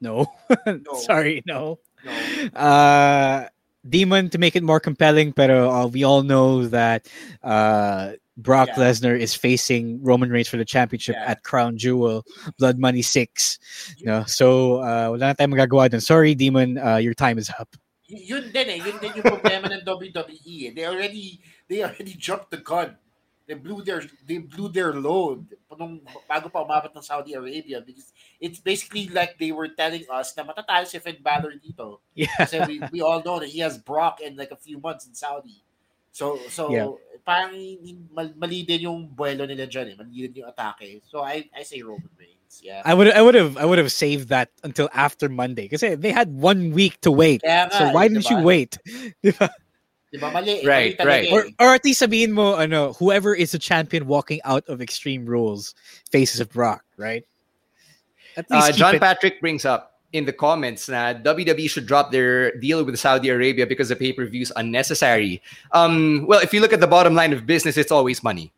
No. 0.00 0.26
no. 0.66 0.80
Sorry, 0.94 1.42
no. 1.46 1.78
no. 2.04 2.58
Uh, 2.58 3.48
Demon 3.88 4.30
to 4.30 4.38
make 4.38 4.56
it 4.56 4.62
more 4.62 4.80
compelling, 4.80 5.30
but 5.30 5.50
uh, 5.50 5.88
we 5.90 6.04
all 6.04 6.22
know 6.22 6.66
that 6.66 7.08
uh, 7.42 8.12
Brock 8.36 8.68
yeah. 8.68 8.76
Lesnar 8.76 9.18
is 9.18 9.34
facing 9.34 10.02
Roman 10.02 10.30
Reigns 10.30 10.48
for 10.48 10.56
the 10.56 10.64
championship 10.64 11.16
yeah. 11.18 11.30
at 11.30 11.42
Crown 11.44 11.78
Jewel, 11.78 12.24
Blood 12.58 12.78
Money 12.78 13.02
6. 13.02 13.58
You 13.98 14.06
know, 14.06 14.24
so 14.24 14.82
uh, 14.82 15.08
wala 15.10 15.18
na 15.18 15.34
tayong 15.34 15.54
magagawa 15.54 15.90
dun. 15.90 16.00
Sorry, 16.00 16.34
Demon, 16.34 16.78
uh, 16.78 16.96
your 16.96 17.14
time 17.14 17.38
is 17.38 17.50
up 17.58 17.76
yun 18.08 18.44
din 18.54 18.68
eh, 18.70 18.78
yun 18.78 18.96
din 19.02 19.18
yung 19.18 19.26
problema 19.26 19.66
ng 19.66 19.82
WWE. 19.82 20.70
Eh. 20.70 20.72
They 20.74 20.86
already 20.86 21.42
they 21.66 21.82
already 21.82 22.14
jumped 22.14 22.54
the 22.54 22.62
gun. 22.62 22.94
They 23.46 23.54
blew 23.54 23.82
their 23.86 24.02
they 24.26 24.42
blew 24.42 24.66
their 24.66 24.90
load 24.90 25.54
nung 25.78 26.02
bago 26.26 26.50
pa 26.50 26.66
umabot 26.66 26.90
ng 26.90 27.02
Saudi 27.06 27.38
Arabia 27.38 27.78
because 27.78 28.10
it's 28.42 28.58
basically 28.58 29.06
like 29.14 29.38
they 29.38 29.54
were 29.54 29.70
telling 29.70 30.02
us 30.10 30.34
na 30.34 30.42
matatalo 30.42 30.82
si 30.82 30.98
Finn 30.98 31.22
Balor 31.22 31.54
dito. 31.62 32.02
Yeah. 32.18 32.34
Kasi 32.42 32.58
we, 32.66 32.74
we 32.90 33.00
all 33.06 33.22
know 33.22 33.38
that 33.38 33.50
he 33.50 33.62
has 33.62 33.78
Brock 33.78 34.18
in 34.18 34.34
like 34.34 34.50
a 34.50 34.58
few 34.58 34.82
months 34.82 35.06
in 35.06 35.14
Saudi. 35.14 35.62
So 36.10 36.42
so 36.50 36.74
yeah. 36.74 36.90
parang 37.22 37.54
mali 38.34 38.66
din 38.66 38.90
yung 38.90 39.06
buwelo 39.14 39.46
nila 39.46 39.70
dyan 39.70 39.94
eh. 39.94 39.96
Mali 40.00 40.26
din 40.26 40.42
yung 40.42 40.50
atake. 40.50 41.06
So 41.06 41.22
I 41.22 41.46
I 41.54 41.62
say 41.62 41.86
Roman 41.86 42.10
Reigns. 42.18 42.35
Yeah. 42.62 42.82
I 42.84 42.94
would 42.94 43.10
I 43.12 43.22
would 43.22 43.34
have 43.34 43.56
I 43.56 43.64
would 43.64 43.78
have 43.78 43.92
saved 43.92 44.28
that 44.28 44.50
until 44.62 44.88
after 44.92 45.28
Monday 45.28 45.68
because 45.68 45.80
they 45.80 46.12
had 46.12 46.32
one 46.32 46.72
week 46.72 47.00
to 47.02 47.10
wait. 47.10 47.40
Yeah, 47.44 47.68
so 47.70 47.92
why 47.92 48.08
didn't 48.08 48.28
you 48.30 48.38
wait? 48.38 48.78
right, 50.64 50.96
right. 51.04 51.32
Or, 51.32 51.46
or 51.60 51.74
at 51.74 51.84
least 51.84 52.00
sabihin 52.02 52.30
mo, 52.30 52.54
ano, 52.54 52.94
whoever 52.94 53.34
is 53.34 53.52
the 53.52 53.58
champion 53.58 54.06
walking 54.06 54.40
out 54.44 54.64
of 54.68 54.80
Extreme 54.80 55.26
Rules 55.26 55.74
faces 56.10 56.40
of 56.40 56.50
Brock, 56.52 56.84
right? 56.96 57.24
Uh, 58.50 58.72
John 58.72 58.94
it... 58.94 59.00
Patrick 59.00 59.40
brings 59.40 59.64
up 59.64 60.00
in 60.12 60.24
the 60.24 60.32
comments 60.32 60.86
that 60.86 61.24
WWE 61.24 61.68
should 61.68 61.86
drop 61.86 62.12
their 62.12 62.56
deal 62.58 62.82
with 62.84 62.98
Saudi 62.98 63.28
Arabia 63.28 63.66
because 63.66 63.88
the 63.88 63.96
pay-per-view 63.96 64.42
is 64.42 64.52
unnecessary. 64.56 65.42
Um, 65.72 66.26
well, 66.26 66.40
if 66.40 66.54
you 66.54 66.60
look 66.60 66.72
at 66.72 66.80
the 66.80 66.86
bottom 66.86 67.14
line 67.14 67.32
of 67.32 67.46
business, 67.46 67.76
it's 67.76 67.92
always 67.92 68.22
money. 68.22 68.52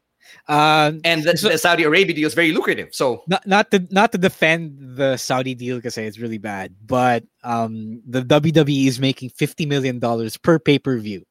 Uh, 0.49 0.93
and 1.05 1.25
the, 1.25 1.37
so, 1.37 1.51
the, 1.51 1.59
Saudi 1.59 1.83
Arabia 1.85 2.15
deal 2.15 2.27
is 2.27 2.33
very 2.33 2.53
lucrative. 2.53 2.89
So 2.93 3.23
not 3.29 3.47
not 3.47 3.71
to 3.71 3.87
not 3.91 4.13
to 4.13 4.19
defend 4.19 4.97
the 4.97 5.19
Saudi 5.19 5.55
deal 5.55 5.77
because 5.77 5.99
it's 5.99 6.19
really 6.19 6.39
bad, 6.39 6.75
but 6.87 7.25
um, 7.45 8.01
the 8.07 8.23
WWE 8.23 8.87
is 8.87 8.99
making 8.99 9.29
fifty 9.31 9.67
million 9.67 9.99
dollars 9.99 10.39
per 10.39 10.59
pay 10.59 10.79
per 10.79 10.97
view, 10.97 11.23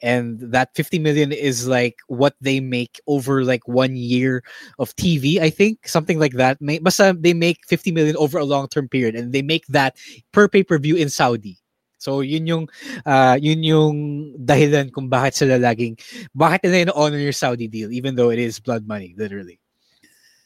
and 0.00 0.40
that 0.40 0.70
fifty 0.74 0.98
million 0.98 1.32
is 1.32 1.68
like 1.68 1.96
what 2.08 2.34
they 2.40 2.60
make 2.60 2.98
over 3.06 3.44
like 3.44 3.68
one 3.68 3.94
year 3.94 4.42
of 4.78 4.96
TV. 4.96 5.38
I 5.38 5.50
think 5.50 5.86
something 5.86 6.18
like 6.18 6.32
that. 6.32 6.56
But 6.60 7.22
they 7.22 7.34
make 7.34 7.58
fifty 7.68 7.92
million 7.92 8.16
over 8.16 8.38
a 8.38 8.44
long 8.44 8.68
term 8.68 8.88
period, 8.88 9.16
and 9.16 9.34
they 9.34 9.42
make 9.42 9.66
that 9.66 9.96
per 10.32 10.48
pay 10.48 10.62
per 10.62 10.78
view 10.78 10.96
in 10.96 11.10
Saudi. 11.10 11.58
So 11.98 12.20
yun 12.20 12.46
yung 12.46 12.64
uh, 13.04 13.36
yun 13.40 13.64
yung 13.64 13.94
dahilan 14.36 14.92
kung 14.92 15.08
bakit 15.08 15.34
sila 15.34 15.56
laging 15.56 15.96
bakit 16.36 16.64
nila 16.64 16.92
honor 16.92 17.18
your 17.18 17.36
Saudi 17.36 17.68
deal 17.68 17.88
even 17.92 18.14
though 18.14 18.30
it 18.30 18.38
is 18.38 18.60
blood 18.60 18.86
money 18.86 19.16
literally. 19.16 19.58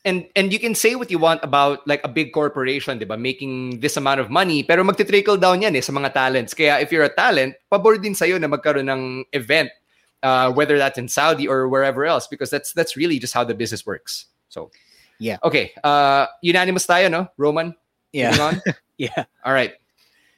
And 0.01 0.25
and 0.33 0.49
you 0.49 0.57
can 0.57 0.73
say 0.73 0.97
what 0.97 1.13
you 1.13 1.21
want 1.21 1.45
about 1.45 1.85
like 1.85 2.01
a 2.01 2.09
big 2.09 2.33
corporation, 2.33 2.97
'di 2.97 3.05
ba, 3.05 3.21
making 3.21 3.85
this 3.85 4.01
amount 4.01 4.17
of 4.17 4.33
money, 4.33 4.65
pero 4.65 4.81
magti-trickle 4.81 5.37
down 5.37 5.61
'yan 5.61 5.77
eh 5.77 5.85
sa 5.85 5.93
mga 5.93 6.17
talents. 6.17 6.57
Kaya 6.57 6.81
if 6.81 6.89
you're 6.89 7.05
a 7.05 7.13
talent, 7.13 7.53
pabor 7.69 8.01
din 8.01 8.17
sa 8.17 8.25
na 8.25 8.49
magkaroon 8.49 8.89
ng 8.89 9.29
event 9.37 9.69
uh, 10.23 10.53
whether 10.53 10.79
that's 10.79 10.99
in 10.99 11.09
Saudi 11.09 11.49
or 11.49 11.69
wherever 11.69 12.05
else 12.05 12.27
because 12.27 12.51
that's 12.51 12.73
that's 12.73 12.97
really 12.97 13.19
just 13.19 13.35
how 13.35 13.45
the 13.45 13.55
business 13.55 13.85
works. 13.87 14.27
So, 14.49 14.71
yeah. 15.19 15.39
Okay, 15.43 15.73
uh 15.85 16.27
unanimous 16.43 16.87
tayo, 16.87 17.11
no? 17.11 17.29
Roman? 17.37 17.75
Yeah. 18.13 18.59
yeah. 18.99 19.25
All 19.45 19.53
right. 19.53 19.75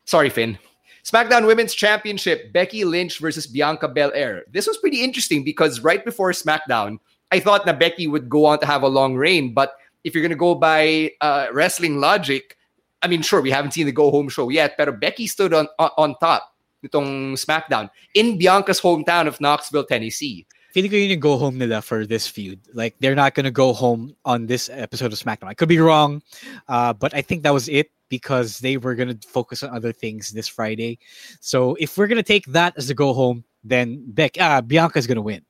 Sorry, 0.05 0.29
Finn. 0.31 0.59
SmackDown 1.05 1.47
Women's 1.47 1.75
Championship, 1.75 2.53
Becky 2.53 2.85
Lynch 2.85 3.19
versus 3.19 3.47
Bianca 3.47 3.89
Belair. 3.89 4.45
This 4.51 4.67
was 4.67 4.77
pretty 4.79 5.03
interesting 5.03 5.43
because 5.43 5.81
right 5.81 6.05
before 6.05 6.31
SmackDown, 6.31 6.99
I 7.33 7.41
thought 7.41 7.67
that 7.67 7.81
Becky 7.81 8.07
would 8.07 8.29
go 8.29 8.47
on 8.47 8.61
to 8.61 8.67
have 8.67 8.83
a 8.83 8.89
long 8.89 9.17
reign. 9.17 9.53
But 9.53 9.75
if 10.05 10.15
you're 10.15 10.23
going 10.23 10.31
to 10.31 10.37
go 10.37 10.55
by 10.55 11.11
uh, 11.21 11.49
wrestling 11.53 11.99
logic, 11.99 12.57
I 13.03 13.09
mean, 13.09 13.23
sure, 13.23 13.41
we 13.41 13.51
haven't 13.51 13.73
seen 13.73 13.87
the 13.87 13.93
go 13.93 14.11
home 14.11 14.29
show 14.29 14.49
yet, 14.49 14.75
but 14.79 15.01
Becky 15.01 15.27
stood 15.27 15.53
on, 15.53 15.67
on, 15.79 15.91
on 15.99 16.15
top. 16.21 16.55
nitong 16.83 17.35
SmackDown 17.39 17.91
in 18.15 18.39
Bianca's 18.39 18.81
hometown 18.81 19.27
of 19.27 19.41
Knoxville, 19.41 19.85
Tennessee. 19.85 20.47
feeling 20.73 20.91
ko 20.91 20.97
yun 20.97 21.13
yung 21.13 21.21
go 21.21 21.37
home 21.37 21.61
nila 21.61 21.85
for 21.85 22.09
this 22.09 22.27
feud. 22.27 22.59
Like 22.73 22.97
they're 22.99 23.15
not 23.15 23.35
gonna 23.35 23.53
go 23.53 23.73
home 23.73 24.17
on 24.25 24.47
this 24.47 24.71
episode 24.73 25.13
of 25.13 25.19
SmackDown. 25.21 25.49
I 25.49 25.55
could 25.55 25.69
be 25.69 25.79
wrong, 25.79 26.23
uh, 26.67 26.93
but 26.93 27.15
I 27.15 27.21
think 27.21 27.45
that 27.45 27.53
was 27.53 27.69
it 27.69 27.93
because 28.13 28.61
they 28.61 28.77
were 28.77 28.93
gonna 28.95 29.17
focus 29.25 29.65
on 29.65 29.73
other 29.73 29.89
things 29.89 30.37
this 30.37 30.45
Friday. 30.45 31.01
So 31.41 31.81
if 31.81 31.97
we're 31.97 32.13
gonna 32.13 32.23
take 32.23 32.45
that 32.53 32.77
as 32.77 32.89
the 32.89 32.93
go 32.93 33.15
home, 33.17 33.43
then 33.65 34.05
Beck, 34.05 34.37
uh, 34.37 34.61
Bianca's 34.61 35.09
gonna 35.09 35.25
win. 35.25 35.41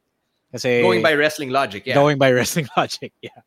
Kasi 0.54 0.78
Going 0.78 1.02
by 1.02 1.18
wrestling 1.18 1.50
logic, 1.50 1.90
yeah. 1.90 1.98
going 1.98 2.22
by 2.22 2.30
wrestling 2.38 2.70
logic, 2.78 3.10
yeah. 3.18 3.42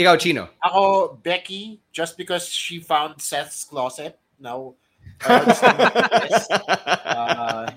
Ikaw, 0.00 0.16
Chino. 0.16 0.48
Ako, 0.64 1.20
Becky, 1.20 1.84
just 1.92 2.16
because 2.16 2.48
she 2.48 2.80
found 2.80 3.20
Seth's 3.20 3.68
closet. 3.68 4.16
Now, 4.40 4.72
uh, 5.28 7.68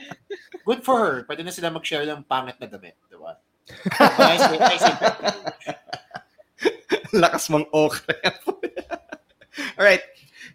good 0.64 0.88
for 0.88 0.96
her. 0.96 1.28
Pwede 1.28 1.44
na 1.44 1.52
sila 1.52 1.76
mag-share 1.76 2.08
ng 2.08 2.24
pangit 2.24 2.56
na 2.64 2.72
damit. 2.72 2.96
Diba? 3.12 3.36
I 4.00 4.40
say, 4.40 4.56
I 4.56 4.80
say 4.80 4.96
Lakas 7.12 7.52
mong 7.52 7.68
okra. 7.76 8.16
All 9.78 9.86
right. 9.86 10.02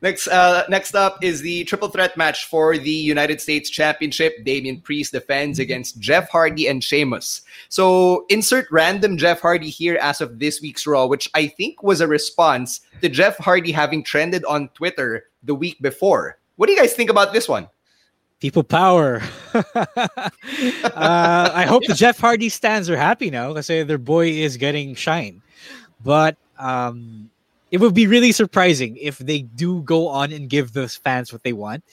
Next, 0.03 0.29
uh, 0.29 0.65
next 0.69 0.95
up 0.95 1.23
is 1.23 1.43
the 1.43 1.65
triple 1.65 1.89
threat 1.89 2.17
match 2.17 2.47
for 2.47 2.79
the 2.79 2.91
United 2.91 3.41
States 3.41 3.69
Championship. 3.69 4.45
Damian 4.45 4.81
Priest 4.81 5.13
defends 5.13 5.59
against 5.59 6.01
Jeff 6.01 6.31
Hardy 6.31 6.69
and 6.69 6.83
Sheamus. 6.83 7.43
So 7.69 8.25
insert 8.31 8.67
random 8.71 9.19
Jeff 9.19 9.41
Hardy 9.41 9.69
here 9.69 9.99
as 10.01 10.23
of 10.23 10.39
this 10.39 10.63
week's 10.63 10.87
Raw, 10.87 11.07
which 11.07 11.29
I 11.35 11.49
think 11.49 11.83
was 11.83 12.01
a 12.01 12.09
response 12.09 12.81
to 13.03 13.11
Jeff 13.11 13.37
Hardy 13.37 13.73
having 13.73 14.03
trended 14.03 14.45
on 14.47 14.69
Twitter 14.71 15.27
the 15.43 15.55
week 15.55 15.81
before. 15.83 16.39
What 16.57 16.67
do 16.67 16.73
you 16.73 16.79
guys 16.79 16.95
think 16.95 17.11
about 17.11 17.33
this 17.33 17.49
one? 17.49 17.69
People 18.41 18.63
power. 18.63 19.21
uh, 19.55 20.31
I 20.95 21.67
hope 21.69 21.83
the 21.87 21.95
Jeff 21.95 22.19
Hardy 22.19 22.49
stands 22.49 22.89
are 22.89 22.97
happy 22.97 23.31
now 23.31 23.49
because 23.49 23.67
their 23.67 23.99
boy 23.99 24.29
is 24.29 24.57
getting 24.57 24.95
shine. 24.95 25.43
But 26.03 26.39
um, 26.59 27.30
it 27.71 27.79
would 27.79 27.95
be 27.95 28.07
really 28.07 28.33
surprising 28.33 28.97
if 28.97 29.19
they 29.19 29.43
do 29.43 29.83
go 29.83 30.09
on 30.09 30.33
and 30.33 30.49
give 30.49 30.73
the 30.73 30.89
fans 30.89 31.33
what 31.33 31.43
they 31.43 31.53
want. 31.53 31.85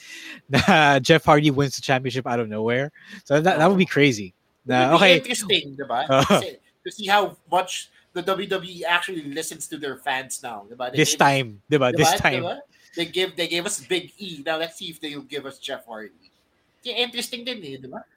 Jeff 1.02 1.24
Hardy 1.26 1.52
wins 1.52 1.76
the 1.76 1.82
championship 1.82 2.26
out 2.28 2.40
of 2.40 2.50
nowhere. 2.50 2.92
So 3.26 3.40
that, 3.42 3.58
that 3.60 3.70
would 3.70 3.78
be 3.78 3.86
crazy. 3.86 4.34
It 4.68 4.74
Uh, 4.74 4.92
would 4.92 4.98
be 5.00 5.06
okay. 5.06 5.18
interesting, 5.18 5.76
diba? 5.78 6.06
Uh. 6.10 6.42
To 6.88 6.92
see 6.94 7.06
how 7.08 7.36
much 7.52 7.90
the 8.14 8.24
WWE 8.24 8.84
actually 8.88 9.24
listens 9.24 9.68
to 9.68 9.78
their 9.78 9.98
fans 9.98 10.40
now. 10.42 10.64
Diba? 10.72 10.90
They 10.90 10.98
This 11.04 11.12
give- 11.12 11.20
time, 11.20 11.62
diba? 11.70 11.92
This 11.92 12.16
time. 12.16 12.44
Diba? 12.44 12.60
They 12.96 13.06
give 13.06 13.36
they 13.36 13.48
gave 13.52 13.66
us 13.66 13.84
Big 13.84 14.14
E. 14.18 14.42
Now 14.46 14.56
let's 14.56 14.78
see 14.80 14.88
if 14.88 15.02
they'll 15.02 15.22
give 15.28 15.46
us 15.46 15.60
Jeff 15.60 15.86
Hardy. 15.86 16.32
Yeah, 16.84 16.96
interesting 16.96 17.44
din 17.44 17.60
eh, 17.60 17.76
diba? 17.84 18.08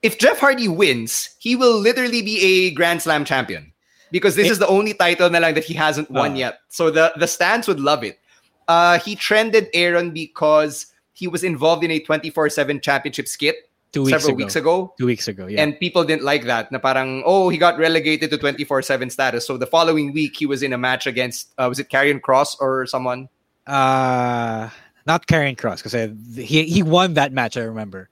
If 0.00 0.18
Jeff 0.22 0.38
Hardy 0.38 0.68
wins, 0.68 1.34
he 1.42 1.56
will 1.56 1.74
literally 1.76 2.22
be 2.22 2.38
a 2.38 2.70
Grand 2.70 3.02
Slam 3.02 3.24
champion 3.26 3.71
because 4.12 4.36
this 4.36 4.46
It- 4.46 4.52
is 4.52 4.58
the 4.60 4.68
only 4.68 4.92
title 4.94 5.26
na 5.32 5.40
lang 5.40 5.54
that 5.58 5.64
he 5.64 5.74
hasn't 5.74 6.06
won 6.12 6.32
Uh. 6.38 6.44
yet. 6.46 6.54
So 6.68 6.92
the 6.92 7.10
the 7.16 7.26
stands 7.26 7.66
would 7.66 7.80
love 7.80 8.04
it. 8.04 8.20
Uh, 8.68 9.00
he 9.00 9.16
trended 9.16 9.66
Aaron 9.74 10.12
because 10.14 10.86
he 11.12 11.26
was 11.26 11.42
involved 11.42 11.82
in 11.82 11.90
a 11.90 11.98
24/7 11.98 12.78
championship 12.80 13.26
skit 13.26 13.68
Two 13.92 14.04
weeks 14.08 14.12
several 14.16 14.32
ago. 14.32 14.44
weeks 14.44 14.56
ago. 14.56 14.74
Two 14.96 15.06
weeks 15.10 15.26
ago, 15.28 15.44
yeah. 15.50 15.60
And 15.60 15.76
people 15.80 16.04
didn't 16.04 16.22
like 16.24 16.44
that. 16.48 16.70
Na 16.72 16.78
parang, 16.78 17.22
oh, 17.26 17.50
he 17.52 17.58
got 17.58 17.76
relegated 17.76 18.30
to 18.30 18.38
24-7 18.38 19.10
status. 19.10 19.44
So 19.44 19.58
the 19.58 19.66
following 19.68 20.12
week, 20.16 20.36
he 20.38 20.46
was 20.46 20.62
in 20.62 20.72
a 20.72 20.78
match 20.78 21.04
against, 21.06 21.52
uh, 21.58 21.66
was 21.68 21.78
it 21.78 21.90
Karrion 21.90 22.20
Kross 22.22 22.56
or 22.60 22.86
someone? 22.86 23.28
uh 23.66 24.68
not 25.06 25.26
Karen 25.26 25.54
Cross 25.56 25.82
because 25.82 25.94
he 26.38 26.64
he 26.64 26.82
won 26.82 27.14
that 27.14 27.32
match. 27.32 27.56
I 27.56 27.62
remember, 27.62 28.08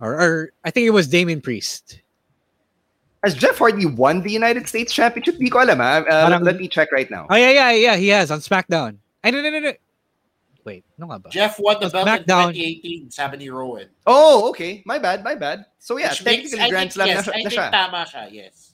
or, 0.00 0.12
or 0.14 0.32
I 0.64 0.70
think 0.70 0.86
it 0.86 0.94
was 0.94 1.06
Damian 1.08 1.40
Priest. 1.40 1.98
Has 3.22 3.34
Jeff 3.34 3.58
Hardy 3.58 3.84
won 3.84 4.22
the 4.22 4.32
United 4.32 4.64
States 4.68 4.92
Championship? 4.92 5.36
Di 5.36 5.50
ko 5.52 5.60
alam, 5.60 5.80
ah. 5.80 6.00
Uh, 6.00 6.24
Parang- 6.28 6.44
let 6.44 6.56
me 6.56 6.68
check 6.68 6.88
right 6.92 7.10
now. 7.10 7.26
Oh 7.28 7.36
yeah, 7.36 7.50
yeah, 7.52 7.70
yeah. 7.72 7.96
He 7.96 8.08
has 8.08 8.30
on 8.30 8.40
SmackDown. 8.40 8.96
I 9.22 9.30
no 9.30 9.42
no 9.44 9.50
no 9.50 9.60
no. 9.60 9.72
Wait, 10.64 10.84
no 10.96 11.04
nga 11.08 11.18
ba? 11.20 11.28
Jeff 11.28 11.56
won 11.60 11.76
the 11.80 11.88
On 11.88 12.04
belt 12.04 12.24
SmackDown. 12.24 12.52
in 12.56 12.80
2018, 13.08 13.10
sabi 13.12 13.36
ni 13.44 13.48
Rowan. 13.52 13.88
Oh, 14.08 14.48
okay. 14.52 14.80
My 14.84 14.96
bad, 15.00 15.24
my 15.24 15.34
bad. 15.36 15.64
So 15.80 15.96
yeah, 16.00 16.12
Which 16.16 16.24
makes- 16.24 16.52
technically 16.52 16.60
I 16.60 16.68
Grand 16.68 16.82
think, 16.88 16.92
Slam 16.96 17.08
yes, 17.08 17.26
na, 17.26 17.32
I 17.32 17.42
na 17.44 17.48
think 17.48 17.60
siya. 17.60 17.68
tama 17.72 18.00
siya, 18.08 18.24
yes. 18.32 18.66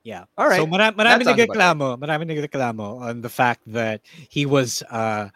Yeah. 0.00 0.24
All 0.38 0.48
right. 0.48 0.56
So 0.56 0.64
mara- 0.66 0.96
marami 0.96 1.28
That 1.28 1.36
sounds 1.36 1.40
about 1.44 1.76
nagreklamo, 1.76 1.88
marami 2.00 2.24
nagreklamo 2.32 3.04
on 3.04 3.20
the 3.20 3.28
fact 3.28 3.60
that 3.68 4.00
he 4.32 4.46
was 4.48 4.80
uh 4.88 5.28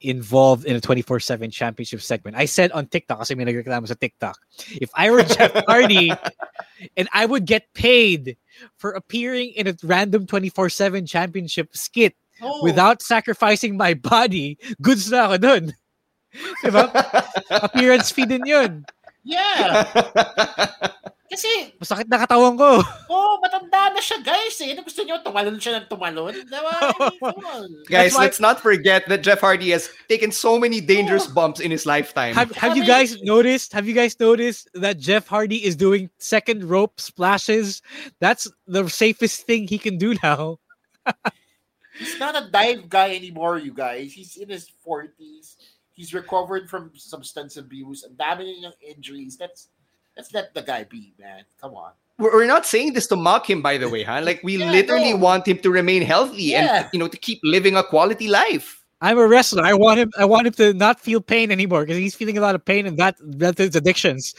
involved 0.00 0.64
in 0.64 0.76
a 0.76 0.80
24/7 0.80 1.50
championship 1.50 2.00
segment. 2.00 2.36
I 2.36 2.44
said 2.46 2.70
on 2.72 2.86
TikTok 2.86 3.18
kasi 3.20 3.34
may 3.34 3.44
nagreklamo 3.44 3.88
sa 3.88 3.94
TikTok. 3.94 4.38
If 4.78 4.90
I 4.94 5.10
were 5.10 5.22
Jeff 5.22 5.50
Hardy 5.68 6.12
and 6.96 7.08
I 7.12 7.26
would 7.26 7.46
get 7.46 7.66
paid 7.74 8.36
for 8.78 8.92
appearing 8.92 9.50
in 9.58 9.66
a 9.66 9.74
random 9.82 10.26
24/7 10.26 11.06
championship 11.08 11.74
skit 11.76 12.14
Oh. 12.40 12.62
without 12.62 13.02
sacrificing 13.02 13.76
my 13.76 13.94
body, 13.98 14.54
goods 14.80 15.10
na 15.10 15.26
ako 15.26 15.36
dun. 15.42 15.64
Diba? 16.62 16.86
Appearance 17.66 18.14
fee 18.14 18.30
din 18.30 18.46
yun. 18.46 18.86
Yeah. 19.26 19.90
Kasi, 21.28 21.76
Masakit 21.76 22.08
na 22.08 22.24
katawan 22.24 22.56
ko. 22.56 22.80
oh, 23.12 23.36
matanda 23.44 23.92
na 23.92 24.00
siya, 24.00 24.16
guys. 24.24 24.56
Eh. 24.64 24.72
Ano 24.72 24.80
gusto 24.80 25.04
niyo? 25.04 25.20
Tumalon 25.20 25.60
siya 25.60 25.76
ng 25.76 25.86
tumalon? 25.86 26.32
Diba? 26.48 26.72
I 26.72 26.88
mean, 26.96 27.20
come 27.20 27.44
on. 27.44 27.68
Guys, 27.84 28.16
why- 28.16 28.24
let's 28.24 28.40
not 28.40 28.64
forget 28.64 29.04
that 29.12 29.20
Jeff 29.20 29.44
Hardy 29.44 29.68
has 29.76 29.92
taken 30.08 30.32
so 30.32 30.56
many 30.56 30.80
dangerous 30.80 31.28
bumps 31.28 31.60
in 31.60 31.70
his 31.70 31.84
lifetime. 31.84 32.32
Have 32.32 32.56
Have 32.56 32.80
you 32.80 32.88
guys 32.88 33.20
noticed? 33.20 33.76
Have 33.76 33.84
you 33.84 33.92
guys 33.92 34.16
noticed 34.16 34.72
that 34.72 34.96
Jeff 34.96 35.28
Hardy 35.28 35.60
is 35.60 35.76
doing 35.76 36.08
second 36.16 36.64
rope 36.64 36.96
splashes? 36.96 37.84
That's 38.24 38.48
the 38.64 38.88
safest 38.88 39.44
thing 39.44 39.68
he 39.68 39.76
can 39.76 40.00
do 40.00 40.16
now. 40.24 40.58
He's 41.98 42.18
not 42.18 42.36
a 42.36 42.48
dive 42.48 42.88
guy 42.88 43.16
anymore, 43.16 43.58
you 43.58 43.74
guys. 43.74 44.12
He's 44.12 44.36
in 44.36 44.48
his 44.48 44.70
40s. 44.86 45.56
He's 45.92 46.14
recovered 46.14 46.70
from 46.70 46.94
substance 46.94 47.58
abuse. 47.58 48.06
Ang 48.06 48.14
dami 48.14 48.46
niyang 48.46 48.78
injuries. 48.78 49.34
That's 49.34 49.66
let's 50.18 50.34
let 50.34 50.52
the 50.52 50.62
guy 50.62 50.84
be, 50.84 51.14
man. 51.18 51.44
Come 51.60 51.74
on. 51.74 51.92
We're 52.18 52.34
we're 52.34 52.46
not 52.50 52.66
saying 52.66 52.92
this 52.94 53.06
to 53.08 53.16
mock 53.16 53.48
him, 53.48 53.62
by 53.62 53.78
the 53.78 53.88
way, 53.88 54.02
huh? 54.02 54.20
Like 54.22 54.42
we 54.42 54.56
Yeah, 54.60 54.70
literally 54.72 55.12
no. 55.14 55.22
want 55.22 55.46
him 55.46 55.58
to 55.62 55.70
remain 55.70 56.02
healthy 56.02 56.50
Yeah. 56.50 56.82
and 56.82 56.90
you 56.92 56.98
know 56.98 57.06
to 57.08 57.16
keep 57.16 57.38
living 57.44 57.76
a 57.76 57.84
quality 57.84 58.26
life. 58.28 58.74
I'm 59.00 59.14
a 59.16 59.28
wrestler. 59.30 59.62
I 59.62 59.74
want 59.78 60.00
him. 60.02 60.10
I 60.18 60.24
want 60.26 60.48
him 60.48 60.54
to 60.58 60.74
not 60.74 60.98
feel 60.98 61.20
pain 61.22 61.52
anymore 61.54 61.86
because 61.86 61.98
he's 62.02 62.16
feeling 62.18 62.34
a 62.36 62.40
lot 62.42 62.56
of 62.58 62.64
pain, 62.66 62.82
and 62.84 62.98
that 62.98 63.14
that's 63.22 63.62
his 63.62 63.76
addictions. 63.78 64.34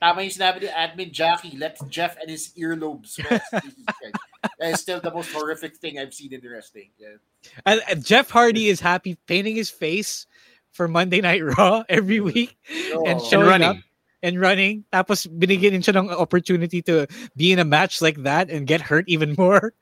Tama 0.00 0.24
yung 0.24 0.32
sinabi 0.32 0.64
ni 0.64 0.68
admin 0.72 1.12
Jackie. 1.12 1.52
Let 1.60 1.76
Jeff 1.92 2.16
and 2.16 2.32
his 2.32 2.48
earlobes 2.56 3.20
rest. 3.28 3.52
That 4.58 4.72
is 4.72 4.80
still 4.80 5.00
the 5.04 5.12
most 5.12 5.28
horrific 5.32 5.76
thing 5.76 5.98
I've 5.98 6.14
seen 6.14 6.32
in 6.32 6.40
wrestling. 6.40 6.88
Yeah. 6.96 7.20
And, 7.66 7.82
and 7.90 8.00
Jeff 8.04 8.30
Hardy 8.30 8.68
is 8.72 8.80
happy 8.80 9.18
painting 9.26 9.56
his 9.56 9.68
face 9.68 10.24
for 10.72 10.88
Monday 10.88 11.20
Night 11.20 11.42
Raw 11.44 11.84
every 11.90 12.20
week 12.20 12.56
oh. 12.94 13.04
and 13.04 13.20
Oh. 13.20 13.24
showing 13.28 13.44
And 13.44 13.50
running. 13.50 13.68
up 13.68 13.76
and 14.22 14.40
running. 14.40 14.84
Tapos 14.92 15.26
binigyan 15.26 15.72
din 15.78 15.82
siya 15.82 15.96
ng 15.96 16.10
opportunity 16.10 16.82
to 16.82 17.06
be 17.36 17.52
in 17.52 17.58
a 17.58 17.64
match 17.64 18.02
like 18.02 18.22
that 18.22 18.50
and 18.50 18.66
get 18.66 18.80
hurt 18.80 19.04
even 19.08 19.34
more. 19.38 19.72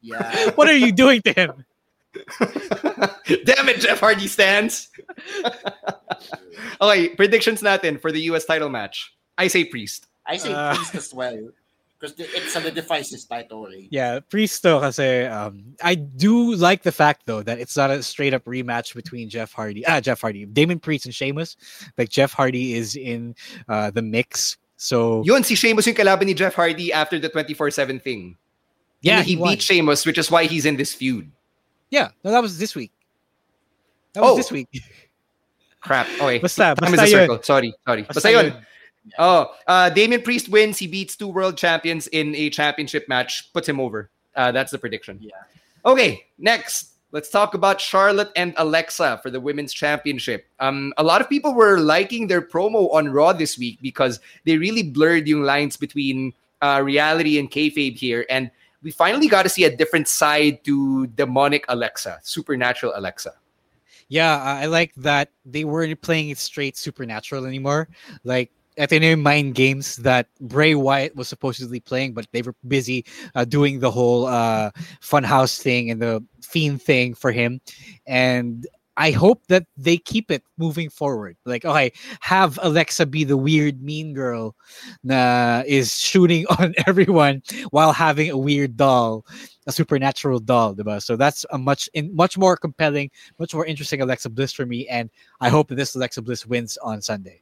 Yeah. 0.00 0.50
what 0.56 0.68
are 0.68 0.76
you 0.76 0.92
doing 0.92 1.22
to 1.22 1.32
him? 1.32 1.64
Damn 3.44 3.68
it, 3.68 3.80
Jeff 3.80 4.00
Hardy 4.00 4.26
stands. 4.26 4.88
okay, 6.80 7.08
predictions 7.10 7.62
natin 7.62 8.00
for 8.00 8.10
the 8.10 8.20
US 8.32 8.44
title 8.44 8.68
match. 8.68 9.12
I 9.36 9.46
say 9.48 9.64
Priest. 9.64 10.06
I 10.26 10.36
say 10.36 10.52
Uh, 10.52 10.74
Priest 10.74 10.94
as 10.94 11.14
well. 11.14 11.50
Because 11.98 12.14
it 12.20 12.48
solidifies 12.50 13.10
his 13.10 13.24
title 13.24 13.66
reign. 13.66 13.88
Yeah, 13.90 14.20
Priest 14.20 14.62
though, 14.62 14.78
kasi 14.78 15.26
um, 15.26 15.74
I 15.82 15.96
do 15.96 16.54
like 16.54 16.84
the 16.84 16.92
fact 16.92 17.26
though 17.26 17.42
that 17.42 17.58
it's 17.58 17.76
not 17.76 17.90
a 17.90 18.02
straight 18.04 18.32
up 18.34 18.44
rematch 18.44 18.94
between 18.94 19.28
Jeff 19.28 19.52
Hardy, 19.52 19.84
ah, 19.84 19.98
Jeff 20.00 20.20
Hardy, 20.20 20.46
Damian 20.46 20.78
Priest 20.78 21.06
and 21.06 21.14
Sheamus. 21.14 21.56
Like 21.98 22.08
Jeff 22.08 22.32
Hardy 22.32 22.74
is 22.74 22.94
in 22.94 23.34
uh, 23.68 23.90
the 23.90 24.02
mix, 24.02 24.58
so 24.76 25.24
Yun, 25.26 25.42
si 25.42 25.56
Sheamus 25.56 25.86
yung 25.90 25.96
kalaban 25.96 26.26
ni 26.26 26.34
Jeff 26.34 26.54
Hardy 26.54 26.92
after 26.92 27.18
the 27.18 27.28
24-7 27.28 28.00
thing. 28.00 28.36
yeah, 29.02 29.22
he, 29.22 29.34
he, 29.34 29.36
won. 29.36 29.50
beat 29.50 29.62
Sheamus, 29.62 30.06
which 30.06 30.18
is 30.18 30.30
why 30.30 30.44
he's 30.44 30.66
in 30.66 30.76
this 30.76 30.94
feud. 30.94 31.30
Yeah, 31.90 32.10
no, 32.22 32.30
that 32.30 32.42
was 32.42 32.58
this 32.58 32.76
week. 32.76 32.92
That 34.14 34.22
was 34.22 34.32
Oh. 34.32 34.36
this 34.36 34.52
week. 34.52 34.68
Crap. 35.80 36.06
Okay. 36.20 36.38
Basta, 36.38 36.74
Time 36.74 36.92
basta 36.92 36.94
is 36.94 37.00
a 37.00 37.10
yun. 37.10 37.20
circle. 37.26 37.42
Sorry, 37.42 37.74
sorry. 37.86 38.02
Basta, 38.02 38.14
Basta 38.14 38.30
yun. 38.30 38.44
yun. 38.46 38.66
Oh, 39.18 39.54
uh, 39.66 39.90
Damian 39.90 40.22
Priest 40.22 40.48
wins. 40.48 40.78
He 40.78 40.86
beats 40.86 41.16
two 41.16 41.28
world 41.28 41.56
champions 41.56 42.06
in 42.08 42.34
a 42.34 42.50
championship 42.50 43.08
match. 43.08 43.52
Puts 43.52 43.68
him 43.68 43.80
over. 43.80 44.10
Uh, 44.36 44.52
that's 44.52 44.70
the 44.70 44.78
prediction. 44.78 45.18
Yeah. 45.20 45.32
Okay, 45.84 46.26
next. 46.38 46.94
Let's 47.10 47.30
talk 47.30 47.54
about 47.54 47.80
Charlotte 47.80 48.30
and 48.36 48.52
Alexa 48.58 49.20
for 49.22 49.30
the 49.30 49.40
women's 49.40 49.72
championship. 49.72 50.46
Um, 50.60 50.92
a 50.98 51.02
lot 51.02 51.22
of 51.22 51.28
people 51.30 51.54
were 51.54 51.78
liking 51.78 52.26
their 52.26 52.42
promo 52.42 52.92
on 52.92 53.08
Raw 53.08 53.32
this 53.32 53.56
week 53.56 53.78
because 53.80 54.20
they 54.44 54.58
really 54.58 54.82
blurred 54.82 55.26
yung 55.26 55.42
lines 55.42 55.78
between 55.78 56.34
uh, 56.60 56.82
reality 56.84 57.38
and 57.38 57.50
kayfabe 57.50 57.96
here, 57.96 58.26
and 58.28 58.50
we 58.82 58.90
finally 58.90 59.26
got 59.26 59.42
to 59.44 59.48
see 59.48 59.64
a 59.64 59.74
different 59.74 60.06
side 60.06 60.62
to 60.64 61.06
demonic 61.08 61.64
Alexa, 61.68 62.20
supernatural 62.22 62.92
Alexa. 62.94 63.32
Yeah, 64.08 64.42
I 64.42 64.62
I 64.62 64.66
like 64.66 64.94
that 64.96 65.30
they 65.44 65.64
weren't 65.64 66.00
playing 66.00 66.30
it 66.30 66.38
straight 66.38 66.76
supernatural 66.76 67.46
anymore. 67.46 67.88
Like 68.24 68.50
at 68.78 68.92
any 68.92 69.14
mind 69.14 69.54
games 69.54 69.96
that 69.96 70.28
Bray 70.40 70.74
Wyatt 70.74 71.16
was 71.16 71.28
supposedly 71.28 71.80
playing, 71.80 72.14
but 72.14 72.26
they 72.32 72.42
were 72.42 72.54
busy 72.66 73.04
uh, 73.34 73.44
doing 73.44 73.80
the 73.80 73.90
whole 73.90 74.26
uh, 74.26 74.70
funhouse 75.02 75.60
thing 75.60 75.90
and 75.90 76.00
the 76.00 76.24
fiend 76.42 76.80
thing 76.80 77.14
for 77.14 77.32
him. 77.32 77.60
And 78.06 78.66
I 78.98 79.12
hope 79.12 79.46
that 79.46 79.64
they 79.76 79.96
keep 79.96 80.28
it 80.30 80.42
moving 80.58 80.90
forward. 80.90 81.36
Like, 81.44 81.64
okay, 81.64 81.92
have 82.20 82.58
Alexa 82.62 83.06
be 83.06 83.22
the 83.22 83.36
weird 83.36 83.80
mean 83.80 84.12
girl 84.12 84.56
na 85.04 85.62
is 85.66 85.96
shooting 85.96 86.46
on 86.58 86.74
everyone 86.86 87.42
while 87.70 87.92
having 87.92 88.30
a 88.30 88.36
weird 88.36 88.76
doll, 88.76 89.24
a 89.68 89.72
supernatural 89.72 90.40
doll, 90.40 90.74
diba? 90.74 91.00
So 91.00 91.14
that's 91.14 91.46
a 91.50 91.58
much 91.58 91.88
in, 91.94 92.14
much 92.14 92.36
more 92.36 92.56
compelling, 92.56 93.10
much 93.38 93.54
more 93.54 93.64
interesting 93.64 94.00
Alexa 94.00 94.30
Bliss 94.30 94.52
for 94.52 94.66
me, 94.66 94.88
and 94.88 95.10
I 95.40 95.48
hope 95.48 95.68
that 95.68 95.76
this 95.76 95.94
Alexa 95.94 96.22
Bliss 96.22 96.44
wins 96.44 96.76
on 96.78 97.00
Sunday. 97.00 97.40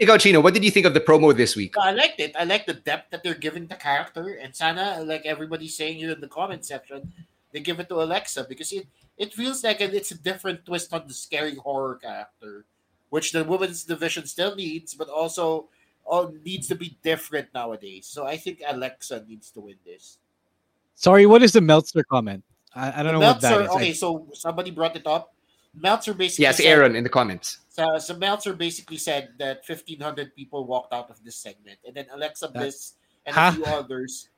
Ikaw, 0.00 0.20
Chino, 0.20 0.40
what 0.40 0.54
did 0.54 0.62
you 0.64 0.70
think 0.70 0.86
of 0.86 0.94
the 0.94 1.00
promo 1.00 1.34
this 1.36 1.56
week? 1.56 1.74
I 1.76 1.90
liked 1.90 2.20
it. 2.20 2.36
I 2.38 2.44
like 2.44 2.66
the 2.66 2.74
depth 2.74 3.10
that 3.10 3.24
they're 3.24 3.34
giving 3.34 3.66
the 3.66 3.74
character, 3.74 4.38
and 4.40 4.54
sana, 4.54 5.02
like 5.02 5.26
everybody's 5.26 5.76
saying 5.76 5.98
here 5.98 6.12
in 6.12 6.20
the 6.20 6.28
comment 6.28 6.64
section, 6.64 7.12
they 7.52 7.58
give 7.58 7.80
it 7.80 7.88
to 7.88 8.00
Alexa 8.02 8.46
because 8.48 8.70
it 8.70 8.86
it 9.18 9.34
feels 9.34 9.64
like 9.64 9.80
it's 9.80 10.12
a 10.12 10.18
different 10.18 10.64
twist 10.64 10.94
on 10.94 11.08
the 11.08 11.14
scary 11.14 11.56
horror 11.56 11.96
character, 11.96 12.64
which 13.10 13.32
the 13.32 13.42
women's 13.42 13.82
division 13.82 14.26
still 14.26 14.54
needs, 14.54 14.94
but 14.94 15.08
also 15.08 15.66
all 16.06 16.30
needs 16.44 16.68
to 16.68 16.76
be 16.76 16.96
different 17.02 17.48
nowadays. 17.52 18.06
So 18.06 18.24
I 18.24 18.36
think 18.36 18.62
Alexa 18.64 19.24
needs 19.26 19.50
to 19.50 19.60
win 19.60 19.76
this. 19.84 20.18
Sorry, 20.94 21.26
what 21.26 21.42
is 21.42 21.50
the 21.52 21.60
Meltzer 21.60 22.04
comment? 22.04 22.44
I, 22.72 23.00
I 23.00 23.02
don't 23.02 23.12
know 23.14 23.18
Meltzer, 23.18 23.50
what 23.50 23.58
that 23.58 23.64
is. 23.64 23.70
okay, 23.74 23.90
I- 23.90 23.98
so 23.98 24.28
somebody 24.34 24.70
brought 24.70 24.94
it 24.94 25.06
up. 25.08 25.34
Meltzer 25.74 26.14
basically 26.14 26.44
Yes, 26.44 26.56
said- 26.58 26.66
Aaron 26.66 26.96
in 26.96 27.04
the 27.04 27.10
comments. 27.10 27.58
So, 27.68 27.86
so 27.98 28.16
Meltzer 28.16 28.54
basically 28.54 28.96
said 28.98 29.34
that 29.38 29.62
1,500 29.66 30.34
people 30.34 30.66
walked 30.66 30.92
out 30.92 31.10
of 31.10 31.22
this 31.22 31.36
segment, 31.36 31.78
and 31.86 31.94
then 31.94 32.06
Alexa 32.12 32.48
Bliss 32.48 32.94
and 33.24 33.34
Huh? 33.36 33.50
a 33.52 33.52
few 33.54 33.64
others 33.66 34.28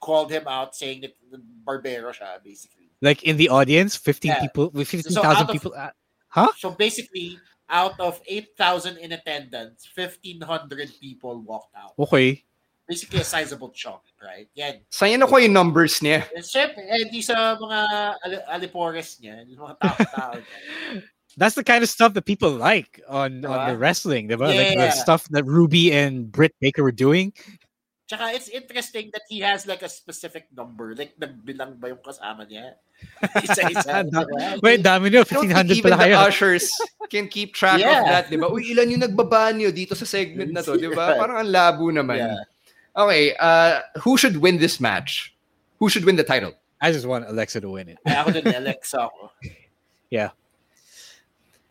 called 0.00 0.30
him 0.30 0.46
out, 0.46 0.74
saying 0.76 1.00
that 1.02 1.16
the 1.30 1.40
Barbero 1.64 2.12
siya, 2.12 2.42
basically. 2.44 2.90
like 3.00 3.22
in 3.24 3.36
the 3.36 3.48
audience, 3.48 3.96
15 3.96 4.30
Yeah. 4.30 4.40
people, 4.40 4.70
with 4.70 4.86
So 4.88 4.98
15,000 4.98 5.46
people. 5.48 5.72
uh, 5.74 5.90
huh? 6.28 6.52
So 6.58 6.70
basically, 6.70 7.38
out 7.68 7.98
of 7.98 8.20
8,000 8.28 8.98
in 8.98 9.12
attendance, 9.12 9.88
1,500 9.94 10.90
people 11.00 11.40
walked 11.40 11.74
out. 11.74 11.94
Okay. 11.98 12.44
Basically 12.92 13.20
a 13.20 13.24
sizable 13.24 13.72
chunk, 13.72 14.04
right? 14.20 14.52
Yan. 14.52 14.84
Saan 14.92 15.16
yan 15.16 15.24
ako 15.24 15.40
yung 15.40 15.56
numbers 15.56 16.04
niya? 16.04 16.28
And 16.36 16.44
syempre, 16.44 16.84
eh, 16.84 17.08
di 17.08 17.24
sa 17.24 17.56
mga 17.56 17.78
ali- 18.20 18.46
alipores 18.52 19.16
niya, 19.16 19.48
yung 19.48 19.64
mga 19.64 19.80
tao-tao. 19.80 20.36
That's 21.40 21.56
the 21.56 21.64
kind 21.64 21.80
of 21.80 21.88
stuff 21.88 22.12
that 22.12 22.28
people 22.28 22.52
like 22.52 23.00
on, 23.08 23.40
on 23.48 23.72
the 23.72 23.76
wrestling, 23.80 24.28
diba? 24.28 24.52
Like 24.52 24.76
Yeah. 24.76 24.92
the 24.92 24.92
stuff 24.92 25.24
that 25.32 25.48
Ruby 25.48 25.88
and 25.88 26.28
Britt 26.28 26.52
Baker 26.60 26.84
were 26.84 26.92
doing. 26.92 27.32
Tsaka 28.04 28.36
it's 28.36 28.52
interesting 28.52 29.08
that 29.16 29.24
he 29.32 29.40
has 29.40 29.64
like 29.64 29.80
a 29.80 29.88
specific 29.88 30.44
number. 30.52 30.92
Like, 30.92 31.16
nagbilang 31.16 31.80
ba 31.80 31.88
yung 31.96 32.04
kasama 32.04 32.44
niya? 32.44 32.76
Isa-isa. 33.48 34.04
Da- 34.04 34.28
diba? 34.28 34.60
Wait, 34.60 34.84
dami 34.84 35.08
nyo. 35.08 35.24
I 35.24 35.32
1,500 35.48 35.72
even 35.72 35.82
pala 35.88 35.96
kayo. 36.04 36.20
the 36.20 36.28
ushers 36.28 36.68
can 37.08 37.24
keep 37.32 37.56
track 37.56 37.80
of 37.80 37.88
Yeah. 37.88 38.04
that, 38.04 38.28
di 38.28 38.36
ba? 38.36 38.52
Uy, 38.52 38.76
ilan 38.76 38.92
yung 38.92 39.00
nagbabanyo 39.08 39.72
dito 39.72 39.96
sa 39.96 40.04
segment 40.04 40.52
na 40.52 40.60
to, 40.60 40.76
di 40.76 40.92
ba? 40.92 41.16
Yeah. 41.16 41.20
Parang 41.24 41.40
ang 41.40 41.48
labo 41.48 41.88
naman. 41.88 42.20
Yeah. 42.20 42.44
Okay, 42.96 43.34
uh, 43.40 43.80
who 44.00 44.16
should 44.16 44.36
win 44.38 44.58
this 44.58 44.80
match? 44.80 45.34
Who 45.78 45.88
should 45.88 46.04
win 46.04 46.16
the 46.16 46.24
title? 46.24 46.52
I 46.80 46.92
just 46.92 47.06
want 47.06 47.26
Alexa 47.28 47.60
to 47.60 47.70
win 47.70 47.88
it. 47.88 47.98
Ay, 48.06 48.14
ako 48.20 48.30
din, 48.32 48.46
Alexa 48.54 49.00
ako. 49.08 49.30
Yeah. 50.12 50.30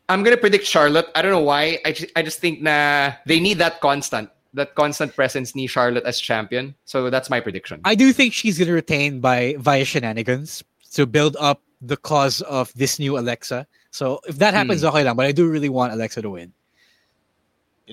I'm 0.10 0.24
gonna 0.24 0.36
predict 0.38 0.66
Charlotte. 0.66 1.08
I 1.14 1.22
don't 1.22 1.32
know 1.32 1.46
why. 1.46 1.78
I 1.86 1.92
just, 1.94 2.12
I 2.16 2.24
just 2.24 2.40
think 2.40 2.60
na 2.62 3.14
they 3.28 3.40
need 3.40 3.60
that 3.60 3.80
constant, 3.82 4.30
that 4.56 4.74
constant 4.74 5.16
presence 5.16 5.54
Need 5.56 5.68
Charlotte 5.68 6.04
as 6.06 6.20
champion. 6.20 6.74
So 6.86 7.10
that's 7.12 7.30
my 7.30 7.40
prediction. 7.40 7.82
I 7.86 7.94
do 7.94 8.12
think 8.12 8.34
she's 8.34 8.58
going 8.58 8.68
to 8.68 8.74
retain 8.74 9.22
by 9.22 9.56
via 9.60 9.86
shenanigans 9.86 10.64
to 10.98 11.06
build 11.06 11.38
up 11.40 11.62
the 11.82 11.98
cause 11.98 12.42
of 12.42 12.74
this 12.74 12.98
new 12.98 13.18
Alexa. 13.18 13.68
So 13.92 14.20
if 14.28 14.38
that 14.40 14.54
happens, 14.56 14.82
Hmm. 14.82 14.88
okay 14.90 15.04
lang. 15.04 15.16
But 15.16 15.28
I 15.28 15.32
do 15.32 15.48
really 15.48 15.70
want 15.70 15.94
Alexa 15.94 16.24
to 16.24 16.30
win. 16.32 16.52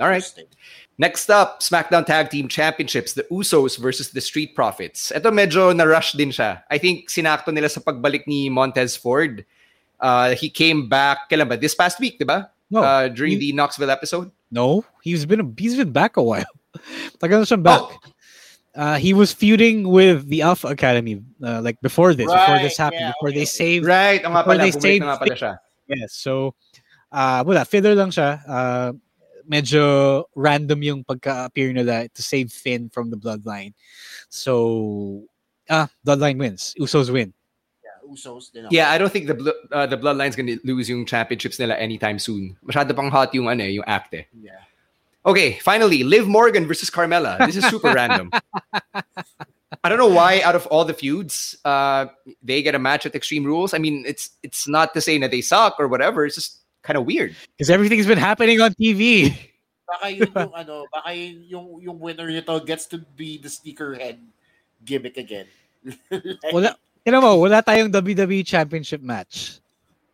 All 0.00 0.08
right. 0.08 0.24
Next 0.98 1.30
up, 1.30 1.60
SmackDown 1.60 2.04
Tag 2.04 2.28
Team 2.28 2.48
Championships, 2.48 3.12
the 3.12 3.22
Usos 3.30 3.78
versus 3.78 4.10
the 4.10 4.20
Street 4.20 4.56
Profits. 4.58 5.12
Ito 5.14 5.30
medyo 5.30 5.70
na-rush 5.70 6.18
din 6.18 6.34
siya. 6.34 6.66
I 6.70 6.78
think 6.78 7.06
sinakto 7.06 7.54
nila 7.54 7.70
sa 7.70 7.78
pagbalik 7.78 8.26
ni 8.26 8.50
Montez 8.50 8.98
Ford. 8.98 9.46
Uh, 10.02 10.34
he 10.34 10.50
came 10.50 10.90
back, 10.90 11.30
kailan 11.30 11.48
ba? 11.48 11.56
This 11.56 11.74
past 11.74 12.02
week, 12.02 12.18
di 12.18 12.26
ba? 12.26 12.50
No. 12.66 12.82
Uh, 12.82 13.06
during 13.06 13.38
the 13.38 13.54
Knoxville 13.54 13.94
episode. 13.94 14.30
No, 14.50 14.84
he's 15.02 15.22
been 15.22 15.54
he's 15.54 15.78
been 15.78 15.94
back 15.94 16.18
a 16.18 16.22
while. 16.22 16.50
Tagal 17.22 17.46
na 17.46 17.56
back. 17.62 17.80
Oh. 17.80 17.98
Uh, 18.74 18.96
he 18.98 19.14
was 19.14 19.32
feuding 19.32 19.86
with 19.88 20.26
the 20.28 20.42
Alpha 20.42 20.68
Academy 20.68 21.22
uh, 21.42 21.62
like 21.62 21.80
before 21.80 22.14
this, 22.14 22.26
before 22.26 22.58
this 22.58 22.76
happened, 22.76 23.00
yeah, 23.00 23.12
before 23.14 23.30
okay, 23.30 23.38
they 23.38 23.44
saved 23.44 23.86
Right, 23.86 24.22
before 24.22 24.44
pala, 24.44 24.58
they 24.58 24.70
saved 24.70 25.02
na 25.02 25.14
nga 25.14 25.18
pala 25.18 25.34
siya. 25.34 25.52
Yes, 25.86 26.14
so 26.14 26.54
uh 27.10 27.42
wala, 27.46 27.64
filler 27.64 27.94
lang 27.94 28.10
siya. 28.10 28.42
Medyo 29.48 30.24
random 30.36 30.82
yung 30.82 31.00
pagka-appear 31.04 31.72
nila 31.72 32.08
to 32.12 32.22
save 32.22 32.52
Finn 32.52 32.88
from 32.92 33.10
the 33.10 33.16
bloodline. 33.16 33.72
So 34.28 35.24
ah, 35.70 35.88
bloodline 36.04 36.38
wins. 36.38 36.74
Usos 36.78 37.10
win. 37.10 37.32
Yeah, 37.82 37.98
Usos 38.04 38.52
din 38.52 38.68
ako. 38.68 38.70
Yeah, 38.72 38.92
I 38.92 38.98
don't 38.98 39.12
think 39.12 39.26
the 39.26 39.34
blo- 39.34 39.62
uh, 39.72 39.86
the 39.88 39.96
Bloodline's 39.96 40.36
gonna 40.36 40.60
lose 40.64 40.88
yung 40.88 41.06
championships 41.06 41.58
nila 41.58 41.80
anytime 41.80 42.18
soon. 42.18 42.56
Masyado 42.64 42.94
pang 42.94 43.10
hot 43.10 43.32
yung 43.32 43.48
ano, 43.48 43.64
eh, 43.64 43.80
yung 43.80 43.88
act 43.88 44.12
eh. 44.14 44.28
Yeah. 44.36 44.68
Okay, 45.26 45.58
finally, 45.60 46.04
Liv 46.04 46.26
Morgan 46.28 46.66
versus 46.66 46.88
Carmella. 46.88 47.44
This 47.44 47.56
is 47.56 47.66
super 47.68 47.92
random. 47.92 48.30
I 49.84 49.88
don't 49.88 49.98
know 49.98 50.08
why 50.08 50.40
out 50.40 50.54
of 50.54 50.66
all 50.68 50.84
the 50.84 50.94
feuds, 50.94 51.56
uh, 51.64 52.06
they 52.42 52.62
get 52.62 52.74
a 52.74 52.78
match 52.78 53.04
at 53.04 53.14
Extreme 53.14 53.44
Rules. 53.44 53.74
I 53.74 53.78
mean, 53.78 54.04
it's 54.06 54.30
it's 54.42 54.66
not 54.66 54.94
to 54.94 55.00
say 55.00 55.18
that 55.18 55.30
they 55.30 55.40
suck 55.40 55.76
or 55.78 55.86
whatever. 55.88 56.24
It's 56.24 56.34
just 56.34 56.64
kind 56.88 56.96
of 56.96 57.04
weird. 57.04 57.36
Because 57.52 57.68
everything's 57.68 58.08
been 58.08 58.16
happening 58.16 58.64
on 58.64 58.72
TV. 58.72 59.36
Baka 59.88 60.08
yun 60.12 60.28
yung 60.28 60.52
ano, 60.52 60.84
baka 60.92 61.10
yun 61.16 61.36
yung, 61.48 61.66
yung 61.80 61.96
winner 61.96 62.28
nito 62.28 62.52
gets 62.60 62.84
to 62.84 63.00
be 63.16 63.40
the 63.40 63.48
sneakerhead 63.48 64.20
gimmick 64.84 65.16
again. 65.16 65.48
Like, 65.80 66.52
Wala, 66.52 66.76
you 67.08 67.12
know, 67.12 67.40
wala 67.40 67.64
tayong 67.64 67.88
WWE 67.88 68.44
Championship 68.44 69.00
match 69.00 69.64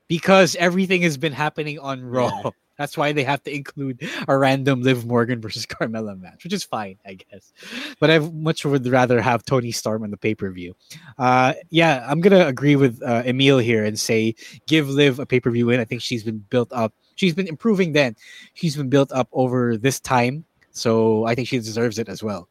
because 0.07 0.55
everything 0.63 1.03
has 1.03 1.19
been 1.19 1.35
happening 1.35 1.83
on 1.83 2.07
Raw. 2.07 2.55
That's 2.77 2.97
why 2.97 3.13
they 3.13 3.25
have 3.25 3.43
to 3.45 3.55
include 3.55 4.03
a 4.27 4.37
random 4.37 4.83
Liv 4.83 5.07
Morgan 5.07 5.41
versus 5.41 5.67
Carmella 5.75 6.21
match, 6.21 6.45
which 6.45 6.53
is 6.53 6.65
fine, 6.65 6.99
I 7.07 7.15
guess. 7.15 7.53
But 8.01 8.11
I 8.11 8.19
much 8.19 8.65
would 8.65 8.87
rather 8.87 9.21
have 9.21 9.45
Toni 9.45 9.73
Storm 9.73 10.03
on 10.03 10.11
the 10.11 10.17
pay 10.17 10.35
per 10.35 10.51
view. 10.51 10.75
Uh, 11.19 11.55
yeah, 11.71 12.05
I'm 12.09 12.21
gonna 12.21 12.47
agree 12.47 12.77
with 12.77 13.03
uh, 13.03 13.23
Emil 13.25 13.59
here 13.59 13.85
and 13.85 13.99
say 13.99 14.35
give 14.67 14.89
Liv 14.89 15.19
a 15.19 15.27
pay 15.27 15.41
per 15.41 15.51
view 15.51 15.67
win. 15.67 15.81
I 15.81 15.85
think 15.85 16.03
she's 16.03 16.25
been 16.25 16.39
built 16.51 16.73
up. 16.73 16.93
She's 17.15 17.35
been 17.35 17.47
improving. 17.47 17.93
Then 17.93 18.17
she's 18.55 18.77
been 18.77 18.89
built 18.89 19.13
up 19.13 19.29
over 19.33 19.77
this 19.77 20.01
time, 20.01 20.45
so 20.73 21.25
I 21.27 21.35
think 21.35 21.49
she 21.49 21.59
deserves 21.59 21.99
it 21.99 22.09
as 22.09 22.23
well. 22.23 22.49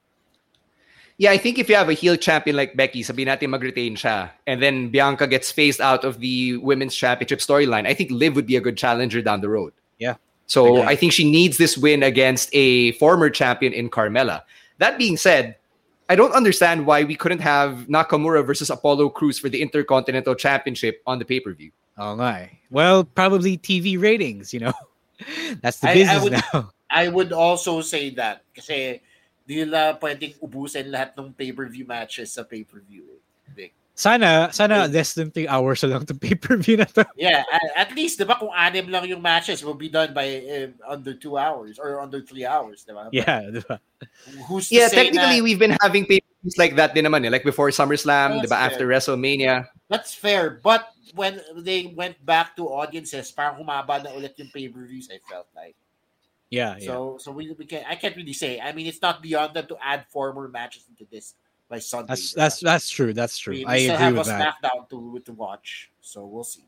Yeah, 1.18 1.32
I 1.32 1.38
think 1.38 1.60
if 1.60 1.70
you 1.70 1.76
have 1.76 1.90
a 1.90 1.94
heel 1.94 2.18
champion 2.18 2.56
like 2.56 2.76
Becky, 2.76 3.04
sabihin 3.04 3.30
natin 3.30 3.50
mag-retain 3.50 3.96
siya, 3.96 4.32
and 4.48 4.64
then 4.64 4.90
Bianca 4.90 5.28
gets 5.28 5.52
phased 5.52 5.80
out 5.80 6.04
of 6.04 6.20
the 6.20 6.58
women's 6.58 6.96
championship 6.96 7.38
storyline, 7.38 7.86
I 7.86 7.94
think 7.94 8.10
Liv 8.10 8.36
would 8.36 8.48
be 8.48 8.56
a 8.56 8.62
good 8.62 8.78
challenger 8.78 9.22
down 9.22 9.42
the 9.42 9.50
road. 9.50 9.74
Yeah. 10.00 10.16
So 10.46 10.78
Agree. 10.78 10.82
I 10.92 10.96
think 10.96 11.14
she 11.14 11.30
needs 11.30 11.58
this 11.58 11.78
win 11.78 12.04
against 12.04 12.50
a 12.54 12.92
former 12.94 13.30
champion 13.30 13.74
in 13.74 13.90
Carmella. 13.90 14.44
That 14.78 14.98
being 14.98 15.18
said, 15.18 15.56
I 16.10 16.16
don't 16.16 16.34
understand 16.34 16.86
why 16.86 17.04
we 17.06 17.16
couldn't 17.16 17.40
have 17.40 17.88
Nakamura 17.88 18.46
versus 18.46 18.70
Apollo 18.70 19.10
Crews 19.16 19.40
for 19.40 19.48
the 19.50 19.62
Intercontinental 19.62 20.36
Championship 20.36 21.02
on 21.08 21.18
the 21.20 21.26
pay-per-view. 21.26 21.72
Oh 21.98 22.16
my. 22.16 22.50
Well, 22.70 23.04
probably 23.06 23.58
TV 23.58 24.00
ratings, 24.00 24.54
you 24.54 24.60
know. 24.60 24.74
That's 25.62 25.80
the 25.80 25.88
I- 25.88 25.92
I 25.92 25.94
business 25.96 26.24
would- 26.24 26.32
now. 26.54 26.72
I 26.94 27.08
would 27.08 27.34
also 27.34 27.82
say 27.82 28.12
that 28.22 28.46
kasi 28.54 29.02
di 29.50 29.66
nila 29.66 29.98
pwedeng 29.98 30.38
ubusin 30.38 30.94
lahat 30.94 31.18
ng 31.18 31.34
pay-per-view 31.34 31.90
matches 31.90 32.38
sa 32.38 32.44
pay-per-view. 32.46 33.02
Eh. 33.18 33.23
Eh. 33.94 33.98
Vic. 33.98 34.00
Sana, 34.00 34.50
sana 34.52 34.88
less 34.88 35.14
than 35.14 35.30
three 35.30 35.48
hours 35.48 35.84
na 35.84 35.90
lang 35.90 36.06
to 36.06 36.16
pay-per-view 36.16 36.78
na 36.78 36.86
to. 36.86 37.06
Yeah, 37.16 37.44
at 37.78 37.94
least, 37.94 38.18
di 38.18 38.26
ba, 38.26 38.36
kung 38.36 38.50
anim 38.50 38.90
lang 38.90 39.06
yung 39.06 39.22
matches 39.22 39.64
will 39.64 39.78
be 39.78 39.90
done 39.90 40.14
by 40.14 40.42
uh, 40.42 40.68
under 40.90 41.14
two 41.14 41.38
hours 41.38 41.78
or 41.78 42.02
under 42.02 42.22
three 42.22 42.46
hours, 42.46 42.84
di 42.84 42.94
ba? 42.94 43.10
Yeah, 43.14 43.54
di 43.54 43.62
ba? 43.62 43.80
Who's 44.50 44.72
Yeah, 44.72 44.90
technically 44.90 45.40
na- 45.40 45.44
we've 45.44 45.60
been 45.62 45.78
having 45.82 46.06
pay-per-views 46.06 46.58
like 46.58 46.76
that 46.76 46.94
din 46.94 47.06
naman 47.06 47.26
eh. 47.26 47.30
Like 47.30 47.46
before 47.46 47.70
SummerSlam, 47.70 48.42
That's 48.42 48.50
diba, 48.50 48.58
fair. 48.58 48.66
after 48.66 48.86
WrestleMania. 48.90 49.70
That's 49.90 50.18
fair, 50.18 50.60
but 50.64 50.90
when 51.14 51.40
they 51.62 51.94
went 51.94 52.18
back 52.26 52.58
to 52.58 52.66
audiences, 52.66 53.30
parang 53.30 53.62
humaba 53.62 54.02
na 54.02 54.10
ulit 54.18 54.34
yung 54.42 54.50
pay-per-views, 54.50 55.10
I 55.14 55.22
felt 55.30 55.48
like. 55.54 55.78
Yeah, 56.50 56.78
yeah. 56.78 56.86
So, 56.86 57.18
so 57.18 57.32
we, 57.32 57.50
we 57.58 57.66
can 57.66 57.82
I 57.90 57.98
can't 57.98 58.14
really 58.16 58.34
say. 58.34 58.62
I 58.62 58.74
mean, 58.74 58.86
it's 58.86 59.02
not 59.02 59.22
beyond 59.26 59.58
them 59.58 59.66
to 59.74 59.78
add 59.82 60.06
four 60.14 60.34
more 60.34 60.48
matches 60.48 60.86
into 60.86 61.06
this 61.10 61.34
by 61.74 61.80
Sunday. 61.80 62.06
That's 62.10 62.34
that's 62.34 62.60
that's 62.60 62.90
true. 62.90 63.14
That's 63.14 63.38
true. 63.38 63.54
We, 63.54 63.66
we 63.66 63.66
I 63.66 63.80
still 63.80 63.96
agree 63.96 64.06
have 64.06 64.18
with 64.18 64.28
a 64.28 64.30
that. 64.30 64.56
SmackDown 64.62 64.90
to 64.90 65.20
to 65.26 65.34
watch, 65.34 65.92
so 66.02 66.26
we'll 66.26 66.44
see. 66.44 66.66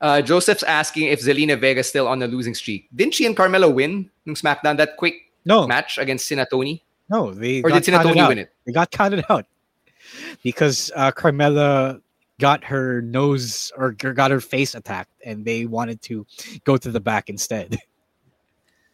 Uh, 0.00 0.20
Joseph's 0.22 0.62
asking 0.62 1.08
if 1.08 1.20
Zelina 1.20 1.60
Vega 1.60 1.80
is 1.80 1.88
still 1.88 2.08
on 2.08 2.22
a 2.22 2.26
losing 2.26 2.54
streak. 2.54 2.88
Didn't 2.94 3.14
she 3.14 3.26
and 3.26 3.36
Carmella 3.36 3.72
win 3.72 4.10
nung 4.24 4.34
SmackDown 4.34 4.76
that 4.76 4.96
quick 4.96 5.14
no. 5.44 5.66
match 5.66 5.98
against 5.98 6.30
Sinatoni? 6.30 6.82
No, 7.08 7.32
they 7.32 7.62
or 7.62 7.70
did 7.70 7.82
Sinatoni 7.82 8.28
win 8.28 8.38
it? 8.38 8.52
They 8.64 8.72
got 8.72 8.90
counted 8.90 9.24
out 9.28 9.46
because 10.42 10.90
uh, 10.96 11.12
Carmella 11.12 12.00
got 12.40 12.64
her 12.64 13.00
nose 13.02 13.72
or 13.76 13.92
got 13.92 14.30
her 14.30 14.40
face 14.40 14.74
attacked, 14.74 15.12
and 15.24 15.44
they 15.44 15.66
wanted 15.66 16.00
to 16.02 16.26
go 16.64 16.76
to 16.78 16.90
the 16.90 17.00
back 17.00 17.28
instead. 17.28 17.78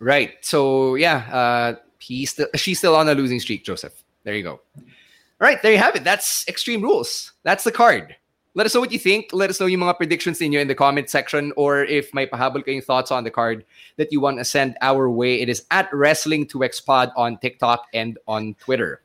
Right. 0.02 0.34
So 0.40 0.96
yeah, 0.96 1.18
uh, 1.30 1.76
he's 2.00 2.32
still 2.32 2.48
she's 2.56 2.78
still 2.78 2.96
on 2.96 3.08
a 3.08 3.14
losing 3.14 3.38
streak, 3.38 3.64
Joseph. 3.64 4.01
There 4.24 4.34
you 4.34 4.42
go. 4.42 4.60
All 4.76 5.48
right, 5.48 5.60
there 5.62 5.72
you 5.72 5.78
have 5.78 5.96
it. 5.96 6.04
That's 6.04 6.46
Extreme 6.46 6.82
Rules. 6.82 7.32
That's 7.42 7.64
the 7.64 7.72
card. 7.72 8.14
Let 8.54 8.66
us 8.66 8.74
know 8.74 8.80
what 8.80 8.92
you 8.92 8.98
think. 8.98 9.30
Let 9.32 9.50
us 9.50 9.58
know 9.58 9.66
yung 9.66 9.80
mga 9.80 9.96
predictions 9.96 10.38
ninyo 10.38 10.60
in 10.60 10.68
the 10.68 10.74
comment 10.74 11.08
section 11.08 11.52
or 11.56 11.84
if 11.84 12.12
may 12.12 12.26
pahabol 12.26 12.64
kayong 12.64 12.84
thoughts 12.84 13.10
on 13.10 13.24
the 13.24 13.30
card 13.30 13.64
that 13.96 14.12
you 14.12 14.20
want 14.20 14.38
to 14.38 14.44
send 14.44 14.76
our 14.82 15.08
way. 15.08 15.40
It 15.40 15.48
is 15.48 15.64
at 15.70 15.90
Wrestling2Xpod 15.90 17.12
on 17.16 17.38
TikTok 17.38 17.86
and 17.94 18.18
on 18.28 18.54
Twitter. 18.60 19.00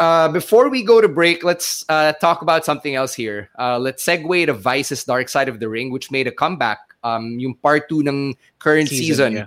Uh, 0.00 0.28
before 0.28 0.70
we 0.70 0.82
go 0.82 1.00
to 1.00 1.08
break, 1.08 1.44
let's 1.44 1.84
uh, 1.88 2.12
talk 2.14 2.40
about 2.40 2.64
something 2.64 2.94
else 2.94 3.12
here. 3.12 3.50
Uh, 3.58 3.78
let's 3.78 4.04
segue 4.04 4.46
to 4.46 4.54
Vice's 4.54 5.04
Dark 5.04 5.28
Side 5.28 5.48
of 5.48 5.60
the 5.60 5.68
Ring, 5.68 5.92
which 5.92 6.10
made 6.10 6.26
a 6.26 6.32
comeback. 6.32 6.78
Um, 7.04 7.38
yung 7.38 7.54
part 7.54 7.88
2 7.88 8.06
ng 8.08 8.36
current 8.58 8.88
season, 8.88 9.06
season 9.06 9.32
yeah 9.32 9.46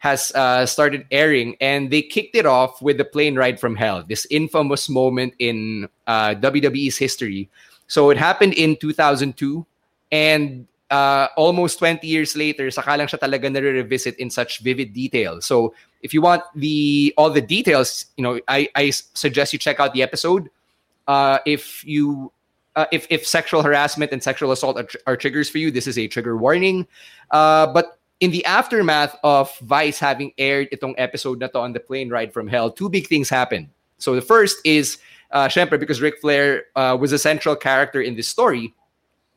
has 0.00 0.32
uh, 0.34 0.64
started 0.64 1.06
airing, 1.10 1.56
and 1.60 1.90
they 1.90 2.00
kicked 2.00 2.34
it 2.34 2.46
off 2.46 2.80
with 2.80 2.96
the 2.96 3.04
plane 3.04 3.36
ride 3.36 3.60
from 3.60 3.76
hell, 3.76 4.02
this 4.08 4.26
infamous 4.30 4.88
moment 4.88 5.34
in 5.38 5.88
uh, 6.06 6.34
WWE's 6.40 6.96
history. 6.96 7.50
So 7.86 8.08
it 8.08 8.16
happened 8.16 8.54
in 8.54 8.76
2002, 8.76 9.66
and 10.10 10.66
uh, 10.90 11.28
almost 11.36 11.78
20 11.78 12.06
years 12.06 12.34
later, 12.34 12.70
saka 12.70 12.96
lang 12.96 13.08
siya 13.08 13.20
talaga 13.20 13.52
nare-revisit 13.52 14.16
in 14.16 14.30
such 14.30 14.60
vivid 14.60 14.94
detail. 14.94 15.40
So 15.42 15.74
if 16.02 16.14
you 16.14 16.22
want 16.22 16.44
the 16.56 17.12
all 17.18 17.28
the 17.28 17.42
details, 17.44 18.06
you 18.16 18.24
know, 18.24 18.40
I, 18.48 18.68
I 18.74 18.90
suggest 18.90 19.52
you 19.52 19.58
check 19.58 19.80
out 19.80 19.92
the 19.92 20.02
episode. 20.02 20.48
Uh, 21.06 21.38
if 21.44 21.84
you 21.84 22.32
uh, 22.74 22.86
if 22.90 23.06
if 23.10 23.26
sexual 23.26 23.62
harassment 23.62 24.12
and 24.12 24.22
sexual 24.22 24.50
assault 24.50 24.78
are, 24.78 24.88
are, 25.06 25.16
triggers 25.16 25.50
for 25.50 25.58
you, 25.58 25.70
this 25.70 25.86
is 25.86 25.98
a 25.98 26.08
trigger 26.08 26.36
warning. 26.38 26.86
Uh, 27.30 27.66
but 27.66 27.99
in 28.20 28.30
the 28.30 28.44
aftermath 28.44 29.16
of 29.24 29.56
Vice 29.60 29.98
having 29.98 30.32
aired 30.36 30.68
itong 30.70 30.94
episode 30.98 31.40
na 31.40 31.48
to 31.48 31.58
on 31.58 31.72
the 31.72 31.80
plane 31.80 32.10
ride 32.10 32.32
from 32.32 32.46
hell, 32.46 32.70
two 32.70 32.88
big 32.88 33.08
things 33.08 33.28
happened. 33.28 33.68
So 33.98 34.14
the 34.14 34.22
first 34.22 34.58
is, 34.64 34.98
uh, 35.30 35.48
syempre, 35.48 35.80
because 35.80 36.00
Ric 36.00 36.20
Flair 36.20 36.64
uh, 36.76 36.96
was 37.00 37.12
a 37.12 37.18
central 37.18 37.56
character 37.56 38.00
in 38.00 38.16
this 38.16 38.28
story, 38.28 38.74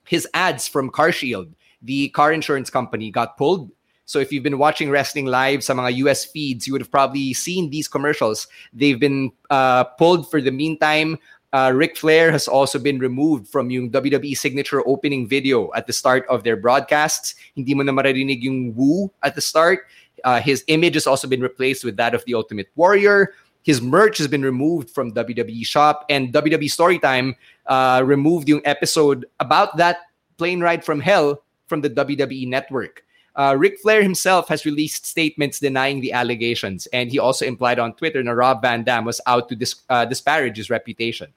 his 0.06 0.28
ads 0.34 0.68
from 0.68 0.92
CarShield, 0.92 1.52
the 1.82 2.10
car 2.10 2.32
insurance 2.32 2.70
company, 2.70 3.10
got 3.10 3.38
pulled. 3.38 3.72
So 4.06 4.20
if 4.20 4.34
you've 4.34 4.44
been 4.44 4.58
watching 4.58 4.90
wrestling 4.90 5.28
live, 5.28 5.64
some 5.64 5.78
mga 5.78 5.96
US 6.08 6.26
feeds, 6.26 6.68
you 6.68 6.74
would 6.74 6.82
have 6.82 6.92
probably 6.92 7.34
seen 7.34 7.70
these 7.70 7.88
commercials. 7.88 8.48
They've 8.74 9.00
been 9.00 9.32
uh, 9.50 9.86
pulled 9.86 10.30
for 10.30 10.42
the 10.42 10.52
meantime. 10.52 11.18
Uh, 11.54 11.72
Ric 11.74 11.96
Flair 11.96 12.32
has 12.32 12.48
also 12.48 12.80
been 12.80 12.98
removed 12.98 13.48
from 13.48 13.70
yung 13.70 13.92
WWE 13.92 14.36
signature 14.36 14.82
opening 14.90 15.30
video 15.30 15.72
at 15.74 15.86
the 15.86 15.94
start 15.94 16.26
of 16.28 16.44
their 16.44 16.58
broadcasts. 16.58 17.36
Hindi 17.56 17.76
mo 17.76 17.84
na 17.84 17.94
maririnig 17.94 18.42
yung 18.42 18.74
woo 18.74 19.14
at 19.22 19.36
the 19.36 19.42
start. 19.42 19.86
Uh, 20.24 20.42
his 20.42 20.64
image 20.66 20.96
has 20.96 21.06
also 21.06 21.28
been 21.28 21.42
replaced 21.42 21.86
with 21.86 21.96
that 21.98 22.16
of 22.16 22.26
the 22.26 22.34
Ultimate 22.34 22.70
Warrior. 22.76 23.36
His 23.62 23.82
merch 23.82 24.18
has 24.18 24.28
been 24.28 24.42
removed 24.42 24.90
from 24.90 25.14
WWE 25.14 25.66
Shop, 25.66 26.06
and 26.10 26.34
WWE 26.34 26.68
Storytime 26.68 27.36
uh, 27.68 28.02
removed 28.04 28.50
yung 28.50 28.62
episode 28.66 29.26
about 29.40 29.78
that 29.78 30.10
plane 30.38 30.60
ride 30.60 30.84
from 30.84 31.00
hell 31.00 31.44
from 31.68 31.82
the 31.82 31.90
WWE 31.90 32.48
Network. 32.48 33.06
Uh, 33.36 33.56
Ric 33.58 33.80
Flair 33.80 34.02
himself 34.02 34.48
has 34.48 34.66
released 34.66 35.06
statements 35.06 35.60
denying 35.60 36.02
the 36.02 36.14
allegations, 36.14 36.88
and 36.88 37.12
he 37.12 37.20
also 37.20 37.46
implied 37.46 37.80
on 37.80 37.94
Twitter 37.94 38.24
that 38.24 38.36
Rob 38.36 38.62
Van 38.62 38.84
Dam 38.84 39.06
was 39.06 39.22
out 39.28 39.50
to 39.50 39.56
dis- 39.56 39.82
uh, 39.90 40.06
disparage 40.06 40.58
his 40.58 40.70
reputation. 40.70 41.34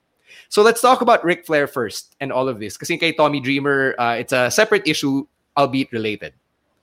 So 0.49 0.62
let's 0.62 0.81
talk 0.81 1.01
about 1.01 1.24
Ric 1.24 1.47
Flair 1.47 1.66
first 1.66 2.16
and 2.20 2.33
all 2.33 2.49
of 2.49 2.61
this. 2.61 2.77
Kasi 2.77 2.97
kay 2.97 3.12
Tommy 3.12 3.41
Dreamer, 3.41 3.95
uh, 3.99 4.16
it's 4.18 4.33
a 4.33 4.51
separate 4.51 4.87
issue, 4.87 5.27
albeit 5.57 5.93
related. 5.93 6.33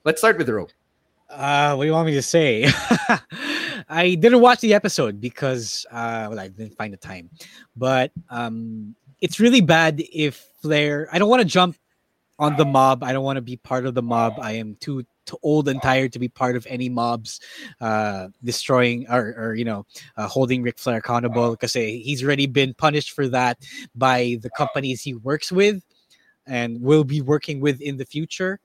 Let's 0.03 0.19
start 0.19 0.37
with 0.37 0.47
the 0.47 0.53
rope. 0.53 0.71
Uh, 1.29 1.73
what 1.75 1.83
do 1.83 1.87
you 1.87 1.93
want 1.93 2.07
me 2.07 2.13
to 2.13 2.21
say? 2.21 2.67
I 3.89 4.15
didn't 4.15 4.41
watch 4.41 4.61
the 4.61 4.73
episode 4.73 5.19
because 5.19 5.85
uh, 5.91 6.27
well, 6.29 6.39
I 6.39 6.47
didn't 6.47 6.75
find 6.75 6.93
the 6.93 6.97
time. 6.97 7.29
But 7.75 8.11
um, 8.29 8.95
it's 9.21 9.39
really 9.39 9.61
bad 9.61 10.01
if 10.13 10.45
Flair. 10.61 11.07
I 11.11 11.17
don't 11.17 11.29
want 11.29 11.41
to 11.41 11.47
jump 11.47 11.77
on 12.39 12.55
the 12.57 12.65
mob. 12.65 13.03
I 13.03 13.13
don't 13.13 13.23
want 13.23 13.37
to 13.37 13.41
be 13.41 13.57
part 13.57 13.85
of 13.85 13.93
the 13.95 14.01
mob. 14.01 14.33
I 14.41 14.53
am 14.53 14.75
too 14.75 15.05
too 15.25 15.37
old 15.43 15.67
and 15.67 15.81
tired 15.81 16.13
to 16.13 16.19
be 16.19 16.27
part 16.27 16.55
of 16.55 16.65
any 16.69 16.89
mobs 16.89 17.39
uh, 17.81 18.27
destroying 18.43 19.05
or, 19.09 19.33
or 19.37 19.55
you 19.55 19.65
know 19.65 19.85
uh, 20.17 20.27
holding 20.27 20.61
Ric 20.61 20.79
Flair 20.79 20.97
accountable 20.97 21.51
because 21.51 21.73
he's 21.73 22.23
already 22.23 22.47
been 22.47 22.73
punished 22.73 23.11
for 23.11 23.27
that 23.29 23.57
by 23.95 24.37
the 24.41 24.49
companies 24.51 25.01
he 25.01 25.13
works 25.13 25.51
with 25.51 25.83
and 26.45 26.81
will 26.81 27.03
be 27.03 27.21
working 27.21 27.59
with 27.59 27.81
in 27.81 27.97
the 27.97 28.05
future. 28.05 28.59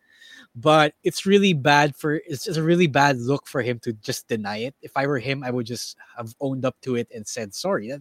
But 0.55 0.95
it's 1.05 1.27
really 1.27 1.53
bad 1.53 1.95
for 1.95 2.15
it's 2.15 2.45
just 2.45 2.59
a 2.59 2.63
really 2.63 2.87
bad 2.87 3.19
look 3.19 3.47
for 3.47 3.63
him 3.63 3.79
to 3.81 3.93
just 3.93 4.29
deny 4.29 4.59
it. 4.59 4.75
If 4.83 4.93
I 4.97 5.07
were 5.07 5.19
him, 5.19 5.45
I 5.45 5.51
would 5.51 5.67
just 5.67 5.97
have 6.17 6.35
owned 6.41 6.65
up 6.65 6.77
to 6.83 6.97
it 6.97 7.09
and 7.15 7.27
said 7.27 7.55
sorry. 7.55 7.93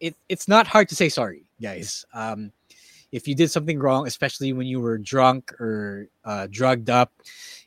It 0.00 0.16
it's 0.28 0.48
not 0.48 0.66
hard 0.66 0.88
to 0.90 0.96
say 0.96 1.08
sorry, 1.08 1.44
guys. 1.60 2.04
Um, 2.12 2.52
if 3.12 3.28
you 3.28 3.34
did 3.34 3.50
something 3.50 3.78
wrong, 3.78 4.06
especially 4.06 4.52
when 4.52 4.66
you 4.66 4.80
were 4.80 4.98
drunk 4.98 5.52
or 5.60 6.08
uh, 6.24 6.48
drugged 6.50 6.88
up, 6.88 7.12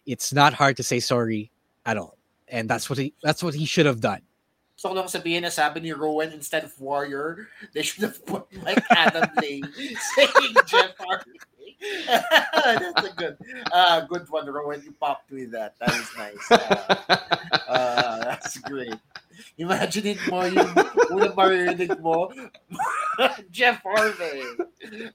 it's 0.05 0.33
not 0.33 0.53
hard 0.53 0.77
to 0.77 0.83
say 0.83 0.99
sorry 0.99 1.51
at 1.85 1.97
all. 1.97 2.17
And 2.47 2.69
that's 2.69 2.89
what 2.89 2.97
he 2.99 3.13
that's 3.23 3.41
what 3.43 3.53
he 3.53 3.65
should 3.65 3.85
have 3.85 4.01
done. 4.01 4.21
So 4.75 4.91
lang 4.91 5.05
sabihin 5.05 5.43
na 5.43 5.49
sabi 5.49 5.79
ni 5.79 5.93
Rowan 5.93 6.33
instead 6.33 6.65
of 6.65 6.73
Warrior, 6.81 7.47
they 7.73 7.81
should 7.81 8.03
have 8.03 8.25
put 8.25 8.45
like 8.61 8.83
Adam 8.91 9.29
Lane 9.41 9.65
saying 10.17 10.55
Jeff 10.65 10.97
Hardy. 10.99 11.39
that's 12.07 13.07
a 13.07 13.13
good 13.15 13.37
uh 13.71 14.01
good 14.05 14.29
one, 14.29 14.45
Rowan. 14.49 14.81
You 14.83 14.91
popped 14.99 15.31
with 15.31 15.51
that. 15.51 15.77
That 15.79 15.93
is 15.93 16.09
nice. 16.17 16.51
Uh, 16.51 17.17
uh, 17.67 18.17
that's 18.25 18.57
great. 18.59 18.95
Imagine 19.57 20.15
it 20.15 20.21
mo 20.27 20.43
yung 20.45 20.71
unang 21.15 21.35
maririnig 21.35 21.95
mo, 21.99 22.31
Jeff 23.51 23.81
Harvey. 23.83 24.43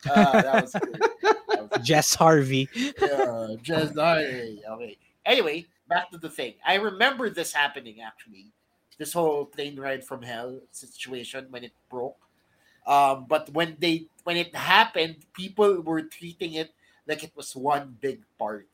Uh, 0.08 0.32
that 0.42 0.64
was 0.64 0.72
good. 0.72 1.00
That 1.48 1.62
was 1.68 1.80
Jess 1.84 2.14
Harvey. 2.14 2.68
yeah, 2.74 3.56
Jess 3.60 3.92
Harvey. 3.94 4.62
Okay. 4.64 4.96
Anyway, 5.24 5.66
back 5.88 6.10
to 6.10 6.18
the 6.18 6.30
thing. 6.30 6.54
I 6.64 6.76
remember 6.76 7.28
this 7.28 7.52
happening 7.52 8.00
actually. 8.00 8.52
This 8.96 9.12
whole 9.12 9.46
plane 9.46 9.80
ride 9.80 10.04
from 10.04 10.22
hell 10.22 10.60
situation 10.72 11.48
when 11.50 11.64
it 11.64 11.72
broke. 11.88 12.20
Um, 12.86 13.26
but 13.28 13.48
when 13.52 13.76
they 13.78 14.08
when 14.24 14.36
it 14.36 14.54
happened, 14.54 15.16
people 15.32 15.80
were 15.80 16.02
treating 16.02 16.54
it 16.54 16.72
like 17.06 17.24
it 17.24 17.32
was 17.36 17.56
one 17.56 17.96
big 18.00 18.22
party. 18.38 18.68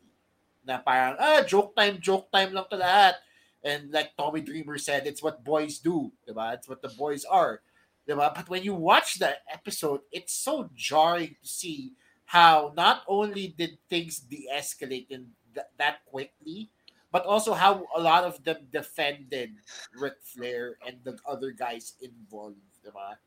Na 0.66 0.78
parang, 0.78 1.14
ah, 1.18 1.42
joke 1.47 1.74
time, 1.78 1.99
joke 2.03 2.26
time 2.30 2.51
lang 2.51 2.66
to 2.70 2.78
lahat 2.78 3.22
and 3.67 3.91
like 3.91 4.17
Tommy 4.17 4.41
Dreamer 4.41 4.79
said, 4.79 5.07
it's 5.07 5.23
what 5.23 5.43
boys 5.43 5.79
do, 5.79 6.12
diba? 6.23 6.55
It's 6.55 6.69
what 6.69 6.83
the 6.83 6.95
boys 6.95 7.25
are. 7.25 7.61
Diba? 8.09 8.33
But 8.33 8.49
when 8.49 8.62
you 8.62 8.75
watch 8.75 9.19
that 9.19 9.43
episode, 9.53 10.01
it's 10.12 10.33
so 10.33 10.71
jarring 10.75 11.35
to 11.43 11.49
see 11.49 11.93
how 12.27 12.73
not 12.77 13.03
only 13.09 13.49
did 13.59 13.79
things 13.91 14.21
de-escalate 14.21 15.11
in 15.11 15.35
th- 15.53 15.67
that 15.79 16.07
quickly, 16.07 16.71
but 17.11 17.27
also 17.27 17.55
how 17.55 17.87
a 17.97 18.01
lot 18.01 18.23
of 18.23 18.43
them 18.45 18.69
defended 18.71 19.51
Ric 19.99 20.14
Flair 20.23 20.77
and 20.87 20.99
the 21.03 21.19
other 21.27 21.51
guys 21.51 21.95
involved. 22.01 22.57
Diba? 22.87 23.19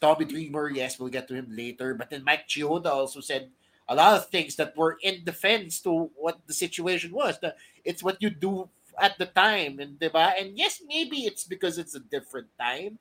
Tommy 0.00 0.24
Dreamer, 0.24 0.70
yes, 0.70 0.98
we'll 0.98 1.08
get 1.08 1.28
to 1.28 1.34
him 1.34 1.46
later. 1.50 1.94
But 1.94 2.10
then 2.10 2.24
Mike 2.24 2.48
Chioda 2.48 2.86
also 2.86 3.20
said 3.20 3.50
a 3.88 3.94
lot 3.94 4.16
of 4.16 4.28
things 4.28 4.56
that 4.56 4.76
were 4.76 4.98
in 5.02 5.24
defense 5.24 5.80
to 5.82 6.10
what 6.16 6.38
the 6.46 6.52
situation 6.52 7.12
was. 7.12 7.38
It's 7.84 8.02
what 8.02 8.20
you 8.20 8.30
do 8.30 8.68
at 9.00 9.18
the 9.18 9.26
time, 9.26 9.78
and 9.78 9.98
diba? 9.98 10.32
And 10.38 10.56
yes, 10.56 10.82
maybe 10.86 11.24
it's 11.24 11.44
because 11.44 11.78
it's 11.78 11.94
a 11.94 12.00
different 12.00 12.48
time. 12.58 12.98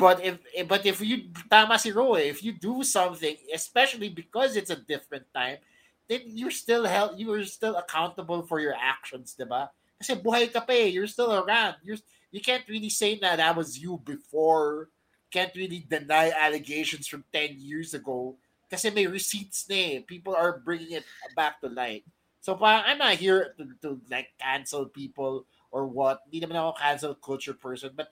But 0.00 0.24
if 0.24 0.40
but 0.64 0.86
if 0.86 1.00
you 1.04 1.28
tama 1.50 1.78
si 1.78 1.92
Ro, 1.92 2.16
if 2.16 2.42
you 2.42 2.52
do 2.56 2.80
something, 2.82 3.36
especially 3.52 4.08
because 4.08 4.56
it's 4.56 4.72
a 4.72 4.80
different 4.80 5.28
time, 5.34 5.60
then 6.08 6.24
you're 6.24 6.50
still 6.50 6.88
held, 6.88 7.20
you're 7.20 7.44
still 7.44 7.76
accountable 7.76 8.42
for 8.42 8.60
your 8.60 8.74
actions, 8.74 9.36
diba? 9.36 9.68
Kasi 10.00 10.16
buhay 10.16 10.48
ka 10.48 10.64
pa 10.64 10.72
eh, 10.72 10.88
you're 10.88 11.06
still 11.06 11.36
around. 11.36 11.76
You're 11.84 12.00
you 12.32 12.40
can't 12.40 12.64
really 12.64 12.88
say 12.88 13.20
that 13.20 13.36
that 13.36 13.52
was 13.52 13.76
you 13.76 14.00
before. 14.00 14.88
Can't 15.30 15.54
really 15.54 15.84
deny 15.86 16.32
allegations 16.34 17.06
from 17.06 17.22
10 17.30 17.60
years 17.60 17.94
ago. 17.94 18.34
Kasi 18.70 18.90
may 18.90 19.06
receipts 19.06 19.68
na 19.68 19.76
eh. 19.76 19.94
People 20.02 20.34
are 20.34 20.58
bringing 20.58 20.98
it 20.98 21.06
back 21.36 21.60
to 21.60 21.68
light. 21.68 22.02
So 22.40 22.56
I'm 22.60 22.98
not 22.98 23.14
here 23.20 23.54
to, 23.58 23.64
to 23.82 24.00
like 24.10 24.32
cancel 24.40 24.86
people 24.86 25.46
or 25.70 25.86
what. 25.86 26.20
Hindi 26.24 26.46
naman 26.46 26.56
ako 26.56 26.72
cancel 26.80 27.14
culture 27.14 27.54
person, 27.54 27.92
but 27.94 28.08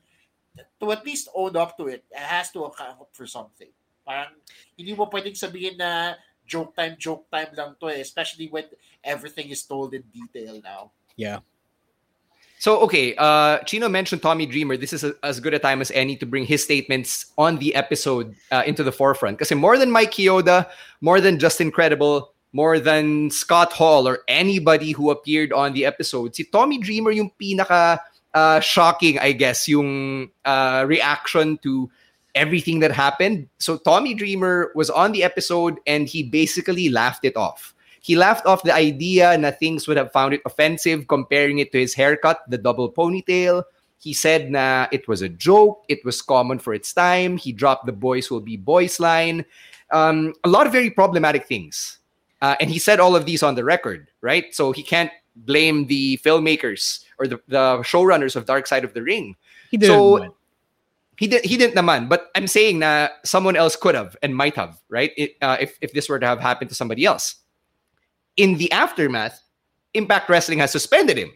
to 0.81 0.93
at 0.93 1.05
least 1.05 1.29
own 1.35 1.57
up 1.57 1.77
to 1.79 1.89
it, 1.89 2.05
it 2.11 2.19
has 2.21 2.51
to 2.53 2.65
account 2.65 3.09
for 3.13 3.27
something. 3.27 3.73
Parang 4.05 4.37
hindi 4.77 4.93
mo 4.93 5.09
pwedeng 5.09 5.37
sabihin 5.37 5.77
na 5.81 6.15
joke 6.45 6.77
time, 6.77 6.97
joke 7.01 7.29
time 7.33 7.53
lang 7.57 7.77
to 7.81 7.89
eh, 7.89 8.01
especially 8.01 8.49
when 8.49 8.65
everything 9.05 9.49
is 9.49 9.65
told 9.65 9.93
in 9.93 10.05
detail 10.13 10.61
now. 10.65 10.93
Yeah. 11.17 11.41
So, 12.59 12.81
okay, 12.81 13.15
uh, 13.17 13.59
Chino 13.63 13.89
mentioned 13.89 14.21
Tommy 14.21 14.45
Dreamer. 14.45 14.77
This 14.77 14.93
is 14.93 15.05
a, 15.05 15.15
as 15.23 15.39
good 15.39 15.55
a 15.55 15.61
time 15.61 15.81
as 15.81 15.93
any 15.93 16.17
to 16.17 16.27
bring 16.27 16.45
his 16.45 16.65
statements 16.65 17.31
on 17.39 17.57
the 17.59 17.73
episode 17.75 18.35
uh, 18.51 18.65
into 18.67 18.83
the 18.83 18.91
forefront. 18.91 19.39
Because 19.39 19.55
more 19.55 19.79
than 19.79 19.93
Mike 19.93 20.11
Chioda, 20.11 20.67
more 21.01 21.21
than 21.21 21.39
just 21.39 21.63
Credible, 21.73 22.35
more 22.53 22.79
than 22.79 23.31
Scott 23.31 23.73
Hall 23.73 24.09
or 24.09 24.21
anybody 24.29 24.93
who 24.93 25.11
appeared 25.11 25.53
on 25.53 25.73
the 25.73 25.85
episode, 25.85 26.35
si 26.35 26.45
Tommy 26.45 26.79
Dreamer 26.79 27.11
yung 27.11 27.31
pinaka 27.41 28.01
uh, 28.35 28.61
shocking, 28.61 29.19
I 29.19 29.33
guess, 29.33 29.69
yung 29.69 30.31
uh, 30.45 30.85
reaction 30.87 31.59
to 31.63 31.91
everything 32.35 32.81
that 32.81 32.93
happened. 32.93 33.49
So 33.59 33.77
Tommy 33.77 34.15
Dreamer 34.15 34.73
was 34.75 34.91
on 34.91 35.13
the 35.13 35.25
episode 35.25 35.79
and 35.87 36.09
he 36.09 36.23
basically 36.23 36.89
laughed 36.89 37.25
it 37.25 37.37
off. 37.37 37.75
He 38.01 38.17
laughed 38.17 38.47
off 38.47 38.63
the 38.63 38.75
idea 38.75 39.37
that 39.37 39.59
things 39.59 39.89
would 39.89 39.97
have 39.97 40.13
found 40.13 40.33
it 40.33 40.41
offensive, 40.47 41.09
comparing 41.09 41.59
it 41.59 41.73
to 41.73 41.79
his 41.79 41.95
haircut, 41.95 42.41
the 42.49 42.57
double 42.57 42.93
ponytail. 42.93 43.65
He 43.99 44.13
said 44.13 44.51
na 44.51 44.87
it 44.93 45.09
was 45.09 45.21
a 45.21 45.29
joke, 45.29 45.85
it 45.89 46.05
was 46.05 46.23
common 46.23 46.61
for 46.61 46.73
its 46.73 46.93
time. 46.93 47.37
He 47.37 47.53
dropped 47.53 47.87
the 47.87 47.93
boys 47.93 48.31
will 48.31 48.41
be 48.41 48.57
boys 48.57 49.01
line. 49.01 49.45
Um, 49.91 50.35
a 50.45 50.49
lot 50.49 50.67
of 50.67 50.73
very 50.73 50.91
problematic 50.91 51.47
things. 51.47 51.99
Uh, 52.41 52.57
and 52.61 52.71
he 52.71 52.79
said 52.79 53.01
all 53.01 53.17
of 53.17 53.27
these 53.27 53.43
on 53.43 53.55
the 53.55 53.65
record, 53.65 54.11
right? 54.21 54.55
So 54.55 54.73
he 54.73 54.83
can't 54.83 55.11
blame 55.35 55.87
the 55.87 56.19
filmmakers 56.19 57.05
or 57.19 57.27
the, 57.27 57.41
the 57.49 57.79
showrunners 57.83 58.37
of 58.37 58.47
Dark 58.47 58.67
Side 58.67 58.85
of 58.85 58.95
the 58.95 59.03
Ring. 59.03 59.37
He 59.71 59.77
did. 59.77 59.89
So, 59.89 60.35
he 61.19 61.27
did 61.27 61.45
he 61.45 61.57
didn't 61.57 61.75
naman 61.75 62.09
but 62.09 62.31
i'm 62.35 62.47
saying 62.47 62.79
that 62.79 63.19
someone 63.27 63.57
else 63.57 63.75
could 63.75 63.95
have 63.95 64.17
and 64.23 64.35
might 64.35 64.55
have 64.55 64.81
right 64.89 65.13
it, 65.17 65.35
uh, 65.43 65.57
if, 65.61 65.77
if 65.81 65.93
this 65.93 66.09
were 66.09 66.19
to 66.19 66.27
have 66.27 66.41
happened 66.41 66.71
to 66.71 66.77
somebody 66.77 67.05
else 67.05 67.37
in 68.37 68.57
the 68.57 68.71
aftermath 68.73 69.43
impact 69.95 70.31
wrestling 70.31 70.59
has 70.59 70.71
suspended 70.71 71.19
him 71.19 71.31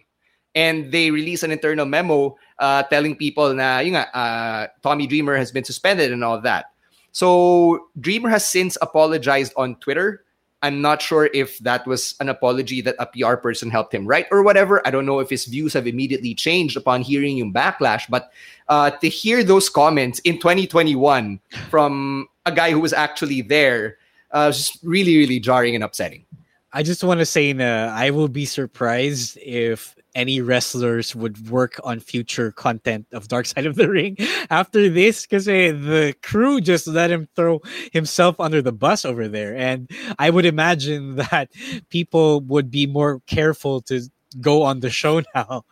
and 0.55 0.92
they 0.92 1.11
release 1.11 1.42
an 1.42 1.50
internal 1.50 1.86
memo 1.86 2.36
uh, 2.59 2.82
telling 2.84 3.16
people 3.16 3.53
na 3.53 3.80
nga, 3.82 4.07
uh, 4.16 4.66
tommy 4.82 5.07
dreamer 5.07 5.36
has 5.36 5.50
been 5.50 5.64
suspended 5.64 6.12
and 6.12 6.22
all 6.22 6.40
that 6.40 6.66
so 7.11 7.88
dreamer 7.98 8.30
has 8.30 8.46
since 8.46 8.78
apologized 8.80 9.53
on 9.57 9.74
twitter 9.76 10.24
I'm 10.62 10.80
not 10.80 11.02
sure 11.02 11.28
if 11.34 11.58
that 11.58 11.86
was 11.86 12.14
an 12.20 12.28
apology 12.28 12.80
that 12.82 12.94
a 12.98 13.06
PR 13.06 13.34
person 13.34 13.68
helped 13.68 13.92
him 13.92 14.06
write 14.06 14.26
or 14.30 14.42
whatever. 14.42 14.80
I 14.86 14.90
don't 14.90 15.06
know 15.06 15.18
if 15.18 15.28
his 15.28 15.44
views 15.44 15.72
have 15.72 15.86
immediately 15.86 16.34
changed 16.34 16.76
upon 16.76 17.02
hearing 17.02 17.36
yung 17.36 17.52
backlash, 17.52 18.08
but 18.08 18.30
uh, 18.68 18.90
to 18.90 19.08
hear 19.08 19.42
those 19.42 19.68
comments 19.68 20.20
in 20.20 20.38
2021 20.38 21.40
from 21.68 22.28
a 22.46 22.52
guy 22.52 22.70
who 22.70 22.80
was 22.80 22.92
actually 22.92 23.42
there 23.42 23.98
uh, 24.30 24.46
was 24.46 24.58
just 24.58 24.78
really, 24.84 25.16
really 25.18 25.40
jarring 25.40 25.74
and 25.74 25.84
upsetting. 25.84 26.24
I 26.72 26.82
just 26.82 27.04
want 27.04 27.20
to 27.20 27.26
say, 27.26 27.52
I 27.52 28.10
will 28.10 28.28
be 28.28 28.46
surprised 28.46 29.38
if 29.42 29.94
any 30.14 30.40
wrestlers 30.40 31.14
would 31.14 31.48
work 31.48 31.80
on 31.84 32.00
future 32.00 32.52
content 32.52 33.06
of 33.12 33.28
Dark 33.28 33.46
Side 33.46 33.66
of 33.66 33.76
the 33.76 33.88
Ring 33.88 34.16
after 34.50 34.88
this 34.88 35.22
because 35.22 35.46
the 35.46 36.14
crew 36.22 36.60
just 36.60 36.86
let 36.86 37.10
him 37.10 37.28
throw 37.34 37.60
himself 37.92 38.38
under 38.38 38.62
the 38.62 38.72
bus 38.72 39.04
over 39.04 39.28
there. 39.28 39.56
And 39.56 39.90
I 40.18 40.30
would 40.30 40.46
imagine 40.46 41.16
that 41.30 41.50
people 41.88 42.40
would 42.42 42.70
be 42.70 42.86
more 42.86 43.20
careful 43.26 43.80
to 43.82 44.02
go 44.40 44.62
on 44.62 44.80
the 44.80 44.90
show 44.90 45.22
now. 45.34 45.64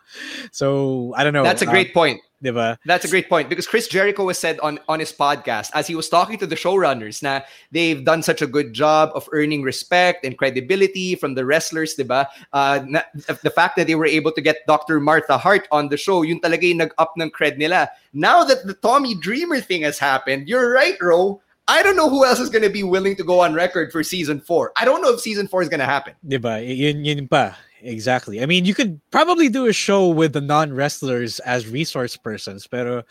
So 0.51 1.13
I 1.15 1.23
don't 1.23 1.33
know. 1.33 1.43
That's 1.43 1.61
a 1.61 1.67
great 1.67 1.91
uh, 1.91 1.93
point. 1.93 2.21
Diba? 2.43 2.77
That's 2.85 3.05
a 3.05 3.07
great 3.07 3.29
point 3.29 3.49
because 3.49 3.67
Chris 3.67 3.87
Jericho 3.87 4.25
was 4.25 4.37
said 4.37 4.59
on, 4.61 4.79
on 4.89 4.99
his 4.99 5.13
podcast 5.13 5.69
as 5.75 5.85
he 5.85 5.95
was 5.95 6.09
talking 6.09 6.39
to 6.39 6.47
the 6.47 6.55
showrunners 6.55 7.21
na 7.21 7.41
they've 7.71 8.03
done 8.03 8.23
such 8.23 8.41
a 8.41 8.47
good 8.47 8.73
job 8.73 9.11
of 9.13 9.29
earning 9.31 9.61
respect 9.61 10.25
and 10.25 10.37
credibility 10.37 11.15
from 11.15 11.35
the 11.35 11.45
wrestlers, 11.45 11.95
diba? 11.95 12.25
Uh, 12.51 12.81
na, 12.87 13.01
the 13.43 13.51
fact 13.51 13.75
that 13.75 13.85
they 13.85 13.95
were 13.95 14.07
able 14.07 14.31
to 14.31 14.41
get 14.41 14.65
Dr. 14.65 14.99
Martha 14.99 15.37
Hart 15.37 15.67
on 15.71 15.89
the 15.89 15.97
show, 15.97 16.23
yun 16.23 16.41
talaga 16.41 16.63
yung 16.63 16.77
nag-up 16.77 17.13
ng 17.19 17.29
cred 17.29 17.57
nila. 17.57 17.89
Now 18.13 18.43
that 18.43 18.65
the 18.65 18.73
Tommy 18.73 19.13
Dreamer 19.15 19.61
thing 19.61 19.83
has 19.83 19.99
happened, 19.99 20.49
you're 20.49 20.71
right, 20.71 20.97
Ro. 20.99 21.41
I 21.67 21.83
don't 21.83 21.95
know 21.95 22.09
who 22.09 22.25
else 22.25 22.39
is 22.39 22.49
going 22.49 22.63
to 22.63 22.73
be 22.73 22.83
willing 22.83 23.15
to 23.15 23.23
go 23.23 23.39
on 23.39 23.53
record 23.53 23.91
for 23.91 24.03
season 24.03 24.41
four. 24.41 24.73
I 24.75 24.83
don't 24.83 25.01
know 25.01 25.13
if 25.13 25.21
season 25.21 25.47
four 25.47 25.61
is 25.61 25.69
going 25.69 25.79
to 25.79 25.85
happen. 25.85 26.15
Diba? 26.27 26.59
Yun, 26.65 27.05
yun 27.05 27.27
pa. 27.27 27.55
Exactly. 27.83 28.41
I 28.41 28.45
mean, 28.45 28.65
you 28.65 28.73
could 28.73 29.01
probably 29.09 29.49
do 29.49 29.65
a 29.65 29.73
show 29.73 30.07
with 30.07 30.33
the 30.33 30.41
non-wrestlers 30.41 31.39
as 31.41 31.67
resource 31.67 32.15
persons, 32.15 32.67
pero 32.67 33.03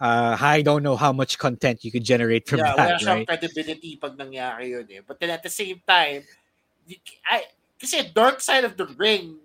uh, 0.00 0.36
I 0.38 0.62
don't 0.62 0.82
know 0.82 0.96
how 0.96 1.12
much 1.12 1.38
content 1.38 1.84
you 1.84 1.90
could 1.90 2.04
generate 2.04 2.48
from 2.48 2.60
yeah, 2.60 2.76
that, 2.76 3.00
wala 3.00 3.14
right? 3.14 3.26
credibility 3.26 3.96
pag 3.96 4.16
nangyari 4.16 4.76
yun 4.76 4.86
eh. 4.92 5.00
But 5.06 5.20
then 5.20 5.30
at 5.30 5.42
the 5.42 5.50
same 5.50 5.80
time, 5.88 6.22
I, 7.24 7.48
kasi 7.80 8.10
Dark 8.12 8.40
Side 8.40 8.64
of 8.64 8.76
the 8.76 8.86
Ring, 9.00 9.40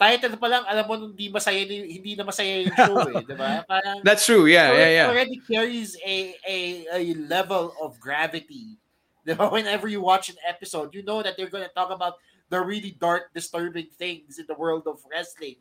title 0.00 0.36
pa 0.40 0.48
lang, 0.48 0.64
alam 0.64 0.84
mo, 0.88 0.94
hindi 0.96 1.28
masaya, 1.28 1.60
hindi 1.66 2.16
na 2.16 2.24
masaya 2.24 2.64
yung 2.64 2.72
show 2.72 2.96
eh, 3.04 3.20
di 3.20 3.36
ba? 3.36 3.60
Parang, 3.68 4.00
That's 4.00 4.24
true, 4.24 4.46
yeah, 4.46 4.72
yeah, 4.72 4.90
yeah. 4.96 5.06
already 5.12 5.36
carries 5.44 5.92
a, 6.00 6.34
a, 6.48 6.58
a 6.88 7.02
level 7.28 7.76
of 7.82 8.00
gravity. 8.00 8.80
Di 9.26 9.36
ba? 9.36 9.50
Whenever 9.52 9.92
you 9.92 10.00
watch 10.00 10.32
an 10.32 10.40
episode, 10.48 10.96
you 10.96 11.04
know 11.04 11.20
that 11.20 11.36
they're 11.36 11.52
gonna 11.52 11.68
talk 11.76 11.92
about 11.92 12.16
the 12.50 12.60
really 12.60 12.92
dark, 12.98 13.32
disturbing 13.32 13.88
things 13.96 14.38
in 14.38 14.44
the 14.46 14.54
world 14.54 14.84
of 14.86 14.98
wrestling. 15.08 15.56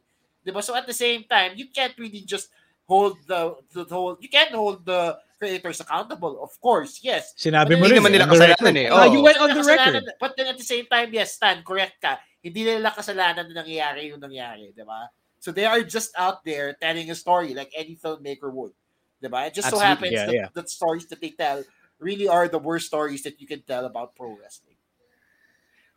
Diba? 0.45 0.63
So 0.63 0.75
at 0.75 0.87
the 0.89 0.97
same 0.97 1.23
time, 1.29 1.53
you 1.55 1.69
can't 1.69 1.93
really 1.97 2.25
just 2.25 2.49
hold 2.89 3.17
the, 3.29 3.55
the 3.71 3.85
whole, 3.85 4.17
you 4.19 4.27
can't 4.27 4.51
hold 4.51 4.85
the 4.85 5.17
creators 5.37 5.79
accountable. 5.79 6.41
Of 6.43 6.59
course, 6.59 6.99
yes. 7.01 7.37
Sinabi 7.37 7.79
mo 7.79 7.87
rin 7.87 8.03
nila 8.03 8.27
kasalanan 8.27 8.75
eh. 8.75 8.89
Oh. 8.89 9.07
you 9.07 9.21
went 9.21 9.37
on 9.39 9.53
the 9.53 9.63
record. 9.63 10.03
But 10.19 10.35
then 10.35 10.51
at 10.51 10.57
the 10.57 10.65
same 10.65 10.89
time, 10.89 11.13
yes, 11.13 11.37
Stan, 11.37 11.63
correct 11.63 12.01
ka. 12.01 12.19
Hindi 12.41 12.65
nila 12.65 12.91
kasalanan 12.91 13.47
na 13.47 13.63
nangyayari 13.63 14.09
yung 14.09 14.19
nangyari, 14.19 14.73
di 14.73 14.83
ba? 14.83 15.07
So 15.39 15.55
they 15.55 15.63
are 15.63 15.79
just 15.85 16.11
out 16.19 16.43
there 16.43 16.75
telling 16.75 17.07
a 17.07 17.15
story 17.15 17.53
like 17.53 17.71
any 17.71 17.95
filmmaker 17.95 18.51
would. 18.51 18.75
Diba? 19.23 19.47
It 19.47 19.53
just 19.53 19.67
Absolutely. 19.67 19.79
so 19.79 19.87
happens 19.87 20.11
yeah, 20.11 20.25
that 20.25 20.35
yeah. 20.35 20.47
the 20.51 20.67
stories 20.67 21.05
that 21.07 21.19
they 21.19 21.31
tell 21.31 21.63
really 21.99 22.27
are 22.27 22.47
the 22.47 22.59
worst 22.59 22.87
stories 22.87 23.23
that 23.23 23.39
you 23.39 23.47
can 23.47 23.61
tell 23.63 23.85
about 23.85 24.15
pro 24.15 24.35
wrestling. 24.35 24.78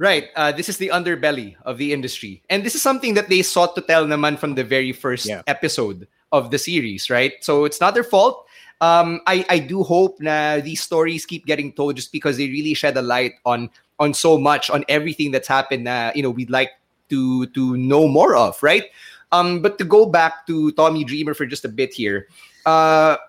Right. 0.03 0.31
Uh, 0.35 0.51
this 0.51 0.69
is 0.69 0.79
the 0.79 0.89
underbelly 0.89 1.55
of 1.63 1.79
the 1.79 1.93
industry. 1.93 2.43
And 2.51 2.67
this 2.67 2.75
is 2.75 2.83
something 2.83 3.15
that 3.15 3.29
they 3.29 3.41
sought 3.43 3.77
to 3.77 3.81
tell 3.81 4.05
naman 4.05 4.37
from 4.37 4.57
the 4.57 4.65
very 4.65 4.91
first 4.91 5.27
yeah. 5.27 5.43
episode 5.47 6.09
of 6.33 6.51
the 6.51 6.59
series, 6.59 7.09
right? 7.09 7.35
So 7.39 7.65
it's 7.65 7.81
not 7.81 7.95
their 7.95 8.03
fault. 8.03 8.45
Um, 8.81 9.21
I, 9.29 9.47
I 9.49 9.61
do 9.61 9.85
hope 9.85 10.19
na 10.19 10.59
these 10.59 10.83
stories 10.83 11.25
keep 11.25 11.47
getting 11.47 11.73
told 11.73 11.95
just 11.95 12.11
because 12.11 12.37
they 12.37 12.51
really 12.51 12.75
shed 12.75 12.97
a 12.97 13.03
light 13.03 13.35
on 13.47 13.71
on 14.01 14.13
so 14.13 14.39
much, 14.39 14.71
on 14.71 14.83
everything 14.89 15.31
that's 15.31 15.47
happened 15.47 15.85
na, 15.85 16.11
you 16.17 16.23
know, 16.25 16.35
we'd 16.35 16.51
like 16.51 16.73
to 17.11 17.47
to 17.55 17.77
know 17.77 18.09
more 18.09 18.35
of, 18.35 18.61
right? 18.61 18.91
Um, 19.31 19.63
but 19.63 19.79
to 19.79 19.85
go 19.85 20.05
back 20.07 20.49
to 20.49 20.73
Tommy 20.73 21.05
Dreamer 21.05 21.33
for 21.33 21.47
just 21.47 21.65
a 21.65 21.71
bit 21.71 21.95
here, 21.95 22.27
uh, 22.67 23.23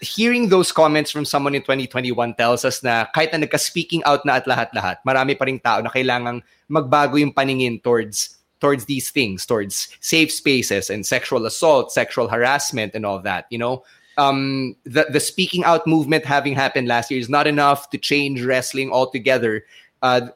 hearing 0.00 0.48
those 0.48 0.72
comments 0.72 1.10
from 1.10 1.24
someone 1.24 1.54
in 1.54 1.62
2021 1.62 2.34
tells 2.34 2.64
us 2.64 2.82
na 2.82 3.06
kahit 3.14 3.32
na 3.32 3.46
nagka-speaking 3.46 4.02
out 4.04 4.24
na 4.24 4.36
at 4.36 4.46
lahat-lahat, 4.46 4.98
marami 5.06 5.38
pa 5.38 5.44
ring 5.44 5.60
tao 5.60 5.80
na 5.80 5.90
kailangang 5.90 6.42
magbago 6.68 7.18
yung 7.18 7.32
paningin 7.32 7.82
towards 7.82 8.36
towards 8.60 8.86
these 8.86 9.10
things, 9.10 9.44
towards 9.44 9.88
safe 10.00 10.32
spaces 10.32 10.88
and 10.88 11.04
sexual 11.04 11.44
assault, 11.44 11.92
sexual 11.92 12.28
harassment 12.28 12.94
and 12.94 13.04
all 13.04 13.20
that, 13.20 13.44
you 13.50 13.58
know? 13.58 13.84
Um, 14.16 14.76
the, 14.84 15.06
the 15.10 15.20
speaking 15.20 15.62
out 15.64 15.86
movement 15.86 16.24
having 16.24 16.54
happened 16.54 16.88
last 16.88 17.10
year 17.10 17.20
is 17.20 17.28
not 17.28 17.46
enough 17.46 17.90
to 17.90 17.98
change 17.98 18.42
wrestling 18.42 18.90
altogether. 18.90 19.64
Uh, 20.00 20.32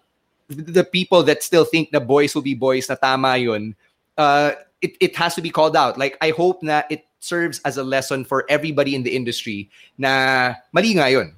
the 0.48 0.84
people 0.84 1.22
that 1.22 1.42
still 1.42 1.64
think 1.64 1.90
the 1.90 2.00
boys 2.00 2.34
will 2.34 2.42
be 2.42 2.54
boys 2.54 2.90
na 2.90 2.96
tama 2.96 3.38
yun, 3.38 3.74
uh, 4.18 4.52
it, 4.83 4.97
it 5.01 5.16
has 5.16 5.35
to 5.35 5.43
be 5.43 5.51
called 5.51 5.76
out. 5.76 5.99
Like, 5.99 6.16
I 6.20 6.31
hope 6.31 6.62
na 6.62 6.83
it 6.91 7.05
serves 7.20 7.61
as 7.64 7.76
a 7.76 7.85
lesson 7.85 8.24
for 8.24 8.45
everybody 8.49 8.95
in 8.95 9.03
the 9.03 9.14
industry 9.14 9.70
na 9.99 10.55
mali 10.72 10.93
nga 10.95 11.11
yun. 11.11 11.37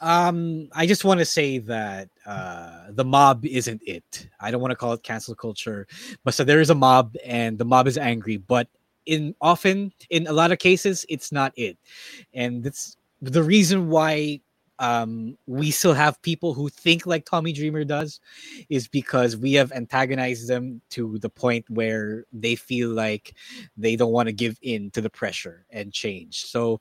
Um, 0.00 0.68
I 0.74 0.86
just 0.86 1.04
want 1.04 1.18
to 1.18 1.24
say 1.24 1.58
that 1.58 2.08
uh, 2.24 2.90
the 2.90 3.04
mob 3.04 3.44
isn't 3.44 3.82
it. 3.84 4.28
I 4.40 4.50
don't 4.50 4.60
want 4.60 4.70
to 4.70 4.76
call 4.76 4.92
it 4.92 5.02
cancel 5.02 5.34
culture, 5.34 5.88
but 6.22 6.34
so 6.34 6.44
there 6.44 6.60
is 6.60 6.70
a 6.70 6.74
mob 6.74 7.16
and 7.24 7.58
the 7.58 7.64
mob 7.64 7.88
is 7.88 7.98
angry. 7.98 8.36
But 8.36 8.68
in 9.06 9.34
often, 9.40 9.92
in 10.10 10.28
a 10.28 10.32
lot 10.32 10.52
of 10.52 10.60
cases, 10.60 11.04
it's 11.08 11.32
not 11.32 11.52
it, 11.56 11.76
and 12.32 12.64
it's 12.64 12.96
the 13.22 13.42
reason 13.42 13.88
why 13.88 14.40
um, 14.78 15.36
we 15.46 15.70
still 15.70 15.94
have 15.94 16.20
people 16.22 16.54
who 16.54 16.68
think 16.68 17.06
like 17.06 17.24
Tommy 17.24 17.52
Dreamer 17.52 17.84
does, 17.84 18.20
is 18.68 18.88
because 18.88 19.36
we 19.36 19.52
have 19.54 19.72
antagonized 19.72 20.48
them 20.48 20.80
to 20.90 21.18
the 21.18 21.30
point 21.30 21.64
where 21.68 22.24
they 22.32 22.54
feel 22.54 22.90
like 22.90 23.34
they 23.76 23.96
don't 23.96 24.12
want 24.12 24.28
to 24.28 24.32
give 24.32 24.58
in 24.62 24.90
to 24.92 25.00
the 25.00 25.10
pressure 25.10 25.66
and 25.70 25.92
change. 25.92 26.46
So 26.46 26.80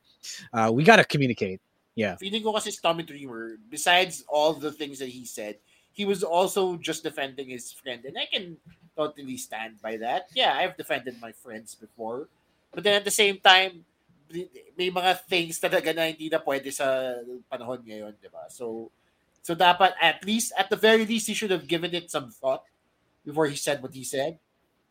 uh, 0.54 0.72
we 0.74 0.84
got 0.84 0.98
to 0.98 1.04
communicate. 1.04 1.62
Yeah. 1.96 2.16
Feeling 2.16 2.44
ko 2.44 2.54
kasi 2.54 2.72
Tommy 2.72 3.04
Dreamer, 3.04 3.58
besides 3.70 4.24
all 4.28 4.54
the 4.54 4.72
things 4.72 5.00
that 5.00 5.10
he 5.10 5.26
said, 5.26 5.58
he 5.92 6.06
was 6.06 6.22
also 6.22 6.78
just 6.78 7.02
defending 7.02 7.50
his 7.50 7.72
friend. 7.72 8.06
And 8.06 8.16
I 8.18 8.30
can 8.32 8.58
totally 8.96 9.38
stand 9.38 9.82
by 9.82 9.98
that. 9.98 10.30
Yeah, 10.36 10.54
I've 10.54 10.78
defended 10.78 11.18
my 11.20 11.32
friends 11.32 11.74
before. 11.74 12.30
But 12.72 12.84
then 12.84 12.94
at 12.94 13.06
the 13.06 13.10
same 13.10 13.40
time, 13.40 13.86
may 14.78 14.90
mga 14.92 15.12
things 15.26 15.60
talaga 15.60 15.96
na 15.96 16.12
hindi 16.12 16.28
na 16.28 16.40
pwede 16.44 16.72
sa 16.74 17.16
panahon 17.48 17.82
ngayon, 17.84 18.14
di 18.20 18.30
ba? 18.30 18.48
So, 18.52 18.92
So 19.48 19.56
dapat 19.56 19.96
at 20.04 20.26
least, 20.28 20.52
at 20.60 20.70
the 20.70 20.76
very 20.76 21.06
least, 21.06 21.28
he 21.28 21.34
should 21.34 21.52
have 21.52 21.72
given 21.72 21.96
it 21.96 22.12
some 22.12 22.32
thought 22.32 22.64
before 23.24 23.48
he 23.48 23.56
said 23.56 23.82
what 23.82 23.94
he 23.94 24.04
said. 24.04 24.40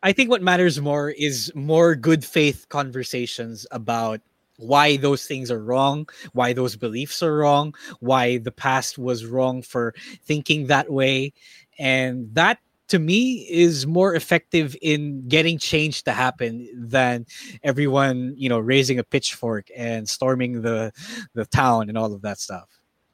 I 0.02 0.16
think 0.16 0.30
what 0.30 0.40
matters 0.40 0.80
more 0.80 1.10
is 1.10 1.52
more 1.54 1.94
good 1.94 2.24
faith 2.24 2.64
conversations 2.70 3.66
about 3.70 4.22
why 4.56 4.96
those 4.96 5.26
things 5.26 5.50
are 5.50 5.62
wrong, 5.62 6.08
why 6.32 6.54
those 6.54 6.74
beliefs 6.74 7.22
are 7.22 7.36
wrong, 7.36 7.74
why 8.00 8.38
the 8.38 8.50
past 8.50 8.96
was 8.96 9.26
wrong 9.26 9.60
for 9.60 9.92
thinking 10.24 10.68
that 10.68 10.90
way. 10.90 11.34
And 11.78 12.32
that 12.32 12.56
to 12.88 12.98
me 12.98 13.46
is 13.50 13.86
more 13.86 14.14
effective 14.14 14.76
in 14.80 15.26
getting 15.28 15.58
change 15.58 16.04
to 16.04 16.12
happen 16.12 16.68
than 16.74 17.26
everyone, 17.62 18.34
you 18.36 18.48
know, 18.48 18.58
raising 18.58 18.98
a 18.98 19.04
pitchfork 19.04 19.68
and 19.76 20.08
storming 20.08 20.62
the 20.62 20.92
the 21.34 21.46
town 21.46 21.88
and 21.88 21.98
all 21.98 22.12
of 22.12 22.22
that 22.22 22.38
stuff. 22.38 22.68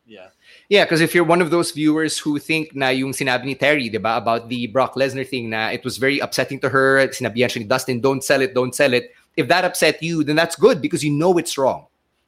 Yeah. 0.06 0.28
Yeah, 0.68 0.84
because 0.84 1.00
if 1.00 1.14
you're 1.14 1.24
one 1.24 1.40
of 1.40 1.50
those 1.50 1.70
viewers 1.70 2.18
who 2.18 2.38
think 2.38 2.74
na 2.74 2.88
yung 2.88 3.12
sinabi 3.12 3.44
ni 3.44 3.54
Terri, 3.54 3.90
di 3.90 3.98
ba, 3.98 4.16
about 4.16 4.48
the 4.48 4.66
Brock 4.66 4.94
Lesnar 4.94 5.26
thing 5.26 5.48
na 5.48 5.68
it 5.68 5.84
was 5.84 5.96
very 5.96 6.18
upsetting 6.18 6.60
to 6.60 6.68
her, 6.68 7.06
siya 7.08 7.56
ni 7.56 7.64
Dustin, 7.64 8.00
don't 8.00 8.22
sell 8.22 8.42
it, 8.42 8.54
don't 8.54 8.74
sell 8.74 8.92
it. 8.92 9.10
If 9.36 9.48
that 9.48 9.64
upset 9.64 10.02
you, 10.02 10.22
then 10.24 10.36
that's 10.36 10.56
good 10.56 10.82
because 10.82 11.02
you 11.02 11.10
know 11.10 11.38
it's 11.38 11.56
wrong. 11.56 11.86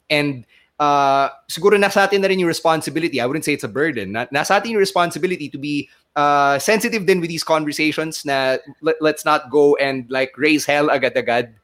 And 0.08 0.46
uh, 0.78 1.28
siguro 1.50 1.78
nasa 1.78 2.04
atin 2.04 2.20
na 2.20 2.28
rin 2.28 2.38
yung 2.38 2.48
responsibility. 2.48 3.20
I 3.20 3.26
wouldn't 3.26 3.44
say 3.44 3.52
it's 3.52 3.64
a 3.64 3.68
burden. 3.68 4.12
Na, 4.12 4.26
nasa 4.26 4.56
atin 4.56 4.72
yung 4.72 4.80
responsibility 4.80 5.48
to 5.48 5.58
be 5.58 5.88
uh, 6.16 6.58
sensitive 6.58 7.06
then 7.06 7.20
with 7.20 7.30
these 7.30 7.44
conversations 7.44 8.24
na 8.24 8.58
let, 8.80 8.96
let's 9.00 9.24
not 9.24 9.50
go 9.50 9.76
and 9.76 10.10
like 10.10 10.32
raise 10.36 10.66
hell 10.66 10.90
agad-agad. 10.90 11.54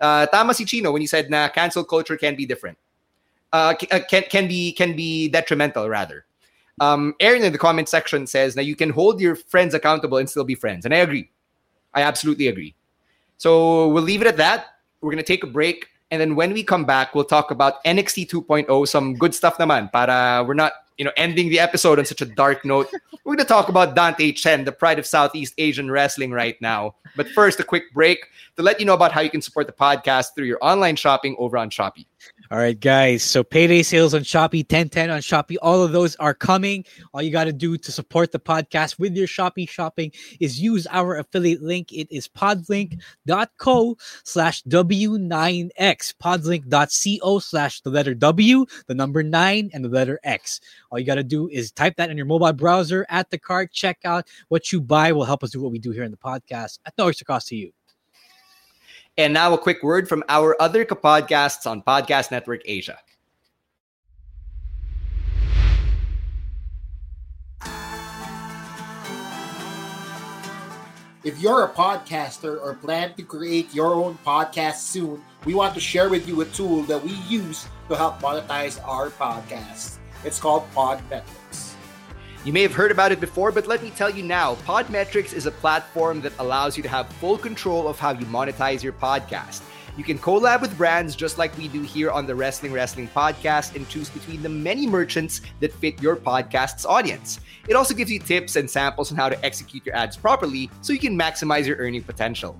Uh, 0.00 0.26
tama 0.26 0.54
si 0.54 0.64
Chino 0.64 0.92
when 0.92 1.00
he 1.00 1.06
said 1.06 1.30
na 1.30 1.48
cancel 1.48 1.84
culture 1.84 2.16
can 2.16 2.36
be 2.36 2.46
different. 2.46 2.78
Uh, 3.52 3.74
uh, 3.90 4.00
can 4.08 4.22
can 4.28 4.46
be 4.46 4.72
can 4.72 4.94
be 4.94 5.28
detrimental 5.28 5.88
rather. 5.88 6.24
Um, 6.80 7.14
Aaron 7.18 7.42
in 7.42 7.52
the 7.52 7.58
comment 7.58 7.88
section 7.88 8.26
says 8.26 8.54
that 8.54 8.64
you 8.64 8.76
can 8.76 8.90
hold 8.90 9.20
your 9.20 9.34
friends 9.34 9.74
accountable 9.74 10.18
and 10.18 10.30
still 10.30 10.44
be 10.44 10.54
friends, 10.54 10.84
and 10.84 10.94
I 10.94 10.98
agree. 10.98 11.30
I 11.94 12.02
absolutely 12.02 12.46
agree. 12.46 12.76
So 13.38 13.88
we'll 13.88 14.04
leave 14.04 14.20
it 14.20 14.28
at 14.28 14.36
that. 14.36 14.66
We're 15.00 15.10
gonna 15.10 15.24
take 15.24 15.42
a 15.42 15.48
break, 15.48 15.88
and 16.10 16.20
then 16.20 16.34
when 16.34 16.52
we 16.52 16.62
come 16.62 16.84
back, 16.84 17.14
we'll 17.14 17.24
talk 17.24 17.50
about 17.50 17.84
NXT 17.84 18.28
2.0, 18.30 18.88
some 18.88 19.14
good 19.14 19.34
stuff 19.34 19.58
naman. 19.58 19.92
Para 19.92 20.44
we're 20.44 20.54
not 20.54 20.72
you 20.96 21.04
know 21.04 21.12
ending 21.16 21.48
the 21.48 21.60
episode 21.60 21.98
on 21.98 22.04
such 22.04 22.20
a 22.20 22.26
dark 22.26 22.64
note. 22.64 22.90
We're 23.24 23.36
gonna 23.36 23.48
talk 23.48 23.68
about 23.68 23.94
Dante 23.94 24.32
Chen, 24.32 24.64
the 24.64 24.72
pride 24.72 24.98
of 24.98 25.06
Southeast 25.06 25.54
Asian 25.58 25.90
wrestling 25.90 26.30
right 26.30 26.60
now. 26.60 26.94
But 27.16 27.28
first, 27.28 27.60
a 27.60 27.64
quick 27.64 27.92
break 27.92 28.26
to 28.56 28.62
let 28.62 28.80
you 28.80 28.86
know 28.86 28.94
about 28.94 29.12
how 29.12 29.20
you 29.20 29.30
can 29.30 29.42
support 29.42 29.66
the 29.66 29.72
podcast 29.72 30.34
through 30.34 30.46
your 30.46 30.58
online 30.62 30.96
shopping 30.96 31.36
over 31.38 31.58
on 31.58 31.70
Shopee. 31.70 32.06
All 32.50 32.56
right, 32.56 32.80
guys. 32.80 33.22
So 33.22 33.44
payday 33.44 33.82
sales 33.82 34.14
on 34.14 34.22
Shopee, 34.22 34.60
1010 34.60 35.10
on 35.10 35.20
Shopee, 35.20 35.56
all 35.60 35.82
of 35.82 35.92
those 35.92 36.16
are 36.16 36.32
coming. 36.32 36.82
All 37.12 37.20
you 37.20 37.30
got 37.30 37.44
to 37.44 37.52
do 37.52 37.76
to 37.76 37.92
support 37.92 38.32
the 38.32 38.38
podcast 38.40 38.98
with 38.98 39.14
your 39.14 39.26
Shopee 39.26 39.68
shopping 39.68 40.12
is 40.40 40.58
use 40.58 40.86
our 40.90 41.18
affiliate 41.18 41.60
link. 41.60 41.92
It 41.92 42.10
is 42.10 42.26
podlink.co 42.26 43.96
slash 44.24 44.62
W9X, 44.62 46.14
podlink.co 46.22 47.38
slash 47.38 47.82
the 47.82 47.90
letter 47.90 48.14
W, 48.14 48.64
the 48.86 48.94
number 48.94 49.22
nine, 49.22 49.68
and 49.74 49.84
the 49.84 49.90
letter 49.90 50.18
X. 50.24 50.58
All 50.90 50.98
you 50.98 51.04
got 51.04 51.16
to 51.16 51.24
do 51.24 51.50
is 51.50 51.70
type 51.70 51.96
that 51.96 52.08
in 52.08 52.16
your 52.16 52.24
mobile 52.24 52.54
browser 52.54 53.04
at 53.10 53.28
the 53.28 53.38
cart, 53.38 53.72
check 53.72 53.98
out 54.06 54.26
what 54.48 54.72
you 54.72 54.80
buy 54.80 55.12
will 55.12 55.26
help 55.26 55.44
us 55.44 55.50
do 55.50 55.60
what 55.60 55.70
we 55.70 55.78
do 55.78 55.90
here 55.90 56.04
in 56.04 56.10
the 56.10 56.16
podcast 56.16 56.78
at 56.86 56.94
no 56.96 57.08
extra 57.08 57.26
cost 57.26 57.48
to 57.48 57.56
you. 57.56 57.72
And 59.18 59.34
now 59.34 59.52
a 59.52 59.58
quick 59.58 59.82
word 59.82 60.08
from 60.08 60.22
our 60.28 60.54
other 60.62 60.84
podcasts 60.84 61.68
on 61.68 61.82
Podcast 61.82 62.30
Network 62.30 62.62
Asia. 62.64 62.98
If 71.24 71.40
you're 71.40 71.64
a 71.64 71.68
podcaster 71.68 72.62
or 72.62 72.74
plan 72.74 73.12
to 73.14 73.24
create 73.24 73.74
your 73.74 73.92
own 73.92 74.16
podcast 74.24 74.76
soon, 74.76 75.20
we 75.44 75.52
want 75.52 75.74
to 75.74 75.80
share 75.80 76.08
with 76.08 76.28
you 76.28 76.40
a 76.42 76.44
tool 76.46 76.84
that 76.84 77.02
we 77.02 77.10
use 77.26 77.66
to 77.88 77.96
help 77.96 78.20
monetize 78.20 78.80
our 78.86 79.10
podcasts. 79.10 79.98
It's 80.24 80.38
called 80.38 80.62
Podmetrics. 80.72 81.67
You 82.44 82.52
may 82.52 82.62
have 82.62 82.72
heard 82.72 82.92
about 82.92 83.10
it 83.10 83.20
before, 83.20 83.50
but 83.50 83.66
let 83.66 83.82
me 83.82 83.90
tell 83.90 84.08
you 84.08 84.22
now 84.22 84.54
Podmetrics 84.64 85.34
is 85.34 85.46
a 85.46 85.50
platform 85.50 86.20
that 86.20 86.32
allows 86.38 86.76
you 86.76 86.84
to 86.84 86.88
have 86.88 87.08
full 87.14 87.36
control 87.36 87.88
of 87.88 87.98
how 87.98 88.12
you 88.12 88.24
monetize 88.26 88.82
your 88.82 88.92
podcast. 88.92 89.62
You 89.96 90.04
can 90.04 90.18
collab 90.18 90.60
with 90.60 90.78
brands 90.78 91.16
just 91.16 91.36
like 91.36 91.56
we 91.58 91.66
do 91.66 91.82
here 91.82 92.12
on 92.12 92.26
the 92.26 92.34
Wrestling 92.36 92.72
Wrestling 92.72 93.08
podcast 93.08 93.74
and 93.74 93.88
choose 93.88 94.08
between 94.08 94.40
the 94.40 94.48
many 94.48 94.86
merchants 94.86 95.40
that 95.58 95.72
fit 95.72 96.00
your 96.00 96.14
podcast's 96.14 96.86
audience. 96.86 97.40
It 97.66 97.74
also 97.74 97.92
gives 97.92 98.10
you 98.10 98.20
tips 98.20 98.54
and 98.54 98.70
samples 98.70 99.10
on 99.10 99.18
how 99.18 99.28
to 99.28 99.44
execute 99.44 99.84
your 99.84 99.96
ads 99.96 100.16
properly 100.16 100.70
so 100.80 100.92
you 100.92 101.00
can 101.00 101.18
maximize 101.18 101.66
your 101.66 101.76
earning 101.78 102.04
potential. 102.04 102.56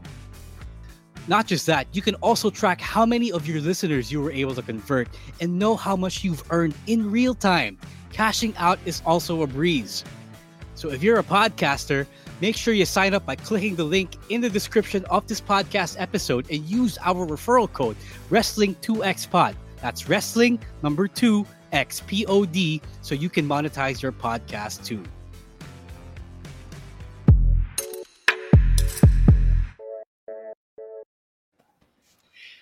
Not 1.28 1.46
just 1.46 1.66
that, 1.66 1.86
you 1.92 2.02
can 2.02 2.16
also 2.16 2.50
track 2.50 2.80
how 2.80 3.06
many 3.06 3.30
of 3.30 3.46
your 3.46 3.60
listeners 3.60 4.10
you 4.10 4.20
were 4.20 4.32
able 4.32 4.56
to 4.56 4.62
convert 4.62 5.08
and 5.40 5.56
know 5.56 5.76
how 5.76 5.94
much 5.94 6.24
you've 6.24 6.42
earned 6.50 6.74
in 6.88 7.08
real 7.08 7.34
time. 7.34 7.78
Cashing 8.18 8.52
out 8.56 8.80
is 8.84 9.00
also 9.06 9.42
a 9.42 9.46
breeze. 9.46 10.02
So 10.74 10.90
if 10.90 11.04
you're 11.04 11.20
a 11.20 11.22
podcaster, 11.22 12.04
make 12.40 12.56
sure 12.56 12.74
you 12.74 12.84
sign 12.84 13.14
up 13.14 13.24
by 13.24 13.36
clicking 13.36 13.76
the 13.76 13.84
link 13.84 14.16
in 14.28 14.40
the 14.40 14.50
description 14.50 15.04
of 15.04 15.28
this 15.28 15.40
podcast 15.40 15.94
episode 16.00 16.50
and 16.50 16.64
use 16.64 16.98
our 17.04 17.24
referral 17.24 17.72
code 17.72 17.94
Wrestling2XPod. 18.28 19.54
That's 19.80 20.08
Wrestling 20.08 20.58
number 20.82 21.06
2 21.06 21.46
XPOD 21.72 22.82
so 23.02 23.14
you 23.14 23.28
can 23.28 23.46
monetize 23.46 24.02
your 24.02 24.10
podcast 24.10 24.84
too. 24.84 25.04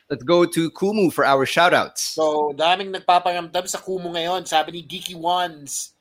Let's 0.08 0.22
go 0.22 0.44
to 0.46 0.70
Kumu 0.70 1.12
for 1.12 1.26
our 1.26 1.44
shoutouts. 1.46 2.14
So, 2.14 2.54
daming 2.54 2.94
nagpaparamdam 2.94 3.66
sa 3.66 3.78
Kumu 3.82 4.14
ngayon. 4.14 4.46
Sabi 4.46 4.78
ni 4.78 4.82
Geeky 4.86 5.18
Ones, 5.18 5.98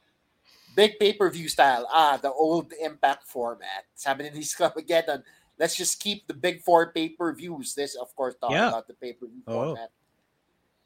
big 0.78 1.00
pay-per-view 1.02 1.50
style. 1.50 1.90
Ah, 1.90 2.18
the 2.22 2.30
old 2.30 2.70
Impact 2.78 3.26
format. 3.26 3.90
Sabi 3.98 4.30
ni 4.30 4.46
Scamageddon, 4.46 5.26
let's 5.58 5.74
just 5.74 5.98
keep 5.98 6.28
the 6.30 6.38
big 6.38 6.62
four 6.62 6.94
pay-per-views. 6.94 7.74
This, 7.74 7.96
of 7.98 8.14
course, 8.14 8.38
talking 8.38 8.62
Yeah. 8.62 8.70
about 8.70 8.86
the 8.86 8.94
pay-per-view 8.94 9.42
Oh. 9.50 9.74
format 9.74 9.90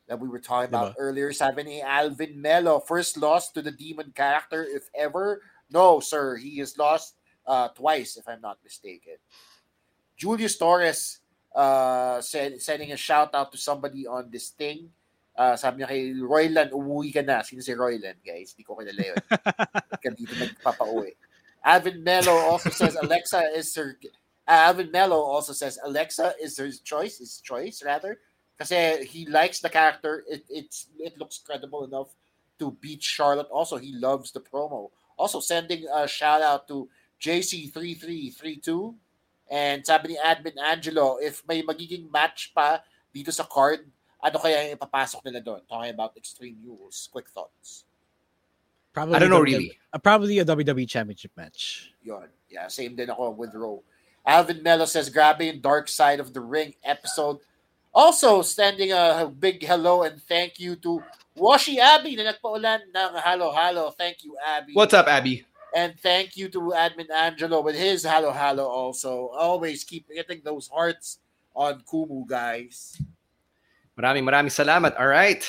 that 0.07 0.15
we 0.15 0.31
were 0.31 0.39
talking 0.39 0.71
about 0.71 0.95
Diba? 0.95 1.03
earlier. 1.03 1.33
Sabi 1.35 1.63
ni 1.67 1.81
Alvin 1.83 2.39
Mello, 2.39 2.79
first 2.79 3.19
loss 3.19 3.51
to 3.51 3.59
the 3.59 3.75
demon 3.75 4.15
character, 4.15 4.63
if 4.63 4.87
ever. 4.95 5.43
No, 5.67 5.99
sir. 5.99 6.39
He 6.39 6.57
has 6.63 6.79
lost 6.79 7.19
uh, 7.43 7.67
twice, 7.75 8.15
if 8.15 8.29
I'm 8.31 8.39
not 8.39 8.63
mistaken. 8.63 9.19
Julius 10.15 10.55
Torres 10.55 11.19
uh, 11.55 12.21
said, 12.21 12.61
sending 12.61 12.91
a 12.91 12.97
shout 12.97 13.33
out 13.33 13.51
to 13.51 13.57
somebody 13.57 14.07
on 14.07 14.29
this 14.29 14.49
thing. 14.49 14.89
Uh, 15.39 15.55
sabi 15.55 15.79
niya 15.79 15.87
kay 15.87 16.03
Royland, 16.19 16.71
umuwi 16.75 17.15
ka 17.15 17.23
na. 17.23 17.41
Sino 17.41 17.63
si 17.63 17.71
Royland, 17.71 18.19
guys? 18.19 18.51
Di 18.51 18.63
ko 18.63 18.75
kilala 18.75 18.99
yun. 18.99 19.19
Ka 20.03 20.09
dito 20.11 20.35
nagpapauwi? 20.35 21.15
Alvin 21.63 22.03
Mello 22.03 22.35
also 22.35 22.69
says 22.69 22.95
Alexa 22.99 23.55
is 23.55 23.71
her... 23.75 23.95
uh, 24.47 24.67
Alvin 24.67 24.91
Mello 24.91 25.19
also 25.19 25.53
says 25.53 25.79
Alexa 25.83 26.35
is 26.43 26.57
his 26.57 26.79
choice, 26.79 27.19
his 27.19 27.39
choice 27.39 27.83
rather. 27.83 28.19
Kasi 28.59 29.07
he 29.07 29.25
likes 29.31 29.63
the 29.63 29.71
character. 29.71 30.27
It, 30.27 30.43
it's, 30.49 30.87
it 30.99 31.15
looks 31.17 31.39
credible 31.39 31.87
enough 31.87 32.11
to 32.59 32.75
beat 32.83 33.01
Charlotte. 33.01 33.47
Also, 33.47 33.77
he 33.77 33.95
loves 33.95 34.31
the 34.35 34.43
promo. 34.43 34.91
Also, 35.15 35.39
sending 35.39 35.87
a 35.87 36.07
shout 36.07 36.41
out 36.41 36.67
to 36.67 36.89
JC3332 37.23 38.95
and 39.49 39.81
sabi 39.81 40.13
ni 40.13 40.17
Admin 40.21 40.55
Angelo, 40.61 41.17
if 41.17 41.41
may 41.49 41.65
magiging 41.65 42.05
match 42.13 42.53
pa 42.53 42.79
dito 43.09 43.33
sa 43.33 43.43
card, 43.43 43.81
ano 44.21 44.37
kaya 44.37 44.69
yung 44.69 44.77
ipapasok 44.77 45.25
nila 45.25 45.41
doon? 45.41 45.61
Talking 45.65 45.91
about 45.91 46.13
Extreme 46.15 46.61
Rules. 46.61 47.09
Quick 47.11 47.29
thoughts. 47.33 47.83
Probably 48.93 49.15
I 49.15 49.19
don't 49.19 49.29
know 49.29 49.41
WWE 49.41 49.45
really. 49.45 49.77
uh, 49.93 49.97
probably 49.97 50.39
a 50.39 50.45
WWE 50.45 50.87
Championship 50.89 51.31
match. 51.37 51.93
Yon. 52.03 52.27
Yeah, 52.49 52.67
same 52.67 52.95
din 52.95 53.09
ako 53.09 53.31
with 53.37 53.53
Ro. 53.53 53.81
Alvin 54.25 54.61
Mello 54.61 54.85
says, 54.85 55.09
grabe 55.09 55.41
yung 55.41 55.61
Dark 55.61 55.87
Side 55.87 56.19
of 56.19 56.33
the 56.33 56.41
Ring 56.41 56.73
episode. 56.83 57.37
Also, 57.93 58.41
standing 58.41 58.91
a 58.91 59.25
big 59.25 59.65
hello 59.65 60.03
and 60.03 60.21
thank 60.21 60.59
you 60.59 60.75
to 60.77 61.01
Washi 61.33 61.77
Abby 61.77 62.13
na 62.13 62.33
nagpaulan 62.33 62.91
ng 62.93 63.13
halo-halo. 63.17 63.89
Thank 63.97 64.21
you, 64.27 64.37
Abby. 64.37 64.73
What's 64.73 64.93
up, 64.93 65.07
Abby? 65.07 65.45
And 65.75 65.99
thank 65.99 66.35
you 66.35 66.49
to 66.49 66.73
Admin 66.73 67.09
Angelo 67.09 67.61
with 67.61 67.75
his 67.75 68.03
halo 68.03 68.31
halo 68.31 68.65
also. 68.65 69.29
Always 69.37 69.83
keep 69.83 70.05
hitting 70.09 70.41
those 70.43 70.67
hearts 70.67 71.19
on 71.55 71.81
Kumu, 71.81 72.27
guys. 72.27 73.01
Maraming 73.97 74.23
maraming 74.23 74.53
salamat. 74.53 74.99
All 74.99 75.07
right. 75.07 75.43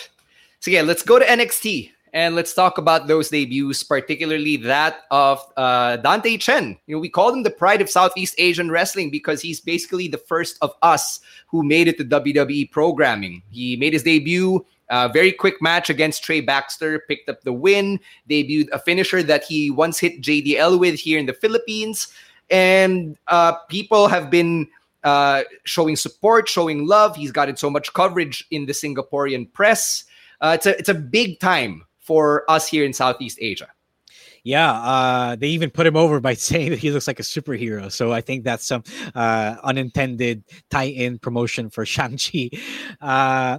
So 0.60 0.70
yeah, 0.70 0.82
let's 0.82 1.02
go 1.02 1.18
to 1.18 1.24
NXT 1.24 1.90
and 2.12 2.34
let's 2.34 2.52
talk 2.52 2.78
about 2.78 3.06
those 3.06 3.28
debuts, 3.30 3.82
particularly 3.82 4.56
that 4.58 5.02
of 5.10 5.40
uh, 5.56 5.96
Dante 5.98 6.36
Chen. 6.36 6.76
You 6.86 6.96
know, 6.96 7.00
we 7.00 7.08
called 7.08 7.34
him 7.34 7.42
the 7.42 7.50
pride 7.50 7.80
of 7.80 7.88
Southeast 7.88 8.34
Asian 8.38 8.70
wrestling 8.70 9.10
because 9.10 9.40
he's 9.40 9.60
basically 9.60 10.08
the 10.08 10.18
first 10.18 10.58
of 10.60 10.74
us 10.82 11.20
who 11.46 11.62
made 11.62 11.88
it 11.88 11.96
to 11.98 12.04
WWE 12.04 12.70
programming. 12.70 13.42
He 13.50 13.76
made 13.76 13.92
his 13.92 14.02
debut 14.02 14.64
Uh, 14.91 15.09
very 15.09 15.32
quick 15.32 15.62
match 15.62 15.88
against 15.88 16.22
Trey 16.22 16.41
Baxter, 16.41 17.03
picked 17.09 17.28
up 17.28 17.43
the 17.43 17.53
win, 17.53 18.01
debuted 18.28 18.68
a 18.72 18.78
finisher 18.78 19.22
that 19.22 19.45
he 19.45 19.70
once 19.70 19.99
hit 19.99 20.20
JDL 20.20 20.78
with 20.78 20.99
here 20.99 21.18
in 21.18 21.26
the 21.26 21.32
Philippines. 21.32 22.09
And 22.51 23.16
uh, 23.28 23.55
people 23.68 24.09
have 24.09 24.30
been 24.30 24.68
uh, 25.05 25.45
showing 25.64 25.97
support, 25.97 26.49
showing 26.49 26.86
love. 26.86 27.16
He's 27.16 27.32
gotten 27.32 27.57
so 27.57 27.70
much 27.70 27.93
coverage 27.95 28.47
in 28.51 28.66
the 28.66 28.72
Singaporean 28.72 29.51
press. 29.53 30.05
Uh, 30.41 30.53
it's, 30.57 30.66
a, 30.66 30.78
it's 30.78 30.88
a 30.88 30.95
big 30.95 31.38
time 31.38 31.84
for 32.01 32.45
us 32.51 32.66
here 32.66 32.84
in 32.84 32.93
Southeast 32.93 33.38
Asia. 33.41 33.68
Yeah, 34.43 34.72
uh, 34.72 35.36
they 35.36 35.49
even 35.49 35.70
put 35.70 35.86
him 35.86 35.97
over 35.97 36.18
by 36.18 36.34
saying 36.49 36.70
that 36.70 36.78
he 36.78 36.91
looks 36.91 37.07
like 37.07 37.20
a 37.20 37.24
superhero. 37.24 37.93
So 37.93 38.12
I 38.12 38.20
think 38.20 38.45
that's 38.45 38.66
some 38.66 38.84
uh, 39.14 39.57
unintended 39.62 40.45
tie-in 40.70 41.18
promotion 41.18 41.70
for 41.70 41.84
Shang-Chi. 41.86 42.51
Uh, 43.01 43.59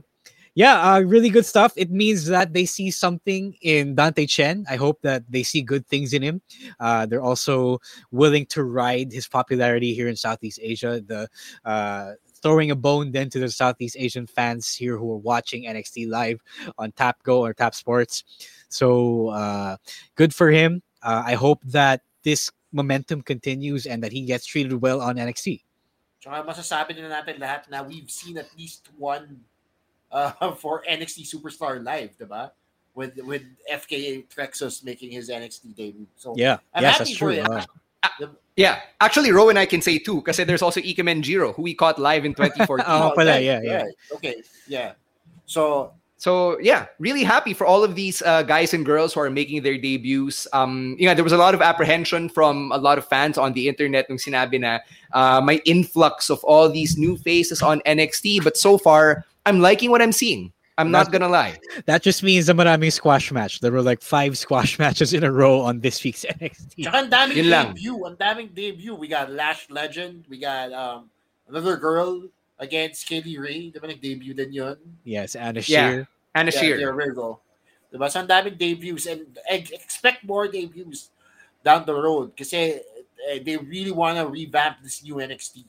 yeah, 0.56 0.94
uh, 0.94 1.00
really 1.00 1.30
good 1.30 1.46
stuff. 1.46 1.74
It 1.78 1.92
means 1.92 2.26
that 2.26 2.54
they 2.54 2.66
see 2.66 2.92
something 2.92 3.56
in 3.62 3.96
Dante 3.96 4.26
Chen. 4.26 4.66
I 4.70 4.76
hope 4.76 5.02
that 5.02 5.24
they 5.30 5.44
see 5.44 5.62
good 5.62 5.88
things 5.88 6.14
in 6.14 6.22
him. 6.22 6.42
Uh, 6.80 7.06
they're 7.06 7.22
also 7.22 7.80
willing 8.12 8.46
to 8.48 8.64
ride 8.64 9.12
his 9.12 9.28
popularity 9.28 9.94
here 9.94 10.10
in 10.10 10.16
Southeast 10.16 10.60
Asia. 10.62 11.02
The 11.06 11.30
uh, 11.64 12.14
throwing 12.42 12.72
a 12.72 12.76
bone 12.76 13.12
then 13.12 13.30
to 13.30 13.40
the 13.40 13.50
Southeast 13.50 13.96
Asian 13.98 14.28
fans 14.28 14.74
here 14.74 14.98
who 14.98 15.12
are 15.14 15.24
watching 15.24 15.64
NXT 15.64 16.10
live 16.10 16.42
on 16.78 16.92
Tap 16.92 17.24
Go 17.24 17.46
or 17.46 17.54
Tap 17.54 17.76
Sports. 17.76 18.24
So 18.68 19.30
uh, 19.30 19.78
good 20.16 20.34
for 20.34 20.52
him. 20.52 20.82
Uh, 21.04 21.24
I 21.26 21.36
hope 21.36 21.62
that 21.66 22.02
this 22.24 22.52
momentum 22.72 23.22
continues 23.22 23.86
and 23.86 24.04
that 24.04 24.12
he 24.12 24.24
gets 24.24 24.46
treated 24.46 24.82
well 24.82 25.02
on 25.02 25.16
NXT. 25.16 25.64
Tsaka 26.22 26.46
masasabi 26.46 27.02
na 27.02 27.22
natin 27.22 27.42
lahat 27.42 27.66
na 27.70 27.82
we've 27.82 28.10
seen 28.10 28.38
at 28.38 28.46
least 28.54 28.90
one 28.98 29.42
uh, 30.12 30.52
for 30.56 30.84
NXT 30.90 31.34
Superstar 31.34 31.84
Live, 31.84 32.18
diba? 32.18 32.52
With 32.94 33.16
with 33.24 33.44
FKA 33.72 34.28
Trexus 34.28 34.84
making 34.84 35.12
his 35.12 35.30
NXT 35.30 35.76
debut. 35.76 36.08
So 36.18 36.34
yeah, 36.36 36.58
I'm 36.74 36.84
yes, 36.84 36.98
happy 36.98 37.12
that's 37.12 37.18
for 37.18 37.34
true. 37.34 37.44
it. 37.44 37.48
Uh, 37.48 38.28
Yeah, 38.58 38.82
actually, 39.00 39.32
Rowan 39.32 39.58
I 39.58 39.66
can 39.66 39.82
say 39.82 39.98
too, 39.98 40.16
because 40.16 40.36
there's 40.38 40.62
also 40.62 40.82
Ikemen 40.82 41.22
Jiro, 41.22 41.54
who 41.54 41.62
we 41.62 41.74
caught 41.74 41.98
live 41.98 42.26
in 42.26 42.34
2014. 42.36 42.84
oh, 42.86 43.14
pala, 43.16 43.40
yeah, 43.40 43.62
yeah. 43.64 43.84
Right. 43.84 43.94
Okay, 44.16 44.44
yeah. 44.68 44.94
So 45.46 45.94
So 46.22 46.60
yeah, 46.62 46.86
really 47.00 47.24
happy 47.24 47.52
for 47.52 47.66
all 47.66 47.84
of 47.84 47.96
these 47.96 48.22
uh, 48.22 48.44
guys 48.44 48.76
and 48.76 48.86
girls 48.86 49.12
who 49.12 49.22
are 49.22 49.32
making 49.32 49.64
their 49.64 49.76
debuts. 49.76 50.46
Um, 50.54 50.96
you 51.00 51.08
know, 51.08 51.16
there 51.16 51.24
was 51.24 51.34
a 51.34 51.38
lot 51.38 51.56
of 51.56 51.64
apprehension 51.64 52.30
from 52.30 52.72
a 52.72 52.78
lot 52.78 53.00
of 53.00 53.08
fans 53.08 53.40
on 53.40 53.54
the 53.54 53.68
internet 53.68 54.06
nung 54.08 54.20
sinabi 54.20 54.62
na 54.62 54.86
uh, 55.18 55.42
may 55.42 55.56
influx 55.66 56.30
of 56.30 56.38
all 56.44 56.70
these 56.70 56.96
new 56.96 57.18
faces 57.18 57.64
on 57.64 57.82
NXT, 57.88 58.44
but 58.44 58.56
so 58.56 58.78
far 58.78 59.26
I'm 59.48 59.62
liking 59.62 59.90
what 59.90 60.00
I'm 60.00 60.12
seeing. 60.12 60.54
I'm 60.78 60.92
not 60.92 61.12
gonna 61.12 61.28
lie. 61.28 61.58
That 61.88 62.04
just 62.04 62.22
means 62.22 62.50
a 62.50 62.54
maraming 62.54 62.94
squash 62.94 63.32
match. 63.32 63.60
There 63.60 63.72
were 63.72 63.82
like 63.82 64.04
five 64.04 64.38
squash 64.38 64.78
matches 64.84 65.18
in 65.18 65.24
a 65.24 65.32
row 65.32 65.62
on 65.62 65.80
this 65.80 66.04
week's 66.04 66.24
NXT. 66.38 66.86
Tsaka 66.86 66.98
ang 66.98 67.10
daming 67.10 67.36
Yun 67.42 67.50
debut. 67.50 67.98
Ang 68.06 68.18
daming 68.22 68.54
debut. 68.54 68.94
We 68.94 69.08
got 69.10 69.34
Lash 69.34 69.72
Legend. 69.74 70.26
We 70.30 70.38
got 70.38 70.70
um, 70.72 71.10
another 71.50 71.78
girl 71.78 72.30
against 72.62 73.10
Kaylee 73.10 73.42
Ray. 73.42 73.74
Di 73.74 73.82
ba 73.82 73.90
nag-debut 73.90 74.38
din 74.38 74.54
yun? 74.54 74.78
Yes, 75.04 75.34
Anna 75.34 75.60
Yeah, 75.66 76.06
Anna 76.38 76.54
Yeah, 76.54 76.60
Shear. 76.62 76.78
there 76.78 76.94
we 76.94 77.10
go. 77.12 77.42
Diba? 77.92 78.08
So, 78.08 78.22
ang 78.22 78.30
daming 78.30 78.56
debuts 78.56 79.10
and 79.10 79.26
expect 79.50 80.24
more 80.24 80.48
debuts 80.48 81.10
down 81.66 81.84
the 81.84 81.92
road 81.98 82.32
kasi 82.38 82.80
eh, 83.28 83.40
they 83.44 83.58
really 83.58 83.92
want 83.92 84.16
to 84.18 84.26
revamp 84.30 84.80
this 84.82 85.04
new 85.04 85.20
NXT. 85.20 85.66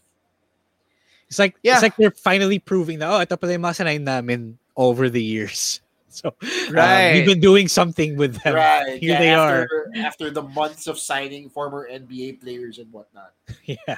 It's 1.26 1.40
like 1.40 1.56
Yeah. 1.64 1.80
it's 1.80 1.82
like 1.82 1.96
they're 1.96 2.12
finally 2.14 2.60
proving 2.60 3.00
that 3.00 3.08
oh, 3.08 3.18
ito 3.24 3.34
pala 3.40 3.56
yung 3.56 3.64
mga 3.64 4.04
namin 4.04 4.60
over 4.76 5.08
the 5.08 5.22
years. 5.22 5.80
So 6.12 6.28
um, 6.28 6.76
Right. 6.76 7.16
we've 7.16 7.24
been 7.24 7.40
doing 7.40 7.72
something 7.72 8.20
with 8.20 8.36
them. 8.44 8.52
Right. 8.52 9.00
Here 9.00 9.16
yeah, 9.16 9.18
they 9.18 9.32
are. 9.32 9.64
after, 9.64 9.80
After 9.96 10.26
the 10.28 10.44
months 10.44 10.84
of 10.84 11.00
signing 11.00 11.48
former 11.48 11.88
NBA 11.88 12.36
players 12.44 12.76
and 12.76 12.92
whatnot. 12.92 13.32
Yeah. 13.64 13.96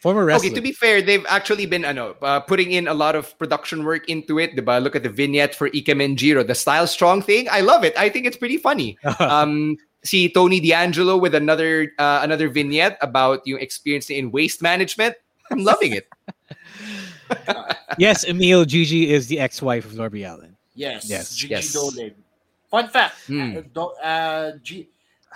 Former 0.00 0.24
wrestler. 0.24 0.48
Okay, 0.48 0.54
to 0.54 0.62
be 0.62 0.72
fair, 0.72 1.02
they've 1.02 1.26
actually 1.28 1.66
been 1.66 1.84
ano, 1.84 2.16
uh, 2.22 2.40
putting 2.40 2.72
in 2.72 2.88
a 2.88 2.94
lot 2.94 3.14
of 3.14 3.36
production 3.38 3.84
work 3.84 4.08
into 4.08 4.38
it. 4.38 4.56
Diba? 4.56 4.82
Look 4.82 4.96
at 4.96 5.02
the 5.02 5.10
vignette 5.10 5.54
for 5.54 5.68
Ikemen 5.68 6.16
Jiro, 6.16 6.42
the 6.42 6.54
style 6.54 6.86
strong 6.86 7.20
thing. 7.20 7.48
I 7.50 7.60
love 7.60 7.84
it. 7.84 7.92
I 7.98 8.08
think 8.08 8.24
it's 8.24 8.36
pretty 8.36 8.56
funny. 8.56 8.96
um, 9.20 9.76
see 10.02 10.32
Tony 10.32 10.58
D'Angelo 10.58 11.18
with 11.18 11.34
another 11.34 11.92
uh, 11.98 12.20
another 12.22 12.48
vignette 12.48 12.96
about 13.02 13.46
yung 13.46 13.60
experience 13.60 14.08
in 14.08 14.32
waste 14.32 14.62
management. 14.62 15.16
I'm 15.52 15.64
loving 15.64 15.92
it. 15.92 16.08
yes, 17.98 18.24
Emil 18.24 18.64
Gigi 18.64 19.12
is 19.12 19.26
the 19.26 19.38
ex-wife 19.38 19.84
of 19.84 19.96
Darby 19.96 20.24
Allin. 20.24 20.56
Yes. 20.74 21.10
Yes, 21.10 21.36
Gigi 21.36 21.60
yes. 21.60 21.72
Dolan. 21.74 22.14
Fun 22.70 22.88
fact. 22.88 23.20
Hmm. 23.26 23.56
Uh, 23.56 23.60
do, 23.74 23.80
uh, 24.00 24.52
G, 24.62 24.88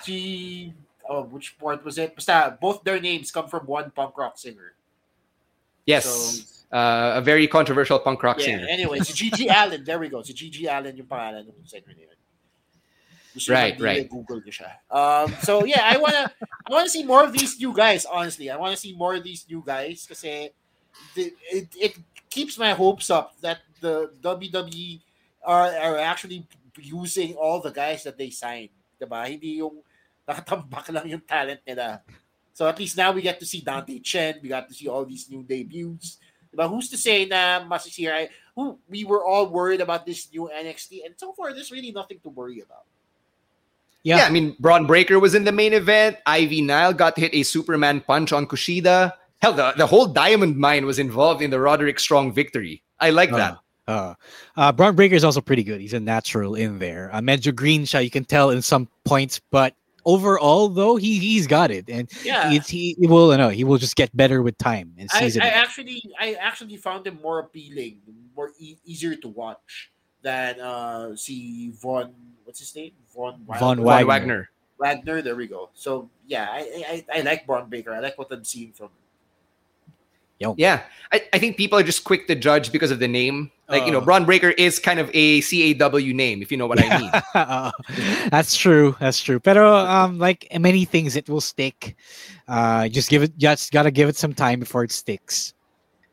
G, 0.05 0.73
oh, 1.09 1.23
which 1.25 1.59
part 1.59 1.85
was 1.85 1.99
it? 1.99 2.15
Basta, 2.15 2.57
both 2.61 2.85
their 2.85 3.01
names 3.01 3.31
come 3.31 3.49
from 3.49 3.67
one 3.67 3.91
punk 3.91 4.17
rock 4.17 4.39
singer. 4.39 4.75
Yes. 5.87 6.65
uh, 6.73 7.13
a 7.17 7.21
very 7.21 7.47
controversial 7.47 7.99
punk 7.99 8.23
rock 8.23 8.39
Yeah, 8.39 8.45
singer. 8.45 8.67
anyway, 8.69 8.99
si 9.01 9.13
Gigi 9.13 9.49
Allen. 9.53 9.85
There 9.85 9.99
we 9.99 10.09
go. 10.09 10.23
Si 10.23 10.33
GG 10.33 10.67
Allin 10.67 10.97
yung 10.97 11.07
pangalan 11.07 11.45
ng 11.47 11.67
singer 11.67 11.93
na. 11.93 12.15
Gusto 13.35 13.53
Right, 13.53 13.75
right. 13.81 14.09
Google 14.09 14.41
ko 14.41 14.51
siya. 14.51 14.79
Um, 14.95 15.35
so 15.43 15.67
yeah, 15.67 15.83
I 15.83 15.99
wanna 15.99 16.31
I 16.39 16.71
wanna 16.71 16.89
see 16.89 17.03
more 17.03 17.25
of 17.27 17.33
these 17.35 17.59
new 17.59 17.75
guys. 17.75 18.07
Honestly, 18.07 18.49
I 18.49 18.57
wanna 18.57 18.79
see 18.79 18.95
more 18.95 19.19
of 19.19 19.25
these 19.27 19.45
new 19.51 19.59
guys 19.67 20.07
kasi 20.07 20.55
the, 21.19 21.35
it 21.51 21.67
it 21.75 21.95
keeps 22.31 22.55
my 22.57 22.71
hopes 22.79 23.11
up 23.11 23.35
that 23.43 23.59
the 23.83 24.15
WWE 24.23 25.03
are 25.43 25.67
are 25.67 25.99
actually 25.99 26.47
using 26.79 27.35
all 27.35 27.59
the 27.59 27.75
guys 27.75 28.07
that 28.07 28.15
they 28.17 28.31
signed. 28.31 28.71
Diba? 29.03 29.27
Hindi 29.27 29.59
yung 29.59 29.83
nakatambak 30.29 30.89
lang 30.93 31.09
yung 31.09 31.21
talent 31.21 31.61
nila. 31.67 32.03
So 32.53 32.69
at 32.69 32.79
least 32.79 32.97
now 32.97 33.13
we 33.13 33.23
get 33.23 33.41
to 33.41 33.47
see 33.47 33.61
Dante 33.61 33.99
Chen. 34.01 34.39
We 34.43 34.49
got 34.49 34.69
to 34.69 34.75
see 34.75 34.89
all 34.89 35.05
these 35.05 35.29
new 35.29 35.43
debuts. 35.43 36.19
Diba? 36.55 36.71
Who's 36.71 36.89
to 36.91 36.97
say 36.97 37.27
na 37.27 37.67
masisira? 37.67 38.29
Who 38.55 38.79
we 38.89 39.05
were 39.05 39.25
all 39.25 39.51
worried 39.51 39.81
about 39.81 40.07
this 40.07 40.31
new 40.33 40.49
NXT, 40.53 41.05
and 41.05 41.15
so 41.17 41.33
far 41.33 41.53
there's 41.53 41.73
really 41.73 41.91
nothing 41.91 42.21
to 42.23 42.31
worry 42.31 42.61
about. 42.61 42.87
Yeah. 44.05 44.19
Yeah, 44.19 44.27
I 44.27 44.31
mean, 44.31 44.55
Bron 44.61 44.87
Breakker 44.87 45.19
was 45.19 45.35
in 45.35 45.45
the 45.45 45.53
main 45.53 45.73
event. 45.73 46.19
Ivy 46.27 46.61
Nile 46.61 46.93
got 46.93 47.19
hit 47.19 47.35
a 47.35 47.43
Superman 47.43 48.03
punch 48.03 48.33
on 48.33 48.47
Kushida. 48.47 49.13
Hell, 49.41 49.55
the, 49.55 49.73
the 49.77 49.87
whole 49.87 50.07
Diamond 50.07 50.57
Mine 50.57 50.87
was 50.87 50.99
involved 50.99 51.43
in 51.43 51.51
the 51.51 51.59
Roderick 51.59 51.99
Strong 51.99 52.35
victory. 52.35 52.83
I 53.01 53.11
like 53.11 53.31
that. 53.33 53.59
Uh, 53.87 54.15
uh, 54.57 54.73
Bron 54.73 54.95
Breakker 54.95 55.15
is 55.15 55.25
also 55.25 55.41
pretty 55.41 55.65
good. 55.65 55.81
He's 55.81 55.93
a 55.93 56.01
natural 56.01 56.55
in 56.55 56.79
there. 56.79 57.11
Uh, 57.13 57.21
medyo 57.21 57.55
green 57.55 57.85
siya, 57.85 58.05
you 58.05 58.11
can 58.11 58.25
tell 58.25 58.51
in 58.51 58.63
some 58.63 58.89
points, 59.05 59.41
but 59.51 59.75
overall 60.05 60.69
though, 60.69 60.97
he 60.97 61.19
he's 61.19 61.47
got 61.47 61.71
it, 61.71 61.89
and 61.89 62.11
Yeah. 62.25 62.53
it's, 62.53 62.69
he, 62.69 62.97
he 62.99 63.07
will 63.07 63.37
no, 63.37 63.49
he 63.49 63.65
will 63.65 63.79
just 63.79 63.97
get 63.97 64.15
better 64.17 64.43
with 64.43 64.57
time 64.59 64.93
and 64.99 65.09
I, 65.13 65.21
season. 65.21 65.43
I 65.43 65.49
it. 65.49 65.55
actually 65.57 66.03
I 66.19 66.35
actually 66.35 66.77
found 66.77 67.07
him 67.07 67.19
more 67.23 67.41
appealing, 67.41 68.01
more 68.37 68.51
e- 68.59 68.77
easier 68.85 69.15
to 69.17 69.29
watch 69.29 69.91
than 70.23 70.61
uh 70.61 71.15
see 71.17 71.71
Von 71.81 72.13
what's 72.45 72.59
his 72.61 72.75
name? 72.75 72.93
Von 73.15 73.45
Von 73.47 73.47
Wilder? 73.47 73.61
Von 73.61 73.79
Wagner. 73.85 74.07
Wagner. 74.07 74.51
Wagner, 74.79 75.23
there 75.23 75.37
we 75.37 75.47
go. 75.47 75.71
So 75.75 76.11
yeah, 76.27 76.49
I 76.51 77.05
I, 77.13 77.19
I 77.19 77.21
like 77.23 77.47
Bron 77.47 77.69
Breakker. 77.69 77.93
I 77.93 78.01
like 78.01 78.19
what 78.19 78.33
I'm 78.33 78.45
seeing 78.45 78.73
from 78.73 78.87
him. 80.41 80.55
Yeah, 80.59 80.83
I, 81.11 81.25
I 81.33 81.39
think 81.39 81.57
people 81.57 81.79
are 81.79 81.83
just 81.83 82.05
quick 82.05 82.27
to 82.27 82.35
judge 82.35 82.71
because 82.71 82.91
of 82.91 82.99
the 82.99 83.09
name. 83.09 83.51
Like, 83.69 83.87
you 83.87 83.93
know, 83.93 83.99
Oh. 83.99 84.05
Bron 84.05 84.25
Breakker 84.25 84.51
is 84.51 84.79
kind 84.79 85.01
of 85.01 85.11
a 85.15 85.41
CAW 85.41 86.13
name, 86.13 86.43
if 86.43 86.53
you 86.53 86.59
know 86.59 86.67
what 86.67 86.85
I 86.85 86.99
mean. 87.01 87.11
Uh, 87.35 87.73
that's 88.31 88.57
true. 88.57 88.95
That's 89.01 89.21
true. 89.21 89.41
Pero 89.41 89.75
um, 89.75 90.19
like 90.19 90.47
many 90.61 90.85
things, 90.85 91.17
it 91.17 91.29
will 91.29 91.41
stick. 91.41 91.97
Uh, 92.47 92.89
just 92.89 93.09
give 93.09 93.23
it. 93.23 93.37
Just 93.39 93.73
gotta 93.73 93.91
give 93.91 94.09
it 94.09 94.17
some 94.17 94.35
time 94.35 94.61
before 94.61 94.85
it 94.85 94.93
sticks. 94.93 95.55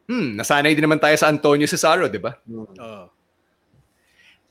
Hmm, 0.08 0.40
nasanay 0.40 0.76
din 0.76 0.84
naman 0.88 1.00
tayo 1.00 1.20
sa 1.20 1.28
Antonio 1.28 1.68
Cesaro, 1.68 2.08
di 2.12 2.20
ba? 2.20 2.36
Oh. 2.80 3.12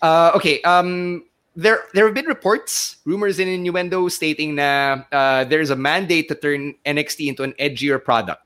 Uh, 0.01 0.32
okay. 0.36 0.61
Um, 0.62 1.24
there 1.57 1.84
there 1.92 2.05
have 2.05 2.14
been 2.14 2.28
reports, 2.28 2.96
rumors, 3.05 3.38
and 3.40 3.48
innuendo 3.48 4.09
stating 4.09 4.57
that 4.57 5.07
uh, 5.12 5.44
there's 5.44 5.70
a 5.70 5.76
mandate 5.76 6.28
to 6.28 6.34
turn 6.34 6.74
NXT 6.84 7.28
into 7.28 7.42
an 7.42 7.53
edgier 7.59 8.03
product. 8.03 8.44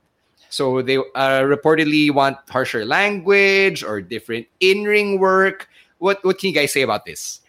So 0.55 0.81
they 0.81 0.95
uh, 0.95 1.43
reportedly 1.43 2.11
want 2.11 2.37
harsher 2.47 2.85
language 2.85 3.83
or 3.83 3.99
different 3.99 4.47
in-ring 4.61 5.19
work. 5.19 5.67
What 5.97 6.23
what 6.23 6.39
can 6.39 6.47
you 6.49 6.55
guys 6.55 6.71
say 6.71 6.81
about 6.81 7.05
this? 7.05 7.41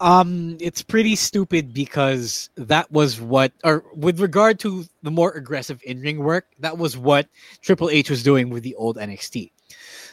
Um, 0.00 0.56
it's 0.60 0.82
pretty 0.82 1.14
stupid 1.14 1.72
because 1.72 2.48
that 2.56 2.90
was 2.90 3.20
what, 3.20 3.52
or 3.64 3.84
with 3.94 4.18
regard 4.18 4.58
to 4.60 4.86
the 5.02 5.10
more 5.10 5.30
aggressive 5.32 5.78
in-ring 5.84 6.24
work, 6.24 6.46
that 6.58 6.78
was 6.78 6.96
what 6.96 7.28
Triple 7.60 7.90
H 7.90 8.08
was 8.08 8.22
doing 8.22 8.48
with 8.48 8.62
the 8.62 8.74
old 8.76 8.96
NXT. 8.96 9.52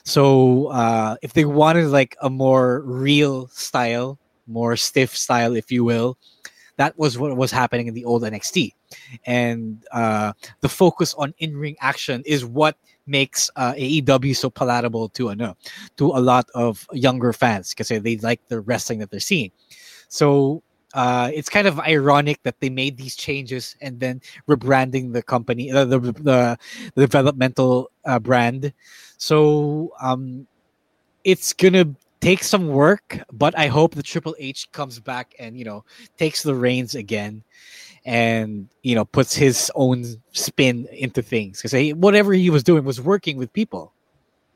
So 0.04 0.68
uh, 0.68 1.16
if 1.22 1.34
they 1.34 1.46
wanted 1.46 1.88
like 1.88 2.18
a 2.22 2.30
more 2.30 2.82
real 2.82 3.48
style, 3.48 4.20
more 4.46 4.76
stiff 4.76 5.16
style, 5.16 5.56
if 5.56 5.72
you 5.72 5.86
will, 5.86 6.18
that 6.78 6.98
was 6.98 7.18
what 7.18 7.36
was 7.36 7.52
happening 7.52 7.88
in 7.88 7.94
the 7.94 8.06
old 8.06 8.24
NXT, 8.24 8.74
and 9.26 9.84
uh, 9.92 10.34
the 10.62 10.70
focus 10.70 11.14
on 11.16 11.34
in-ring 11.40 11.76
action 11.82 12.24
is 12.26 12.46
what 12.46 12.78
makes 13.06 13.50
uh, 13.56 13.74
AEW 13.74 14.36
so 14.36 14.50
palatable 14.50 15.10
to 15.10 15.30
uh, 15.30 15.54
to 15.98 16.06
a 16.08 16.20
lot 16.22 16.50
of 16.56 16.88
younger 16.92 17.34
fans 17.34 17.70
because 17.74 17.88
they 17.90 18.18
like 18.18 18.46
the 18.48 18.62
wrestling 18.62 19.00
that 19.00 19.12
they're 19.12 19.20
seeing. 19.20 19.52
So 20.10 20.64
uh, 20.94 21.30
it's 21.34 21.50
kind 21.50 21.68
of 21.68 21.80
ironic 21.80 22.42
that 22.44 22.60
they 22.60 22.70
made 22.70 22.98
these 22.98 23.16
changes 23.16 23.76
and 23.82 24.00
then 24.00 24.22
rebranding 24.48 25.14
the 25.14 25.22
company, 25.22 25.72
the, 25.72 25.86
the, 25.86 26.00
the 26.00 26.58
developmental 26.96 27.92
uh, 28.06 28.20
brand. 28.20 28.74
So 29.18 29.92
um, 30.02 30.48
it's 31.24 31.54
gonna 31.54 31.94
take 32.20 32.44
some 32.44 32.68
work, 32.68 33.20
but 33.32 33.58
I 33.58 33.68
hope 33.68 33.96
the 33.96 34.04
Triple 34.04 34.36
H 34.40 34.72
comes 34.72 35.00
back 35.00 35.36
and 35.40 35.58
you 35.58 35.66
know 35.66 35.84
takes 36.18 36.44
the 36.44 36.56
reins 36.56 36.96
again, 36.96 37.44
and 38.06 38.70
you 38.84 38.96
know 38.96 39.06
puts 39.06 39.36
his 39.36 39.72
own 39.76 40.06
spin 40.32 40.88
into 40.92 41.22
things 41.22 41.62
because 41.62 41.94
whatever 41.96 42.34
he 42.34 42.50
was 42.50 42.64
doing 42.64 42.84
was 42.84 43.02
working 43.02 43.38
with 43.38 43.54
people. 43.54 43.94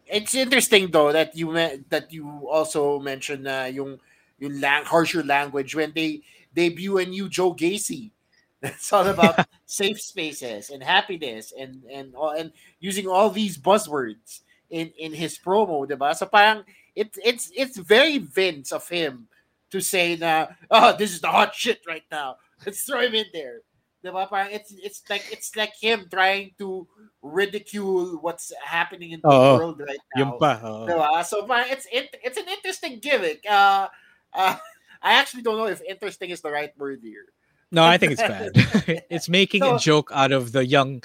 It's 0.07 0.35
interesting 0.35 0.91
though 0.91 1.11
that 1.11 1.35
you 1.35 1.53
that 1.89 2.11
you 2.11 2.47
also 2.49 2.99
mentioned 2.99 3.47
uh, 3.47 3.69
yung 3.71 3.99
yung 4.39 4.59
lang- 4.59 4.85
harsher 4.85 5.23
language 5.23 5.75
when 5.75 5.93
they 5.95 6.21
debut 6.53 6.97
a 6.97 7.05
new 7.05 7.29
Joe 7.29 7.53
Gacy. 7.53 8.11
It's 8.61 8.93
all 8.93 9.07
about 9.07 9.47
safe 9.65 9.99
spaces 9.99 10.69
and 10.69 10.83
happiness 10.83 11.53
and 11.57 11.81
and 11.89 12.13
and 12.37 12.51
using 12.79 13.07
all 13.07 13.29
these 13.29 13.57
buzzwords 13.57 14.41
in 14.69 14.91
in 14.97 15.13
his 15.13 15.39
promo, 15.39 15.87
diba? 15.87 16.13
So 16.13 16.25
parang 16.25 16.63
it's 16.95 17.17
it's 17.23 17.51
it's 17.55 17.77
very 17.77 18.17
Vince 18.17 18.71
of 18.71 18.87
him 18.87 19.27
to 19.71 19.79
say 19.79 20.15
na 20.15 20.47
oh 20.69 20.95
this 20.97 21.13
is 21.13 21.21
the 21.21 21.27
hot 21.27 21.55
shit 21.55 21.81
right 21.87 22.03
now. 22.11 22.37
Let's 22.65 22.83
throw 22.83 23.01
him 23.01 23.15
in 23.15 23.25
there. 23.33 23.61
Diba? 24.03 24.27
Parang 24.27 24.51
it's 24.51 24.73
it's 24.73 25.01
like 25.09 25.25
it's 25.31 25.55
like 25.55 25.73
him 25.79 26.07
trying 26.09 26.51
to 26.57 26.87
ridicule 27.21 28.17
what's 28.21 28.51
happening 28.65 29.11
in 29.11 29.21
the 29.21 29.29
oh, 29.29 29.57
world 29.57 29.79
right 29.79 30.01
now. 30.15 30.37
pa, 30.41 30.59
oh. 30.63 30.85
Diba? 30.89 31.25
So 31.25 31.45
parang 31.45 31.69
it's 31.69 31.85
it, 31.91 32.09
it's 32.23 32.37
an 32.37 32.49
interesting 32.49 32.99
gimmick. 32.99 33.45
Uh, 33.47 33.87
uh, 34.33 34.57
I 35.01 35.13
actually 35.13 35.41
don't 35.43 35.57
know 35.57 35.69
if 35.69 35.81
interesting 35.87 36.29
is 36.29 36.41
the 36.41 36.51
right 36.51 36.73
word 36.77 37.01
here. 37.01 37.25
No, 37.71 37.85
I 37.85 37.97
think 37.97 38.11
it's 38.11 38.21
bad. 38.21 38.51
it's 39.09 39.29
making 39.29 39.63
so, 39.63 39.75
a 39.75 39.79
joke 39.79 40.11
out 40.13 40.33
of 40.33 40.51
the 40.51 40.65
young, 40.65 41.01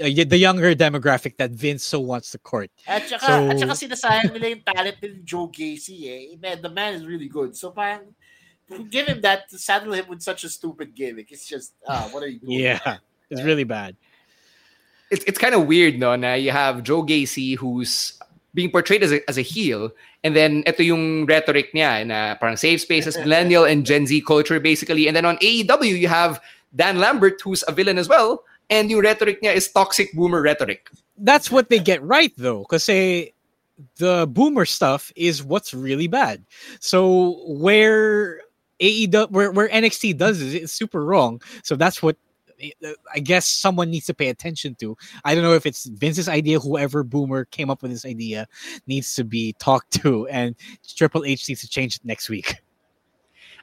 uh, 0.00 0.08
the 0.08 0.38
younger 0.38 0.74
demographic 0.74 1.36
that 1.36 1.50
Vince 1.50 1.84
so 1.84 2.00
wants 2.00 2.30
to 2.30 2.38
court. 2.38 2.70
At 2.86 3.06
saka, 3.06 3.26
so, 3.26 3.50
at 3.50 3.58
saka 3.60 3.72
sinasayang 3.72 4.32
nila 4.32 4.48
yung 4.48 4.62
talent 4.64 4.96
ni 5.02 5.20
Joe 5.24 5.48
Gacy 5.48 6.08
eh. 6.08 6.36
Man, 6.40 6.62
the 6.62 6.70
man 6.70 6.94
is 6.94 7.04
really 7.04 7.28
good. 7.28 7.54
So 7.54 7.70
parang, 7.70 8.14
give 8.88 9.06
him 9.06 9.20
that, 9.20 9.50
to 9.50 9.58
saddle 9.58 9.92
him 9.92 10.08
with 10.08 10.22
such 10.22 10.44
a 10.44 10.48
stupid 10.48 10.94
gimmick. 10.94 11.30
It's 11.30 11.46
just, 11.46 11.74
ah, 11.86 12.08
what 12.10 12.22
are 12.22 12.28
you 12.28 12.40
doing? 12.40 12.60
Yeah, 12.60 12.96
it's 13.28 13.42
really 13.42 13.64
bad. 13.64 13.94
It's, 15.10 15.22
it's 15.24 15.38
kind 15.38 15.54
of 15.54 15.66
weird, 15.66 15.98
no? 15.98 16.16
Now 16.16 16.34
you 16.34 16.50
have 16.50 16.82
Joe 16.82 17.04
Gacy 17.04 17.58
who's 17.58 18.18
being 18.54 18.70
portrayed 18.70 19.02
as 19.02 19.12
a, 19.12 19.20
as 19.28 19.36
a 19.36 19.42
heel 19.42 19.92
and 20.26 20.34
then 20.34 20.66
ito 20.66 20.82
yung 20.82 21.22
rhetoric 21.26 21.70
niya 21.70 22.02
eh, 22.02 22.04
na 22.04 22.34
parang 22.34 22.58
safe 22.58 22.82
spaces 22.82 23.14
millennial 23.22 23.62
and 23.62 23.86
Gen 23.86 24.10
Z 24.10 24.10
culture 24.26 24.58
basically. 24.58 25.06
And 25.06 25.14
then 25.14 25.24
on 25.24 25.38
AEW 25.38 25.94
you 25.94 26.08
have 26.10 26.42
Dan 26.74 26.98
Lambert 26.98 27.38
who's 27.40 27.62
a 27.68 27.72
villain 27.72 27.96
as 27.96 28.10
well. 28.10 28.42
And 28.68 28.90
yung 28.90 29.06
rhetoric 29.06 29.40
niya 29.40 29.54
is 29.54 29.70
toxic 29.70 30.10
boomer 30.18 30.42
rhetoric. 30.42 30.90
That's 31.16 31.48
what 31.48 31.70
they 31.70 31.78
get 31.78 32.02
right 32.02 32.34
though 32.36 32.66
because 32.66 32.88
eh, 32.90 33.30
the 34.02 34.26
boomer 34.26 34.66
stuff 34.66 35.12
is 35.14 35.46
what's 35.46 35.70
really 35.72 36.10
bad. 36.10 36.42
So 36.80 37.38
where 37.46 38.42
AEW 38.82 39.30
where, 39.30 39.52
where 39.52 39.68
NXT 39.68 40.18
does 40.18 40.42
is 40.42 40.54
it's 40.54 40.72
super 40.72 41.06
wrong. 41.06 41.40
So 41.62 41.76
that's 41.76 42.02
what 42.02 42.18
I 43.14 43.18
guess 43.20 43.46
someone 43.46 43.90
needs 43.90 44.06
to 44.06 44.14
pay 44.14 44.28
attention 44.28 44.74
to. 44.76 44.96
I 45.24 45.34
don't 45.34 45.44
know 45.44 45.54
if 45.54 45.66
it's 45.66 45.86
Vince's 45.86 46.28
idea, 46.28 46.58
whoever 46.58 47.02
boomer 47.02 47.44
came 47.44 47.70
up 47.70 47.82
with 47.82 47.90
this 47.90 48.04
idea 48.04 48.46
needs 48.86 49.14
to 49.16 49.24
be 49.24 49.54
talked 49.58 49.90
to, 50.02 50.26
and 50.28 50.54
Triple 50.96 51.24
H 51.24 51.48
needs 51.48 51.60
to 51.60 51.68
change 51.68 51.96
it 51.96 52.04
next 52.04 52.28
week. 52.28 52.56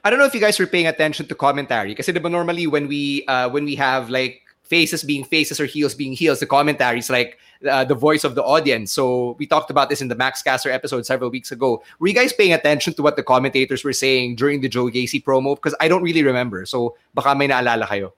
I 0.04 0.10
don't 0.10 0.18
know 0.18 0.26
if 0.26 0.34
you 0.34 0.40
guys 0.40 0.58
were 0.58 0.66
paying 0.66 0.86
attention 0.86 1.26
to 1.28 1.34
commentary 1.34 1.94
because 1.94 2.12
normally 2.12 2.66
when 2.66 2.88
we 2.88 3.24
uh, 3.26 3.48
when 3.48 3.64
we 3.64 3.74
have 3.76 4.10
like 4.10 4.42
faces 4.64 5.02
being 5.02 5.24
faces 5.24 5.60
or 5.60 5.66
heels 5.66 5.94
being 5.94 6.12
heels, 6.12 6.40
the 6.40 6.46
commentary 6.46 6.98
is 6.98 7.08
like 7.08 7.38
uh, 7.68 7.84
the 7.84 7.94
voice 7.94 8.24
of 8.24 8.34
the 8.34 8.42
audience. 8.42 8.92
So 8.92 9.36
we 9.38 9.46
talked 9.46 9.70
about 9.70 9.88
this 9.88 10.02
in 10.02 10.08
the 10.08 10.14
Max 10.14 10.42
Caster 10.42 10.70
episode 10.70 11.06
several 11.06 11.30
weeks 11.30 11.52
ago. 11.52 11.82
Were 11.98 12.08
you 12.08 12.14
guys 12.14 12.32
paying 12.32 12.52
attention 12.52 12.92
to 12.94 13.02
what 13.02 13.16
the 13.16 13.22
commentators 13.22 13.84
were 13.84 13.92
saying 13.92 14.36
during 14.36 14.60
the 14.60 14.68
Joe 14.68 14.86
Gacy 14.86 15.22
promo? 15.22 15.56
Because 15.56 15.74
I 15.80 15.88
don't 15.88 16.02
really 16.02 16.22
remember. 16.22 16.66
So 16.66 16.96
baka 17.14 17.34
may 17.34 17.48
naalala 17.48 17.86
kayo. 17.86 18.12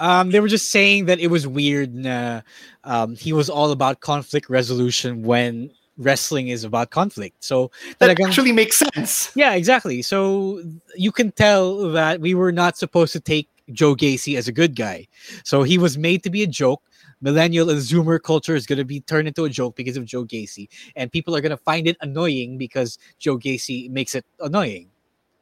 Um, 0.00 0.30
they 0.30 0.40
were 0.40 0.48
just 0.48 0.70
saying 0.70 1.06
that 1.06 1.18
it 1.20 1.28
was 1.28 1.46
weird. 1.46 1.94
Na, 1.94 2.42
um, 2.84 3.16
he 3.16 3.32
was 3.32 3.50
all 3.50 3.70
about 3.72 4.00
conflict 4.00 4.48
resolution 4.48 5.22
when 5.22 5.70
wrestling 5.98 6.48
is 6.48 6.64
about 6.64 6.90
conflict. 6.90 7.42
So 7.44 7.70
that 7.98 8.16
talagang, 8.16 8.28
actually 8.28 8.52
makes 8.52 8.78
sense. 8.78 9.30
Yeah, 9.34 9.54
exactly. 9.54 10.00
So 10.02 10.62
you 10.96 11.12
can 11.12 11.32
tell 11.32 11.90
that 11.90 12.20
we 12.20 12.34
were 12.34 12.52
not 12.52 12.78
supposed 12.78 13.12
to 13.12 13.20
take 13.20 13.48
Joe 13.72 13.94
Gacy 13.94 14.38
as 14.38 14.48
a 14.48 14.52
good 14.52 14.74
guy. 14.76 15.08
So 15.44 15.62
he 15.62 15.76
was 15.76 15.98
made 15.98 16.22
to 16.22 16.30
be 16.30 16.42
a 16.42 16.46
joke. 16.46 16.82
Millennial 17.20 17.68
and 17.68 17.80
Zoomer 17.80 18.22
culture 18.22 18.54
is 18.54 18.64
going 18.64 18.78
to 18.78 18.84
be 18.84 19.00
turned 19.00 19.26
into 19.26 19.44
a 19.44 19.50
joke 19.50 19.74
because 19.74 19.96
of 19.96 20.04
Joe 20.04 20.24
Gacy, 20.24 20.68
and 20.94 21.10
people 21.10 21.34
are 21.34 21.40
going 21.40 21.50
to 21.50 21.56
find 21.56 21.88
it 21.88 21.96
annoying 22.00 22.58
because 22.58 22.96
Joe 23.18 23.36
Gacy 23.36 23.90
makes 23.90 24.14
it 24.14 24.24
annoying. 24.38 24.88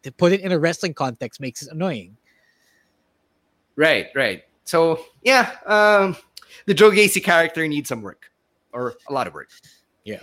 To 0.03 0.11
put 0.11 0.33
it 0.33 0.41
in 0.41 0.53
a 0.53 0.59
wrestling 0.59 0.95
context 0.95 1.39
makes 1.39 1.61
it 1.63 1.71
annoying. 1.71 2.17
Right, 3.77 4.09
right. 4.15 4.43
So 4.65 5.05
yeah, 5.23 5.53
um, 5.67 6.17
the 6.67 6.75
Joe 6.75 6.91
Gacy 6.91 7.23
character 7.23 7.67
needs 7.69 7.89
some 7.89 8.03
work, 8.03 8.31
or 8.73 8.95
a 9.09 9.13
lot 9.13 9.27
of 9.27 9.35
work. 9.35 9.49
Yeah. 10.05 10.21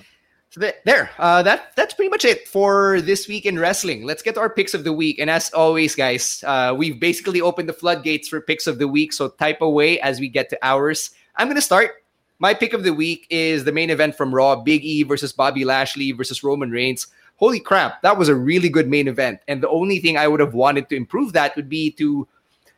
So 0.50 0.72
there, 0.86 1.10
uh, 1.18 1.42
that 1.44 1.76
that's 1.76 1.96
pretty 1.96 2.10
much 2.10 2.26
it 2.26 2.48
for 2.48 3.02
this 3.02 3.28
week 3.28 3.46
in 3.46 3.58
wrestling. 3.58 4.06
Let's 4.06 4.22
get 4.22 4.36
to 4.36 4.42
our 4.42 4.50
picks 4.50 4.76
of 4.76 4.84
the 4.84 4.94
week, 4.94 5.18
and 5.18 5.30
as 5.30 5.52
always, 5.52 5.96
guys, 5.96 6.44
uh, 6.46 6.76
we've 6.78 7.00
basically 7.00 7.42
opened 7.42 7.68
the 7.68 7.74
floodgates 7.74 8.28
for 8.28 8.40
picks 8.40 8.68
of 8.68 8.78
the 8.78 8.88
week. 8.88 9.14
So 9.14 9.30
type 9.30 9.62
away 9.62 10.00
as 10.02 10.20
we 10.20 10.30
get 10.30 10.50
to 10.50 10.60
ours. 10.62 11.12
I'm 11.38 11.48
gonna 11.48 11.62
start. 11.62 12.04
My 12.38 12.54
pick 12.54 12.74
of 12.74 12.84
the 12.84 12.94
week 12.94 13.26
is 13.30 13.64
the 13.64 13.72
main 13.72 13.90
event 13.90 14.16
from 14.16 14.34
Raw: 14.34 14.56
Big 14.58 14.84
E 14.84 15.02
versus 15.04 15.34
Bobby 15.34 15.66
Lashley 15.66 16.12
versus 16.12 16.44
Roman 16.44 16.70
Reigns. 16.70 17.08
Holy 17.38 17.60
crap, 17.60 18.02
that 18.04 18.18
was 18.18 18.30
a 18.30 18.36
really 18.36 18.70
good 18.70 18.88
main 18.88 19.08
event. 19.08 19.40
And 19.48 19.62
the 19.62 19.70
only 19.70 20.00
thing 20.00 20.18
I 20.18 20.28
would 20.28 20.40
have 20.40 20.54
wanted 20.54 20.88
to 20.90 20.96
improve 20.96 21.34
that 21.34 21.56
would 21.56 21.68
be 21.68 21.90
to 21.94 22.28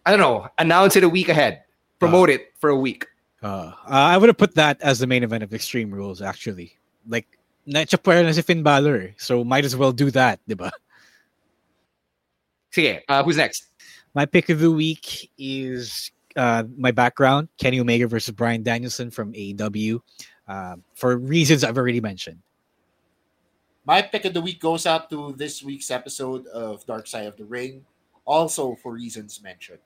I 0.06 0.12
don't 0.12 0.20
know, 0.20 0.47
announce 0.60 0.95
it 0.95 1.03
a 1.03 1.10
week 1.10 1.30
ahead, 1.30 1.64
promote 1.99 2.30
uh, 2.30 2.34
it 2.34 2.53
for 2.60 2.70
a 2.70 2.76
week. 2.76 3.08
Uh, 3.41 3.72
I 3.86 4.18
would 4.18 4.30
have 4.30 4.38
put 4.38 4.56
that 4.56 4.82
as 4.82 4.99
the 4.99 5.08
main 5.08 5.24
event 5.24 5.43
of 5.43 5.53
Extreme 5.53 5.91
Rules, 5.91 6.22
actually. 6.22 6.78
Like, 7.08 7.28
na-chapwera 7.66 8.24
na 8.24 8.32
si 8.32 8.41
Finn 8.41 8.64
Balor, 8.64 9.16
so 9.18 9.43
might 9.43 9.66
as 9.66 9.76
well 9.76 9.91
do 9.91 10.12
that, 10.12 10.39
diba? 10.47 10.72
Sige, 12.72 13.01
uh, 13.08 13.24
who's 13.24 13.38
next? 13.38 13.72
My 14.14 14.26
pick 14.26 14.49
of 14.49 14.60
the 14.60 14.72
week 14.72 15.32
is 15.38 16.12
uh, 16.36 16.64
my 16.78 16.91
background, 16.91 17.49
Kenny 17.58 17.80
Omega 17.80 18.08
versus 18.08 18.34
Bryan 18.34 18.64
Danielson 18.64 19.10
from 19.10 19.34
AEW, 19.34 19.99
uh, 20.47 20.76
for 20.93 21.18
reasons 21.18 21.64
I've 21.64 21.78
already 21.78 22.01
mentioned. 22.01 22.39
My 23.86 24.01
pick 24.01 24.26
of 24.26 24.34
the 24.34 24.41
week 24.41 24.60
goes 24.60 24.86
out 24.86 25.10
to 25.12 25.34
this 25.38 25.62
week's 25.62 25.91
episode 25.91 26.47
of 26.47 26.86
Dark 26.86 27.08
Side 27.08 27.28
of 27.28 27.38
the 27.38 27.45
Ring, 27.45 27.86
also 28.26 28.76
for 28.82 28.93
reasons 28.93 29.41
mentioned. 29.41 29.80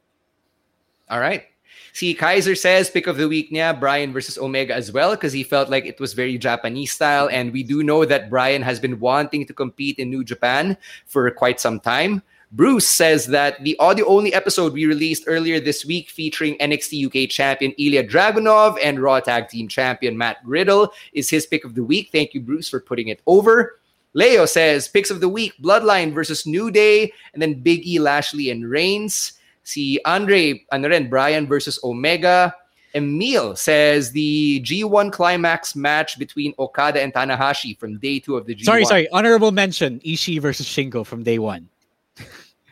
All 1.10 1.20
right. 1.20 1.45
See, 1.93 2.14
Kaiser 2.14 2.55
says 2.55 2.89
pick 2.89 3.07
of 3.07 3.18
the 3.18 3.28
week 3.28 3.51
niya, 3.51 3.78
Bryan 3.80 4.14
versus 4.14 4.38
Omega 4.38 4.74
as 4.74 4.91
well, 4.91 5.12
because 5.12 5.34
he 5.34 5.43
felt 5.43 5.70
like 5.70 5.86
it 5.86 5.99
was 5.99 6.14
very 6.14 6.38
Japanese 6.38 6.91
style. 6.91 7.28
And 7.32 7.51
we 7.51 7.64
do 7.64 7.84
know 7.84 8.05
that 8.05 8.30
Bryan 8.30 8.62
has 8.62 8.80
been 8.80 8.99
wanting 8.99 9.45
to 9.47 9.53
compete 9.53 9.97
in 9.97 10.10
New 10.10 10.24
Japan 10.24 10.78
for 11.07 11.30
quite 11.32 11.60
some 11.60 11.80
time. 11.80 12.22
Bruce 12.51 12.88
says 12.88 13.28
that 13.28 13.64
the 13.64 13.78
audio 13.78 14.07
only 14.07 14.34
episode 14.34 14.74
we 14.74 14.88
released 14.88 15.26
earlier 15.28 15.60
this 15.60 15.86
week 15.86 16.10
featuring 16.10 16.57
NXT 16.57 17.05
UK 17.05 17.30
champion 17.30 17.74
Ilya 17.78 18.07
Dragunov 18.07 18.78
and 18.84 18.99
Raw 18.99 19.20
Tag 19.20 19.49
Team 19.49 19.68
champion 19.68 20.18
Matt 20.18 20.38
Riddle 20.43 20.91
is 21.14 21.30
his 21.30 21.45
pick 21.45 21.64
of 21.64 21.76
the 21.76 21.84
week. 21.84 22.10
Thank 22.12 22.34
you, 22.34 22.41
Bruce, 22.41 22.68
for 22.68 22.80
putting 22.80 23.10
it 23.10 23.22
over. 23.28 23.80
Leo 24.14 24.47
says 24.47 24.88
picks 24.88 25.12
of 25.12 25.22
the 25.22 25.30
week: 25.30 25.53
Bloodline 25.62 26.12
versus 26.12 26.47
New 26.47 26.72
Day, 26.72 27.14
and 27.34 27.41
then 27.41 27.62
Big 27.62 27.86
E, 27.86 27.99
Lashley, 27.99 28.49
and 28.49 28.68
Reigns. 28.68 29.34
Si 29.64 29.99
Andre, 30.05 30.66
ano 30.72 30.88
rin, 30.88 31.10
Bryan 31.10 31.47
versus 31.47 31.80
Omega. 31.84 32.55
Emil 32.95 33.55
says 33.55 34.12
the 34.12 34.62
G1 34.62 35.12
climax 35.12 35.76
match 35.76 36.18
between 36.18 36.53
Okada 36.57 37.01
and 37.01 37.14
Tanahashi 37.14 37.78
from 37.78 37.99
day 37.99 38.20
two 38.20 38.36
of 38.36 38.47
the 38.47 38.55
G1. 38.55 38.66
Sorry, 38.66 38.86
sorry. 38.86 39.10
Honorable 39.10 39.51
mention, 39.51 39.99
Ishii 39.99 40.41
versus 40.41 40.66
Shingo 40.66 41.05
from 41.05 41.24
day 41.24 41.38
one. 41.38 41.70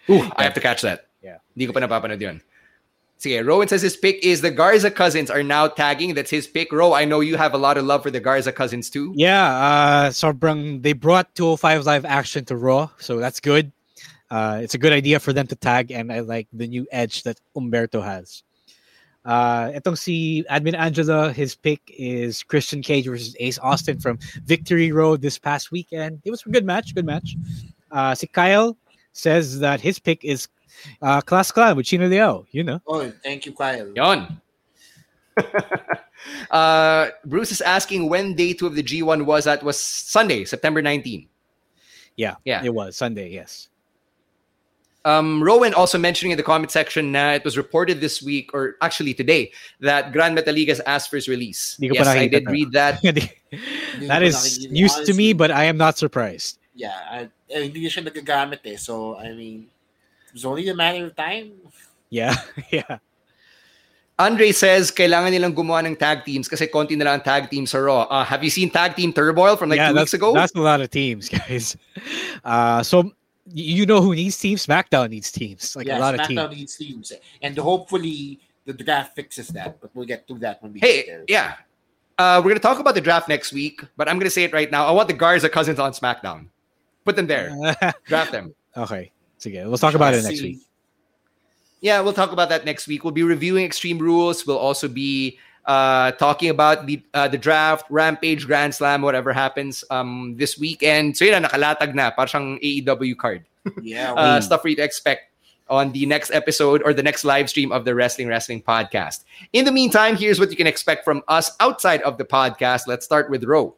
Ooh, 0.10 0.28
I 0.36 0.44
have 0.44 0.54
to 0.56 0.60
catch 0.60 0.82
that. 0.82 1.08
Yeah. 1.22 1.38
Hindi 1.56 1.68
ko 1.68 1.74
pa 1.74 1.86
napapanood 1.86 2.22
yun. 2.22 2.42
Sige, 3.20 3.44
Rowan 3.46 3.68
says 3.68 3.82
his 3.82 3.98
pick 3.98 4.24
is 4.24 4.42
the 4.42 4.52
Garza 4.52 4.92
cousins 4.92 5.32
are 5.32 5.42
now 5.42 5.68
tagging. 5.68 6.14
That's 6.14 6.30
his 6.30 6.46
pick. 6.46 6.72
Ro, 6.72 6.94
I 6.94 7.04
know 7.04 7.20
you 7.20 7.36
have 7.36 7.56
a 7.56 7.58
lot 7.58 7.78
of 7.78 7.86
love 7.86 8.04
for 8.04 8.12
the 8.12 8.20
Garza 8.20 8.52
cousins 8.52 8.92
too. 8.92 9.12
Yeah, 9.16 9.44
uh, 9.44 10.10
sobrang, 10.12 10.84
they 10.84 10.94
brought 10.94 11.34
205 11.34 11.86
live 11.86 12.06
action 12.06 12.46
to 12.46 12.56
Raw, 12.56 12.90
so 13.00 13.18
that's 13.18 13.40
good. 13.40 13.72
Uh, 14.30 14.60
it's 14.62 14.74
a 14.74 14.78
good 14.78 14.94
idea 14.94 15.20
for 15.20 15.34
them 15.34 15.48
to 15.48 15.56
tag, 15.56 15.92
and 15.92 16.12
I 16.12 16.20
like 16.20 16.48
the 16.52 16.68
new 16.68 16.86
edge 16.92 17.24
that 17.24 17.40
Humberto 17.56 18.04
has. 18.04 18.44
Uh, 19.28 19.72
itong 19.76 19.98
si 19.98 20.44
Admin 20.50 20.74
Angela, 20.74 21.34
his 21.34 21.56
pick 21.56 21.82
is 21.92 22.44
Christian 22.44 22.82
Cage 22.82 23.08
versus 23.08 23.36
Ace 23.40 23.60
Austin 23.60 24.00
from 24.00 24.18
Victory 24.46 24.92
Road 24.92 25.22
this 25.22 25.38
past 25.38 25.72
weekend. 25.72 26.22
It 26.24 26.32
was 26.32 26.44
a 26.46 26.50
good 26.50 26.64
match, 26.66 26.96
good 26.96 27.06
match. 27.06 27.36
Uh, 27.92 28.16
si 28.16 28.28
Kyle 28.28 28.78
says 29.12 29.60
that 29.60 29.82
his 29.82 30.00
pick 30.00 30.24
is 30.24 30.48
uh, 31.02 31.20
Class 31.22 31.52
Clan 31.52 31.76
with 31.76 31.86
Chino 31.86 32.08
Leo, 32.08 32.46
you 32.52 32.64
know. 32.64 32.80
Oh, 32.88 33.12
thank 33.24 33.46
you, 33.46 33.52
Kyle. 33.52 33.92
Yon. 33.96 34.42
uh, 36.52 37.10
Bruce 37.26 37.52
is 37.52 37.62
asking 37.62 38.10
when 38.10 38.34
day 38.34 38.54
two 38.54 38.68
of 38.68 38.76
the 38.76 38.84
G1 38.84 39.26
was. 39.26 39.46
That 39.46 39.62
was 39.64 39.80
Sunday, 39.80 40.46
September 40.46 40.82
19. 40.82 41.28
Yeah, 42.16 42.36
yeah, 42.46 42.64
it 42.64 42.74
was 42.74 42.96
Sunday. 42.96 43.30
Yes. 43.30 43.68
Um, 45.08 45.42
Rowan 45.42 45.74
also 45.74 45.98
mentioning 45.98 46.32
in 46.32 46.38
the 46.38 46.44
comment 46.44 46.70
section 46.70 47.14
that 47.14 47.40
it 47.40 47.46
was 47.46 47.56
reported 47.56 48.02
this 48.02 48.22
week, 48.22 48.52
or 48.54 48.76
actually 48.82 49.14
today, 49.14 49.52
that 49.80 50.12
Grand 50.12 50.38
Metaligas 50.38 50.82
asked 50.86 51.10
for 51.10 51.16
his 51.16 51.30
release. 51.30 51.78
Yes, 51.80 52.06
I 52.06 52.28
did 52.28 52.44
read 52.50 52.74
that. 52.74 53.02
that 54.02 54.22
is 54.22 54.68
news 54.68 54.94
to 55.08 55.14
me, 55.14 55.32
but 55.32 55.50
I 55.50 55.64
am 55.64 55.78
not 55.78 55.98
surprised. 55.98 56.60
Yeah, 56.76 56.92
I, 57.10 57.30
eh, 57.50 57.72
hindi 57.72 57.88
siya 57.88 58.04
nagagamit 58.04 58.60
eh. 58.68 58.76
So, 58.76 59.16
I 59.16 59.32
mean, 59.32 59.72
it's 60.36 60.44
only 60.44 60.68
a 60.68 60.76
matter 60.76 61.06
of 61.08 61.16
time. 61.16 61.56
Yeah, 62.12 62.36
yeah. 62.70 63.00
Andre 64.20 64.52
says 64.52 64.92
kailangan 64.92 65.32
nilang 65.32 65.54
gumawa 65.56 65.86
ng 65.88 65.96
tag 65.96 66.26
teams 66.26 66.50
kasi 66.50 66.68
konti 66.68 66.98
na 66.98 67.06
lang 67.06 67.22
tag 67.22 67.48
teams 67.48 67.72
sa 67.72 67.80
Raw. 67.80 68.10
Uh, 68.10 68.26
have 68.26 68.44
you 68.44 68.50
seen 68.50 68.68
tag 68.68 68.98
team 68.98 69.14
Turmoil 69.14 69.56
from 69.56 69.70
like 69.70 69.78
yeah, 69.78 69.94
two 69.94 70.02
weeks 70.02 70.14
ago? 70.14 70.34
That's 70.34 70.58
a 70.58 70.60
lot 70.60 70.82
of 70.82 70.90
teams, 70.90 71.30
guys. 71.34 71.78
Uh, 72.44 72.82
so 72.84 73.14
you 73.54 73.86
know 73.86 74.02
who 74.02 74.16
needs 74.16 74.38
teams? 74.38 74.66
SmackDown 74.66 75.10
needs 75.10 75.32
teams. 75.32 75.76
Like 75.76 75.88
yeah, 75.88 75.98
a 75.98 76.00
lot 76.00 76.16
SmackDown 76.16 76.46
of 76.46 76.52
teams. 76.52 76.60
needs 76.60 76.76
teams, 76.78 77.14
and 77.42 77.58
hopefully 77.58 78.40
the 78.66 78.74
draft 78.74 79.16
fixes 79.16 79.48
that. 79.50 79.80
But 79.82 79.92
we'll 79.94 80.06
get 80.06 80.28
to 80.28 80.36
that 80.40 80.62
when 80.62 80.74
we 80.74 80.80
hey, 80.80 80.98
get 80.98 81.08
there. 81.08 81.24
yeah. 81.28 81.56
Uh, 82.20 82.42
we're 82.44 82.50
gonna 82.50 82.60
talk 82.60 82.80
about 82.80 82.96
the 82.96 83.02
draft 83.02 83.30
next 83.30 83.54
week, 83.54 83.82
but 83.96 84.10
I'm 84.10 84.18
gonna 84.18 84.30
say 84.30 84.44
it 84.44 84.54
right 84.54 84.70
now. 84.72 84.86
I 84.86 84.92
want 84.92 85.08
the 85.08 85.14
Garza 85.14 85.50
cousins 85.50 85.80
on 85.80 85.92
SmackDown. 85.92 86.48
Put 87.06 87.16
them 87.16 87.28
there. 87.28 87.56
draft 88.06 88.32
them. 88.32 88.54
Okay. 88.76 89.12
So 89.38 89.50
yeah, 89.50 89.68
we'll 89.68 89.78
talk 89.78 89.94
about 89.94 90.14
it 90.14 90.24
next 90.24 90.42
week. 90.42 90.60
Yeah, 91.80 92.02
we'll 92.02 92.14
talk 92.14 92.32
about 92.32 92.50
that 92.50 92.66
next 92.66 92.88
week. 92.88 93.04
We'll 93.04 93.14
be 93.14 93.24
reviewing 93.24 93.64
Extreme 93.64 94.00
Rules. 94.00 94.48
We'll 94.48 94.58
also 94.58 94.88
be 94.88 95.38
uh, 95.68 96.12
talking 96.14 96.50
about 96.50 96.88
the 96.88 97.04
uh, 97.14 97.28
the 97.28 97.38
draft, 97.38 97.86
Rampage, 97.90 98.48
Grand 98.48 98.74
Slam, 98.74 99.02
whatever 99.02 99.34
happens 99.34 99.84
um, 99.92 100.36
this 100.38 100.58
weekend. 100.58 101.18
So 101.18 101.26
yun 101.26 101.42
na, 101.44 101.50
nakalatag 101.50 101.94
na. 101.94 102.10
Parang 102.12 102.58
AEW 102.60 103.18
card. 103.18 103.46
Yeah. 103.84 104.14
uh, 104.18 104.42
stuff 104.42 104.62
for 104.64 104.70
you 104.70 104.78
to 104.78 104.84
expect 104.84 105.28
on 105.70 105.92
the 105.92 106.06
next 106.06 106.32
episode 106.32 106.82
or 106.84 106.94
the 106.94 107.04
next 107.04 107.26
live 107.26 107.50
stream 107.50 107.72
of 107.72 107.84
the 107.84 107.94
Wrestling 107.94 108.28
Wrestling 108.28 108.62
podcast. 108.64 109.26
In 109.52 109.66
the 109.66 109.72
meantime, 109.72 110.16
here's 110.16 110.40
what 110.40 110.50
you 110.50 110.56
can 110.56 110.68
expect 110.68 111.04
from 111.04 111.22
us 111.28 111.52
outside 111.60 112.02
of 112.04 112.18
the 112.18 112.24
podcast. 112.24 112.88
Let's 112.88 113.06
start 113.06 113.30
with 113.30 113.44
Ro. 113.44 113.76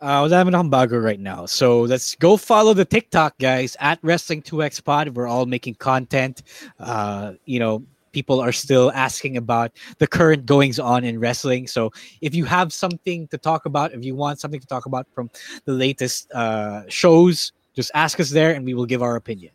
Uh, 0.00 0.24
wala 0.24 0.40
naman 0.40 0.56
akong 0.56 0.72
bago 0.72 0.96
right 0.96 1.20
now. 1.20 1.44
So 1.44 1.82
let's 1.82 2.16
go 2.16 2.40
follow 2.40 2.72
the 2.72 2.88
TikTok 2.88 3.36
guys 3.36 3.76
at 3.78 4.00
Wrestling2X 4.00 4.82
Pod. 4.82 5.12
We're 5.12 5.28
all 5.28 5.44
making 5.44 5.76
content. 5.76 6.42
Uh, 6.80 7.36
you 7.44 7.60
know, 7.60 7.84
people 8.12 8.40
are 8.40 8.52
still 8.52 8.90
asking 8.92 9.36
about 9.36 9.72
the 9.98 10.06
current 10.06 10.46
goings 10.46 10.78
on 10.78 11.04
in 11.04 11.18
wrestling. 11.18 11.66
So 11.66 11.92
if 12.20 12.34
you 12.34 12.44
have 12.44 12.72
something 12.72 13.28
to 13.28 13.38
talk 13.38 13.66
about, 13.66 13.92
if 13.92 14.04
you 14.04 14.14
want 14.14 14.40
something 14.40 14.60
to 14.60 14.66
talk 14.66 14.86
about 14.86 15.06
from 15.14 15.30
the 15.64 15.72
latest 15.72 16.30
uh, 16.32 16.82
shows, 16.88 17.52
just 17.74 17.90
ask 17.94 18.20
us 18.20 18.30
there 18.30 18.52
and 18.52 18.64
we 18.64 18.74
will 18.74 18.86
give 18.86 19.02
our 19.02 19.16
opinion. 19.16 19.52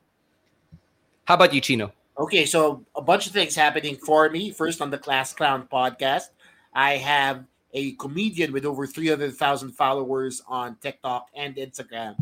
How 1.26 1.36
about 1.36 1.54
you, 1.54 1.62
Chino? 1.62 1.92
Okay, 2.18 2.46
so 2.46 2.86
a 2.96 3.02
bunch 3.02 3.28
of 3.28 3.34
things 3.34 3.56
happening 3.56 3.98
for 3.98 4.30
me. 4.30 4.52
First, 4.52 4.82
on 4.82 4.90
the 4.90 4.98
Class 4.98 5.34
Clown 5.34 5.68
podcast, 5.72 6.30
I 6.74 6.98
have 6.98 7.44
a 7.74 7.92
comedian 7.94 8.54
with 8.54 8.64
over 8.64 8.88
300,000 8.88 9.72
followers 9.72 10.42
on 10.48 10.78
TikTok 10.82 11.28
and 11.36 11.56
Instagram. 11.58 12.16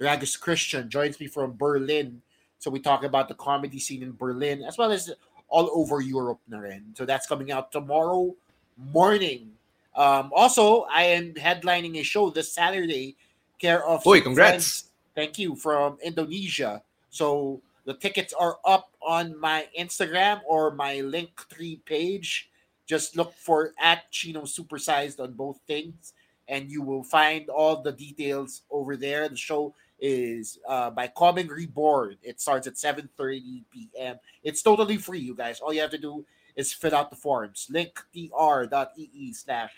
Ragus 0.00 0.38
Christian 0.38 0.90
joins 0.90 1.18
me 1.18 1.26
from 1.26 1.56
Berlin. 1.56 2.20
So 2.58 2.70
we 2.70 2.80
talk 2.80 3.04
about 3.04 3.28
the 3.28 3.34
comedy 3.34 3.78
scene 3.78 4.02
in 4.02 4.12
Berlin 4.12 4.62
as 4.62 4.76
well 4.76 4.92
as 4.92 5.10
all 5.48 5.70
over 5.72 6.00
Europe 6.00 6.40
na 6.48 6.58
rin. 6.58 6.84
So 6.94 7.04
that's 7.04 7.26
coming 7.26 7.50
out 7.50 7.72
tomorrow 7.72 8.34
morning. 8.76 9.50
Um, 9.96 10.30
also, 10.34 10.82
I 10.90 11.04
am 11.04 11.34
headlining 11.34 11.98
a 11.98 12.02
show 12.04 12.30
this 12.30 12.52
Saturday, 12.52 13.16
care 13.58 13.84
of 13.86 14.04
Boy, 14.04 14.20
congrats. 14.20 14.50
friends- 14.54 14.84
Thank 15.14 15.36
you 15.38 15.56
from 15.56 15.98
Indonesia. 16.00 16.80
So 17.10 17.60
the 17.84 17.94
tickets 17.94 18.32
are 18.38 18.58
up 18.64 18.94
on 19.02 19.34
my 19.40 19.66
Instagram 19.76 20.42
or 20.46 20.70
my 20.70 20.96
Linktree 21.02 21.84
page. 21.84 22.50
Just 22.86 23.16
look 23.16 23.34
for 23.34 23.74
at 23.80 24.08
Chino 24.12 24.42
Supersized 24.42 25.18
on 25.18 25.32
both 25.32 25.58
things, 25.66 26.12
and 26.46 26.70
you 26.70 26.82
will 26.82 27.02
find 27.02 27.48
all 27.50 27.82
the 27.82 27.90
details 27.90 28.62
over 28.70 28.96
there. 28.96 29.28
The 29.28 29.36
show 29.36 29.74
is 29.98 30.58
uh, 30.68 30.90
by 30.90 31.08
Coming 31.08 31.48
Reborn. 31.48 32.16
It 32.22 32.40
starts 32.40 32.66
at 32.66 32.74
7:30 32.74 33.64
p.m. 33.70 34.16
It's 34.42 34.62
totally 34.62 34.96
free, 34.96 35.20
you 35.20 35.34
guys. 35.34 35.60
All 35.60 35.72
you 35.72 35.80
have 35.80 35.90
to 35.90 35.98
do 35.98 36.24
is 36.56 36.72
fill 36.72 36.94
out 36.94 37.10
the 37.10 37.16
forms. 37.16 37.70
linktr.ee 37.72 39.32
slash 39.32 39.72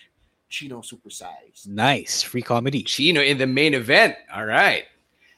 Chino 0.49 0.81
Supersize. 0.81 1.67
Nice. 1.67 2.23
Free 2.23 2.43
comedy. 2.43 2.83
Chino 2.83 3.21
in 3.23 3.39
the 3.39 3.47
main 3.47 3.75
event. 3.75 4.17
All 4.35 4.47
right. 4.47 4.85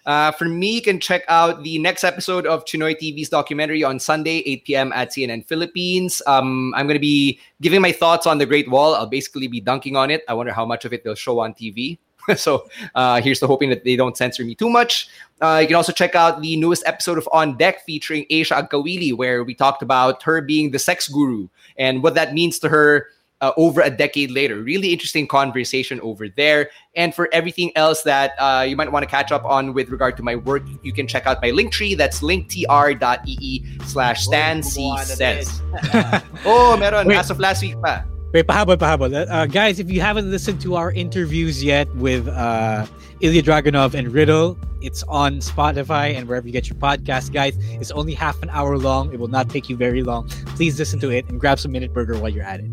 Uh, 0.05 0.33
for 0.33 0.47
me, 0.47 0.73
you 0.75 0.83
can 0.83 0.99
check 0.99 1.23
out 1.29 1.63
the 1.63 1.79
next 1.79 2.03
episode 2.03 2.45
of 2.45 2.65
Chinoy 2.65 2.97
TV's 2.99 3.29
documentary 3.29 3.85
on 3.85 4.01
Sunday, 4.01 4.39
8 4.47 4.65
p.m. 4.65 4.93
at 4.95 5.13
CNN 5.13 5.47
Philippines. 5.47 6.21
Um, 6.27 6.75
I'm 6.75 6.87
going 6.87 6.97
to 6.97 7.01
be 7.01 7.39
giving 7.61 7.81
my 7.81 7.93
thoughts 7.93 8.27
on 8.27 8.39
the 8.39 8.47
Great 8.47 8.69
Wall. 8.69 8.97
I'll 8.97 9.07
basically 9.07 9.47
be 9.47 9.61
dunking 9.61 9.95
on 9.95 10.11
it. 10.11 10.25
I 10.29 10.35
wonder 10.35 10.53
how 10.53 10.67
much 10.67 10.85
of 10.85 10.93
it 10.93 11.05
they'll 11.05 11.15
show 11.15 11.39
on 11.39 11.55
TV. 11.55 11.99
so 12.37 12.69
uh, 12.95 13.21
here's 13.21 13.41
the 13.41 13.47
hoping 13.47 13.71
that 13.71 13.85
they 13.85 13.97
don't 13.97 14.17
censor 14.17 14.45
me 14.45 14.55
too 14.55 14.71
much. 14.71 15.09
Uh, 15.41 15.59
you 15.61 15.67
can 15.67 15.77
also 15.77 15.93
check 15.93 16.15
out 16.15 16.41
the 16.41 16.57
newest 16.57 16.83
episode 16.87 17.19
of 17.19 17.29
On 17.33 17.57
Deck 17.57 17.85
featuring 17.85 18.25
Aisha 18.31 18.69
Agkawili, 18.69 19.13
where 19.15 19.43
we 19.43 19.55
talked 19.55 19.83
about 19.83 20.23
her 20.23 20.41
being 20.41 20.71
the 20.71 20.79
sex 20.79 21.09
guru 21.09 21.49
and 21.77 22.03
what 22.03 22.15
that 22.15 22.33
means 22.33 22.59
to 22.61 22.69
her 22.69 23.09
uh, 23.43 23.53
over 23.57 23.81
a 23.81 23.91
decade 23.91 24.31
later. 24.31 24.63
Really 24.63 24.93
interesting 24.93 25.27
conversation 25.27 26.01
over 26.01 26.29
there. 26.29 26.71
And 26.95 27.13
for 27.13 27.29
everything 27.33 27.73
else 27.77 28.03
that 28.03 28.33
uh, 28.39 28.65
you 28.67 28.77
might 28.77 28.91
want 28.91 29.03
to 29.03 29.11
catch 29.11 29.33
up 29.33 29.45
on 29.45 29.75
with 29.75 29.91
regard 29.91 30.17
to 30.19 30.23
my 30.23 30.37
work, 30.37 30.63
you 30.83 30.93
can 30.93 31.09
check 31.09 31.27
out 31.27 31.43
my 31.43 31.51
link 31.51 31.73
tree. 31.73 31.97
That's 31.97 32.21
linktr.ee 32.21 33.79
slash 33.85 34.25
Stan 34.25 34.63
Sy 34.63 35.05
says. 35.05 35.61
oh, 36.47 36.77
meron. 36.79 37.09
Wait. 37.09 37.17
As 37.17 37.31
of 37.31 37.41
last 37.41 37.63
week 37.63 37.75
pa. 37.83 38.05
Wait, 38.33 38.47
pahabol, 38.47 38.79
pahabol. 38.79 39.13
Uh, 39.29 39.45
guys, 39.45 39.79
if 39.79 39.91
you 39.91 40.01
haven't 40.01 40.31
listened 40.31 40.59
to 40.59 40.75
our 40.75 40.91
interviews 40.93 41.63
yet 41.63 41.87
with 41.97 42.27
uh, 42.29 42.87
Ilya 43.21 43.43
Dragunov 43.43 43.93
and 43.93 44.11
Riddle, 44.11 44.57
it's 44.81 45.03
on 45.03 45.41
Spotify 45.41 46.17
and 46.17 46.27
wherever 46.27 46.47
you 46.47 46.53
get 46.53 46.67
your 46.67 46.79
podcast, 46.79 47.35
guys. 47.35 47.55
It's 47.73 47.91
only 47.91 48.15
half 48.15 48.43
an 48.43 48.49
hour 48.49 48.79
long. 48.79 49.13
It 49.13 49.21
will 49.21 49.29
not 49.29 49.51
take 49.51 49.69
you 49.69 49.77
very 49.77 50.03
long. 50.03 50.29
Please 50.57 50.79
listen 50.79 50.99
to 51.01 51.11
it 51.11 51.29
and 51.29 51.39
grab 51.39 51.59
some 51.59 51.73
Minute 51.73 51.93
Burger 51.93 52.19
while 52.19 52.31
you're 52.31 52.43
at 52.43 52.61
it. 52.61 52.71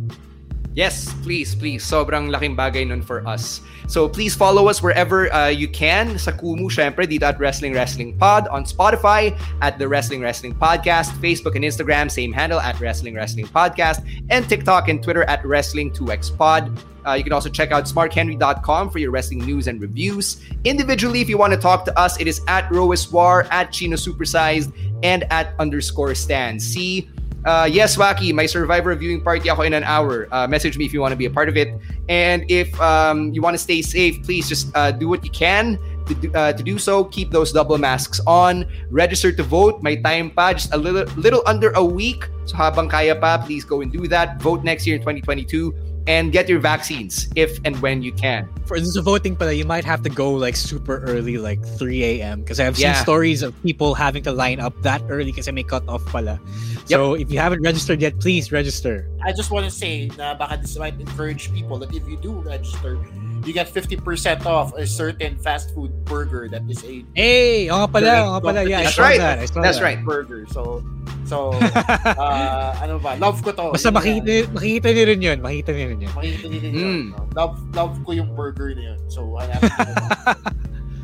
Yes, 0.80 1.12
please, 1.28 1.52
please. 1.52 1.84
Sobrang 1.84 2.32
laking 2.32 2.56
bagay 2.56 2.88
nun 2.88 3.04
for 3.04 3.20
us. 3.28 3.60
So 3.92 4.08
please 4.08 4.32
follow 4.32 4.72
us 4.72 4.80
wherever 4.80 5.28
uh, 5.36 5.52
you 5.52 5.68
can. 5.68 6.16
Sa 6.16 6.32
Kumu, 6.32 6.72
syempre, 6.72 7.04
dito 7.04 7.28
at 7.28 7.36
Wrestling 7.36 7.76
Wrestling 7.76 8.16
Pod. 8.16 8.48
On 8.48 8.64
Spotify, 8.64 9.36
at 9.60 9.76
the 9.76 9.84
Wrestling 9.84 10.24
Wrestling 10.24 10.56
Podcast. 10.56 11.12
Facebook 11.20 11.60
and 11.60 11.68
Instagram, 11.68 12.08
same 12.08 12.32
handle, 12.32 12.64
at 12.64 12.80
Wrestling 12.80 13.12
Wrestling 13.12 13.52
Podcast. 13.52 14.08
And 14.32 14.48
TikTok 14.48 14.88
and 14.88 15.04
Twitter 15.04 15.28
at 15.28 15.44
Wrestling2X 15.44 16.40
Pod. 16.40 16.72
Uh, 17.04 17.20
you 17.20 17.28
can 17.28 17.36
also 17.36 17.52
check 17.52 17.76
out 17.76 17.84
smarthenry.com 17.84 18.88
for 18.88 19.04
your 19.04 19.12
wrestling 19.12 19.44
news 19.44 19.68
and 19.68 19.84
reviews. 19.84 20.40
Individually, 20.64 21.20
if 21.20 21.28
you 21.28 21.36
want 21.36 21.52
to 21.52 21.60
talk 21.60 21.84
to 21.92 21.94
us, 22.00 22.16
it 22.24 22.28
is 22.32 22.40
at 22.48 22.64
Roiswar, 22.72 23.52
at 23.52 23.76
Chino 23.76 24.00
Supersized, 24.00 24.72
and 25.04 25.28
at 25.28 25.60
underscore 25.60 26.16
Stan. 26.16 26.56
See 26.56 27.12
uh, 27.46 27.68
yes, 27.70 27.98
Waki, 27.98 28.34
my 28.34 28.46
Survivor 28.46 28.96
viewing 28.96 29.22
party 29.22 29.50
ako 29.50 29.64
in 29.64 29.74
an 29.74 29.84
hour. 29.84 30.28
Uh, 30.32 30.48
message 30.48 30.78
me 30.78 30.86
if 30.86 30.94
you 30.94 31.02
want 31.02 31.12
to 31.12 31.16
be 31.16 31.26
a 31.26 31.30
part 31.30 31.48
of 31.48 31.58
it. 31.58 31.70
And 32.10 32.44
if 32.50 32.74
um, 32.82 33.32
you 33.34 33.42
want 33.42 33.54
to 33.54 33.62
stay 33.62 33.82
safe, 33.82 34.24
please 34.24 34.50
just 34.50 34.76
uh, 34.76 34.92
do 34.92 35.08
what 35.08 35.24
you 35.24 35.32
can 35.32 35.80
to 36.08 36.16
do, 36.16 36.32
uh, 36.34 36.54
to 36.54 36.64
do 36.64 36.78
so. 36.78 37.06
Keep 37.06 37.32
those 37.32 37.52
double 37.52 37.78
masks 37.78 38.20
on. 38.28 38.66
Register 38.90 39.32
to 39.32 39.44
vote. 39.44 39.82
My 39.82 39.96
time 39.96 40.32
pa, 40.32 40.54
just 40.54 40.74
a 40.74 40.78
little, 40.78 41.06
little 41.16 41.44
under 41.46 41.72
a 41.72 41.84
week. 41.84 42.28
So 42.46 42.58
habang 42.58 42.90
kaya 42.90 43.16
pa, 43.16 43.38
please 43.38 43.64
go 43.64 43.82
and 43.82 43.92
do 43.92 44.08
that. 44.08 44.42
Vote 44.42 44.64
next 44.64 44.86
year 44.86 44.96
in 44.96 45.02
2022. 45.02 45.89
And 46.10 46.32
get 46.34 46.50
your 46.50 46.58
vaccines 46.58 47.30
if 47.36 47.60
and 47.66 47.80
when 47.86 48.02
you 48.02 48.12
can. 48.12 48.50
For 48.66 48.80
the 48.80 49.02
voting, 49.06 49.36
pala, 49.36 49.54
you 49.54 49.64
might 49.64 49.86
have 49.86 50.02
to 50.02 50.10
go 50.10 50.34
like 50.34 50.56
super 50.56 50.98
early, 51.06 51.38
like 51.38 51.64
3 51.78 52.04
a.m. 52.04 52.42
Because 52.42 52.60
I've 52.60 52.76
seen 52.76 52.90
Yeah. 52.90 53.04
stories 53.06 53.44
of 53.46 53.54
people 53.62 53.94
having 53.94 54.24
to 54.24 54.32
line 54.34 54.60
up 54.60 54.74
that 54.82 55.04
early 55.08 55.30
because 55.30 55.46
they 55.46 55.52
may 55.52 55.62
cut 55.62 55.88
off 55.88 56.04
pala. 56.10 56.42
So 56.86 57.14
if 57.14 57.32
you 57.32 57.38
haven't 57.38 57.62
registered 57.62 58.02
yet, 58.02 58.20
please 58.20 58.52
register. 58.52 59.06
I 59.20 59.32
just 59.32 59.52
want 59.52 59.66
to 59.68 59.74
say 59.74 60.08
na 60.18 60.34
baka 60.34 60.58
this 60.58 60.78
might 60.78 60.96
encourage 61.00 61.52
people 61.52 61.76
that 61.84 61.92
if 61.92 62.08
you 62.08 62.16
do 62.18 62.40
register, 62.40 62.96
you 63.44 63.52
get 63.52 63.68
50% 63.68 64.00
off 64.46 64.72
a 64.76 64.88
certain 64.88 65.36
fast 65.40 65.72
food 65.76 65.92
burger 66.06 66.48
that 66.52 66.64
is 66.68 66.84
a 66.84 67.04
Hey, 67.16 67.68
oh 67.70 67.88
pala, 67.88 68.36
oh 68.36 68.40
pala. 68.40 68.64
Yeah, 68.64 68.80
I 68.80 68.84
That's 68.88 69.00
right. 69.00 69.20
that. 69.20 69.38
I 69.40 69.48
That's 69.60 69.80
that. 69.80 69.84
right. 69.84 70.00
burger. 70.04 70.44
So, 70.52 70.84
so, 71.28 71.52
uh, 72.20 72.72
ano 72.80 73.00
ba? 73.00 73.16
Love 73.20 73.44
ko 73.44 73.52
to. 73.52 73.76
Basta 73.76 73.92
makikita, 73.92 74.48
yan. 74.48 74.56
makikita 74.56 74.88
niyo 74.92 75.04
rin 75.08 75.20
yun. 75.22 75.38
Makikita 75.44 75.72
niyo 75.76 75.86
rin 75.94 76.00
yun. 76.04 76.12
Makikita 76.16 76.46
niyo 76.48 76.60
din 76.64 76.74
Mm. 76.74 76.80
yun. 76.80 77.00
no? 77.12 77.20
Love, 77.36 77.56
love 77.76 77.94
ko 78.04 78.12
yung 78.16 78.32
burger 78.36 78.72
na 78.76 78.96
yun. 78.96 79.00
So, 79.12 79.36
hanapin 79.36 79.72
ko 79.72 79.84
na. 79.84 80.08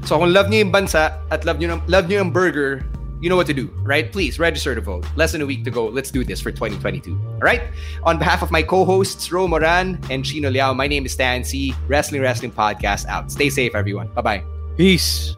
So 0.05 0.22
kung 0.22 0.30
love 0.38 0.53
niyo 0.53 0.70
yung 0.70 0.74
bansa 0.74 1.18
at 1.34 1.49
love 1.49 1.57
niyo, 1.57 1.82
love 1.89 2.05
niyo 2.05 2.22
yung 2.22 2.30
burger, 2.30 2.86
you 3.22 3.30
know 3.30 3.36
what 3.36 3.47
to 3.47 3.53
do, 3.53 3.68
right? 3.84 4.11
Please 4.11 4.39
register 4.39 4.76
to 4.76 4.82
vote. 4.82 5.05
Less 5.16 5.32
than 5.32 5.41
a 5.41 5.45
week 5.45 5.63
to 5.63 5.72
go. 5.72 5.88
Let's 5.88 6.11
do 6.11 6.24
this 6.24 6.41
for 6.41 6.51
2022. 6.51 7.18
All 7.26 7.39
right? 7.39 7.61
On 8.03 8.18
behalf 8.18 8.41
of 8.41 8.51
my 8.51 8.61
co-hosts 8.61 9.32
Ro 9.32 9.47
Moran 9.47 9.99
and 10.09 10.26
Chino 10.26 10.49
Liao, 10.49 10.74
my 10.74 10.88
name 10.88 11.05
is 11.05 11.13
Stan 11.13 11.43
Sy. 11.43 11.72
Wrestling 11.88 12.22
Wrestling 12.22 12.51
Podcast 12.51 13.05
out. 13.07 13.32
Stay 13.32 13.49
safe, 13.49 13.76
everyone. 13.76 14.07
Bye-bye. 14.09 14.43
Peace. 14.78 15.38